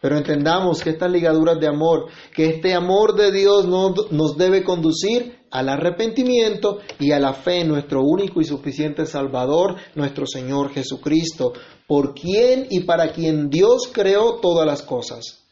Pero 0.00 0.16
entendamos 0.16 0.82
que 0.82 0.90
estas 0.90 1.10
ligaduras 1.10 1.58
de 1.58 1.68
amor, 1.68 2.06
que 2.34 2.46
este 2.50 2.74
amor 2.74 3.14
de 3.14 3.32
Dios 3.32 3.66
nos 3.66 4.36
debe 4.36 4.62
conducir 4.62 5.38
al 5.50 5.68
arrepentimiento 5.68 6.78
y 6.98 7.12
a 7.12 7.18
la 7.18 7.32
fe 7.32 7.60
en 7.60 7.68
nuestro 7.68 8.02
único 8.02 8.40
y 8.40 8.44
suficiente 8.44 9.06
Salvador, 9.06 9.76
nuestro 9.94 10.26
Señor 10.26 10.70
Jesucristo, 10.70 11.52
por 11.86 12.14
quien 12.14 12.66
y 12.70 12.80
para 12.80 13.12
quien 13.12 13.48
Dios 13.48 13.88
creó 13.92 14.34
todas 14.40 14.66
las 14.66 14.82
cosas. 14.82 15.47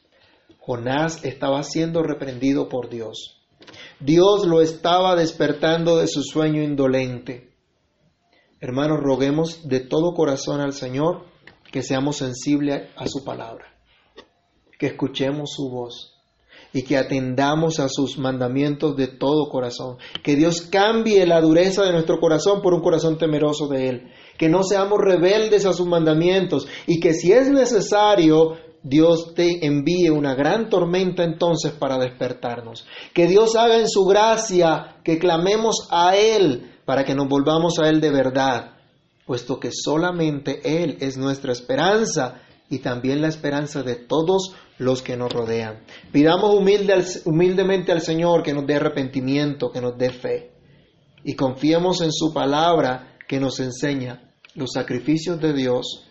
Jonás 0.67 1.25
estaba 1.25 1.63
siendo 1.63 2.03
reprendido 2.03 2.69
por 2.69 2.89
Dios. 2.89 3.41
Dios 4.01 4.45
lo 4.47 4.61
estaba 4.61 5.15
despertando 5.15 5.99
de 5.99 6.09
su 6.09 6.23
sueño 6.23 6.61
indolente. 6.61 7.53
Hermanos, 8.61 8.99
roguemos 9.01 9.69
de 9.69 9.79
todo 9.79 10.13
corazón 10.13 10.61
al 10.61 10.73
Señor 10.73 11.25
que 11.71 11.83
seamos 11.83 12.17
sensibles 12.17 12.91
a 12.97 13.07
su 13.07 13.25
palabra, 13.25 13.67
que 14.79 14.87
escuchemos 14.87 15.53
su 15.55 15.71
voz 15.71 16.15
y 16.73 16.83
que 16.83 16.97
atendamos 16.97 17.79
a 17.79 17.89
sus 17.89 18.19
mandamientos 18.19 18.97
de 18.97 19.07
todo 19.07 19.49
corazón. 19.49 19.99
Que 20.25 20.35
Dios 20.35 20.63
cambie 20.63 21.25
la 21.27 21.41
dureza 21.41 21.85
de 21.85 21.93
nuestro 21.93 22.19
corazón 22.19 22.61
por 22.61 22.75
un 22.75 22.83
corazón 22.83 23.19
temeroso 23.19 23.69
de 23.69 23.89
Él. 23.89 24.13
Que 24.37 24.49
no 24.49 24.63
seamos 24.65 24.99
rebeldes 25.01 25.65
a 25.65 25.73
sus 25.73 25.87
mandamientos 25.87 26.67
y 26.87 26.99
que 26.99 27.15
si 27.15 27.33
es 27.33 27.49
necesario 27.49 28.57
Dios 28.89 29.35
te 29.35 29.67
envíe 29.67 30.11
una 30.11 30.37
gran 30.37 30.71
tormenta 30.71 31.25
entonces 31.25 31.73
para 31.73 31.99
despertarnos. 31.99 32.87
Que 33.13 33.27
Dios 33.27 33.57
haga 33.57 33.79
en 33.79 33.89
su 33.89 34.05
gracia 34.05 34.99
que 35.03 35.19
clamemos 35.19 35.89
a 35.91 36.15
Él 36.15 36.73
para 36.85 37.05
que 37.05 37.17
nos 37.17 37.29
volvamos 37.29 37.81
a 37.81 37.89
Él 37.89 38.01
de 38.01 38.11
verdad, 38.11 38.77
puesto 39.27 39.59
que 39.59 39.71
solamente 39.73 40.61
Él 40.85 40.99
es 41.01 41.17
nuestra 41.17 41.53
esperanza 41.53 42.43
y 42.71 42.79
también 42.79 43.21
la 43.21 43.27
esperanza 43.27 43.83
de 43.83 43.97
todos 43.97 44.55
los 44.79 45.03
que 45.03 45.17
nos 45.17 45.33
rodean. 45.33 45.81
Pidamos 46.13 46.55
humildemente 46.55 47.91
al 47.91 48.01
Señor 48.03 48.45
que 48.45 48.55
nos 48.55 48.67
dé 48.67 48.77
arrepentimiento, 48.77 49.73
que 49.73 49.81
nos 49.81 49.99
dé 49.99 50.11
fe. 50.11 50.53
Y 51.25 51.35
confiemos 51.35 52.03
en 52.03 52.13
su 52.13 52.33
palabra 52.33 53.17
que 53.27 53.41
nos 53.41 53.59
enseña 53.59 54.23
los 54.55 54.71
sacrificios 54.73 55.41
de 55.41 55.53
Dios 55.53 56.07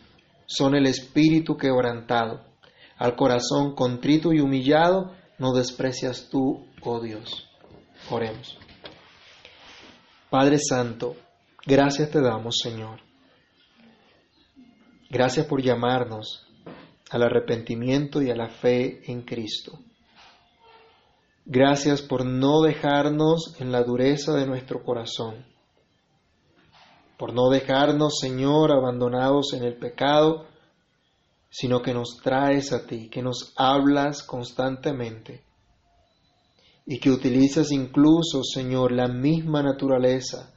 son 0.46 0.76
el 0.76 0.86
espíritu 0.88 1.58
quebrantado. 1.58 2.42
Al 2.98 3.16
corazón 3.16 3.76
contrito 3.76 4.34
y 4.34 4.40
humillado 4.40 5.12
no 5.38 5.54
desprecias 5.54 6.30
tú, 6.30 6.66
oh 6.82 7.02
Dios. 7.02 7.50
Oremos. 8.10 8.58
Padre 10.30 10.58
Santo, 10.60 11.16
gracias 11.66 12.10
te 12.12 12.22
damos, 12.22 12.58
Señor. 12.62 13.00
Gracias 15.10 15.46
por 15.46 15.62
llamarnos 15.62 16.48
al 17.12 17.24
arrepentimiento 17.24 18.22
y 18.22 18.32
a 18.32 18.36
la 18.36 18.50
fe 18.50 19.12
en 19.12 19.22
Cristo. 19.22 19.80
Gracias 21.46 22.02
por 22.02 22.26
no 22.26 22.62
dejarnos 22.62 23.56
en 23.60 23.72
la 23.72 23.84
dureza 23.84 24.34
de 24.34 24.48
nuestro 24.48 24.84
corazón, 24.84 25.46
por 27.18 27.34
no 27.34 27.50
dejarnos, 27.50 28.18
Señor, 28.20 28.72
abandonados 28.72 29.54
en 29.54 29.64
el 29.64 29.78
pecado, 29.78 30.48
sino 31.58 31.82
que 31.82 31.94
nos 31.94 32.18
traes 32.22 32.74
a 32.74 32.86
ti, 32.86 33.10
que 33.10 33.22
nos 33.22 33.54
hablas 33.56 34.24
constantemente 34.24 35.44
y 36.86 37.00
que 37.00 37.12
utilizas 37.12 37.72
incluso, 37.72 38.44
Señor, 38.44 38.92
la 38.92 39.08
misma 39.08 39.64
naturaleza 39.64 40.54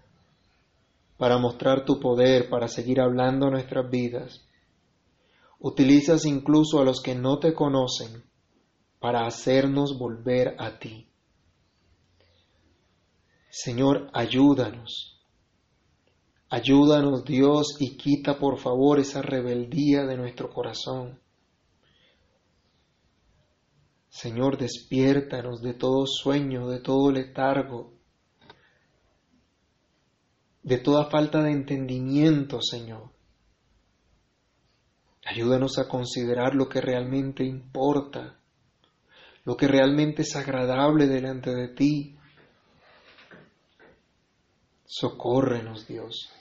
para 1.16 1.38
mostrar 1.38 1.84
tu 1.84 2.00
poder, 2.00 2.48
para 2.48 2.68
seguir 2.68 3.00
hablando 3.00 3.50
nuestras 3.50 3.88
vidas 3.90 4.48
Utilizas 5.60 6.24
incluso 6.24 6.78
a 6.80 6.84
los 6.84 7.00
que 7.02 7.16
no 7.16 7.40
te 7.40 7.52
conocen 7.52 8.22
para 9.00 9.26
hacernos 9.26 9.98
volver 9.98 10.54
a 10.58 10.78
ti. 10.78 11.08
Señor, 13.50 14.08
ayúdanos. 14.12 15.17
Ayúdanos 16.50 17.24
Dios 17.24 17.76
y 17.78 17.96
quita 17.96 18.38
por 18.38 18.58
favor 18.58 18.98
esa 18.98 19.20
rebeldía 19.20 20.06
de 20.06 20.16
nuestro 20.16 20.48
corazón. 20.48 21.20
Señor, 24.08 24.56
despiértanos 24.56 25.60
de 25.60 25.74
todo 25.74 26.06
sueño, 26.06 26.68
de 26.68 26.80
todo 26.80 27.12
letargo, 27.12 27.92
de 30.62 30.78
toda 30.78 31.10
falta 31.10 31.42
de 31.42 31.52
entendimiento, 31.52 32.60
Señor. 32.62 33.12
Ayúdanos 35.26 35.78
a 35.78 35.86
considerar 35.86 36.54
lo 36.54 36.68
que 36.70 36.80
realmente 36.80 37.44
importa, 37.44 38.40
lo 39.44 39.54
que 39.56 39.68
realmente 39.68 40.22
es 40.22 40.34
agradable 40.34 41.06
delante 41.06 41.54
de 41.54 41.68
ti. 41.68 42.18
Socórrenos, 44.86 45.86
Dios. 45.86 46.32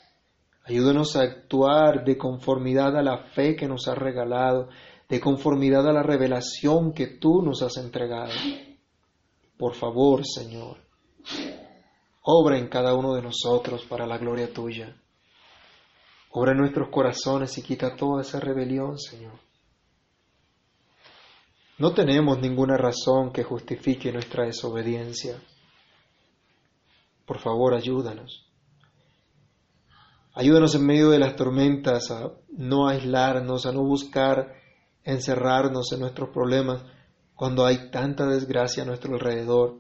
Ayúdanos 0.68 1.16
a 1.16 1.22
actuar 1.22 2.04
de 2.04 2.18
conformidad 2.18 2.98
a 2.98 3.02
la 3.02 3.20
fe 3.34 3.56
que 3.56 3.68
nos 3.68 3.88
has 3.88 3.98
regalado, 3.98 4.68
de 5.08 5.22
conformidad 5.22 5.88
a 5.88 5.94
la 5.94 6.04
revelación 6.04 6.94
que 6.94 7.08
tú 7.08 7.42
nos 7.42 7.62
has 7.62 7.78
entregado. 7.78 8.34
Por 9.58 9.76
favor, 9.76 10.26
Señor, 10.26 10.78
obra 12.22 12.58
en 12.58 12.68
cada 12.68 12.94
uno 12.96 13.14
de 13.14 13.22
nosotros 13.22 13.86
para 13.86 14.06
la 14.06 14.18
gloria 14.18 14.54
tuya. 14.54 14.94
Obra 16.32 16.52
en 16.52 16.58
nuestros 16.58 16.90
corazones 16.90 17.58
y 17.58 17.62
quita 17.62 17.96
toda 17.96 18.22
esa 18.22 18.42
rebelión, 18.42 19.00
Señor. 19.00 19.40
No 21.78 21.94
tenemos 21.94 22.40
ninguna 22.40 22.76
razón 22.76 23.32
que 23.32 23.44
justifique 23.44 24.12
nuestra 24.12 24.46
desobediencia. 24.46 25.40
Por 27.26 27.40
favor, 27.40 27.74
ayúdanos. 27.74 28.47
Ayúdanos 30.40 30.76
en 30.76 30.86
medio 30.86 31.10
de 31.10 31.18
las 31.18 31.36
tormentas 31.36 32.12
a 32.12 32.32
no 32.56 32.88
aislarnos, 32.88 33.66
a 33.66 33.72
no 33.72 33.82
buscar 33.82 34.54
encerrarnos 35.04 35.92
en 35.94 36.02
nuestros 36.02 36.30
problemas 36.30 36.84
cuando 37.34 37.66
hay 37.66 37.90
tanta 37.90 38.28
desgracia 38.28 38.84
a 38.84 38.86
nuestro 38.86 39.16
alrededor. 39.16 39.80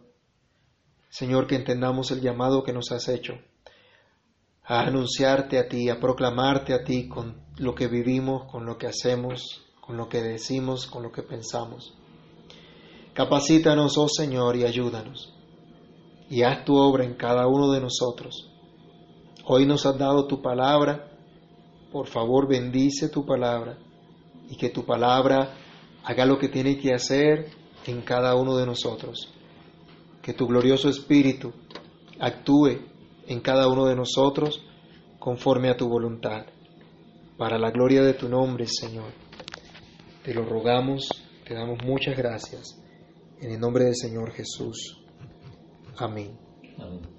Señor, 1.09 1.45
que 1.45 1.57
entendamos 1.57 2.09
el 2.09 2.21
llamado 2.21 2.63
que 2.63 2.73
nos 2.73 2.91
has 2.91 3.07
hecho 3.07 3.33
a 4.63 4.79
anunciarte 4.79 5.59
a 5.59 5.67
ti, 5.67 5.89
a 5.89 5.99
proclamarte 5.99 6.73
a 6.73 6.83
ti 6.83 7.07
con 7.07 7.39
lo 7.57 7.75
que 7.75 7.87
vivimos, 7.87 8.51
con 8.51 8.65
lo 8.65 8.79
que 8.79 8.87
hacemos, 8.87 9.63
con 9.79 9.95
lo 9.95 10.09
que 10.09 10.23
decimos, 10.23 10.87
con 10.87 11.03
lo 11.03 11.11
que 11.11 11.21
pensamos. 11.21 11.93
Capacítanos, 13.13 13.95
oh 13.99 14.09
Señor, 14.09 14.55
y 14.55 14.63
ayúdanos. 14.63 15.35
Y 16.31 16.41
haz 16.41 16.65
tu 16.65 16.75
obra 16.77 17.05
en 17.05 17.13
cada 17.13 17.45
uno 17.45 17.71
de 17.71 17.79
nosotros. 17.79 18.56
Hoy 19.49 19.65
nos 19.65 19.85
has 19.85 19.97
dado 19.97 20.27
tu 20.27 20.41
palabra. 20.41 21.09
Por 21.91 22.07
favor, 22.07 22.49
bendice 22.49 23.07
tu 23.07 23.25
palabra 23.25 23.77
y 24.49 24.57
que 24.57 24.69
tu 24.69 24.85
palabra 24.85 25.55
haga 26.03 26.25
lo 26.25 26.37
que 26.37 26.49
tiene 26.49 26.77
que 26.77 26.93
hacer 26.93 27.47
en 27.85 28.01
cada 28.01 28.35
uno 28.35 28.57
de 28.57 28.65
nosotros. 28.65 29.33
Que 30.21 30.33
tu 30.33 30.47
glorioso 30.47 30.89
Espíritu 30.89 31.53
actúe 32.19 32.81
en 33.25 33.39
cada 33.39 33.69
uno 33.69 33.85
de 33.85 33.95
nosotros 33.95 34.61
conforme 35.17 35.69
a 35.69 35.77
tu 35.77 35.87
voluntad. 35.87 36.45
Para 37.37 37.57
la 37.57 37.71
gloria 37.71 38.03
de 38.03 38.15
tu 38.15 38.27
nombre, 38.27 38.65
Señor. 38.67 39.13
Te 40.23 40.33
lo 40.33 40.43
rogamos, 40.43 41.07
te 41.47 41.53
damos 41.53 41.77
muchas 41.85 42.17
gracias. 42.17 42.77
En 43.39 43.51
el 43.51 43.59
nombre 43.61 43.85
del 43.85 43.95
Señor 43.95 44.33
Jesús. 44.33 44.97
Amén. 45.97 46.37
Amén. 46.79 47.16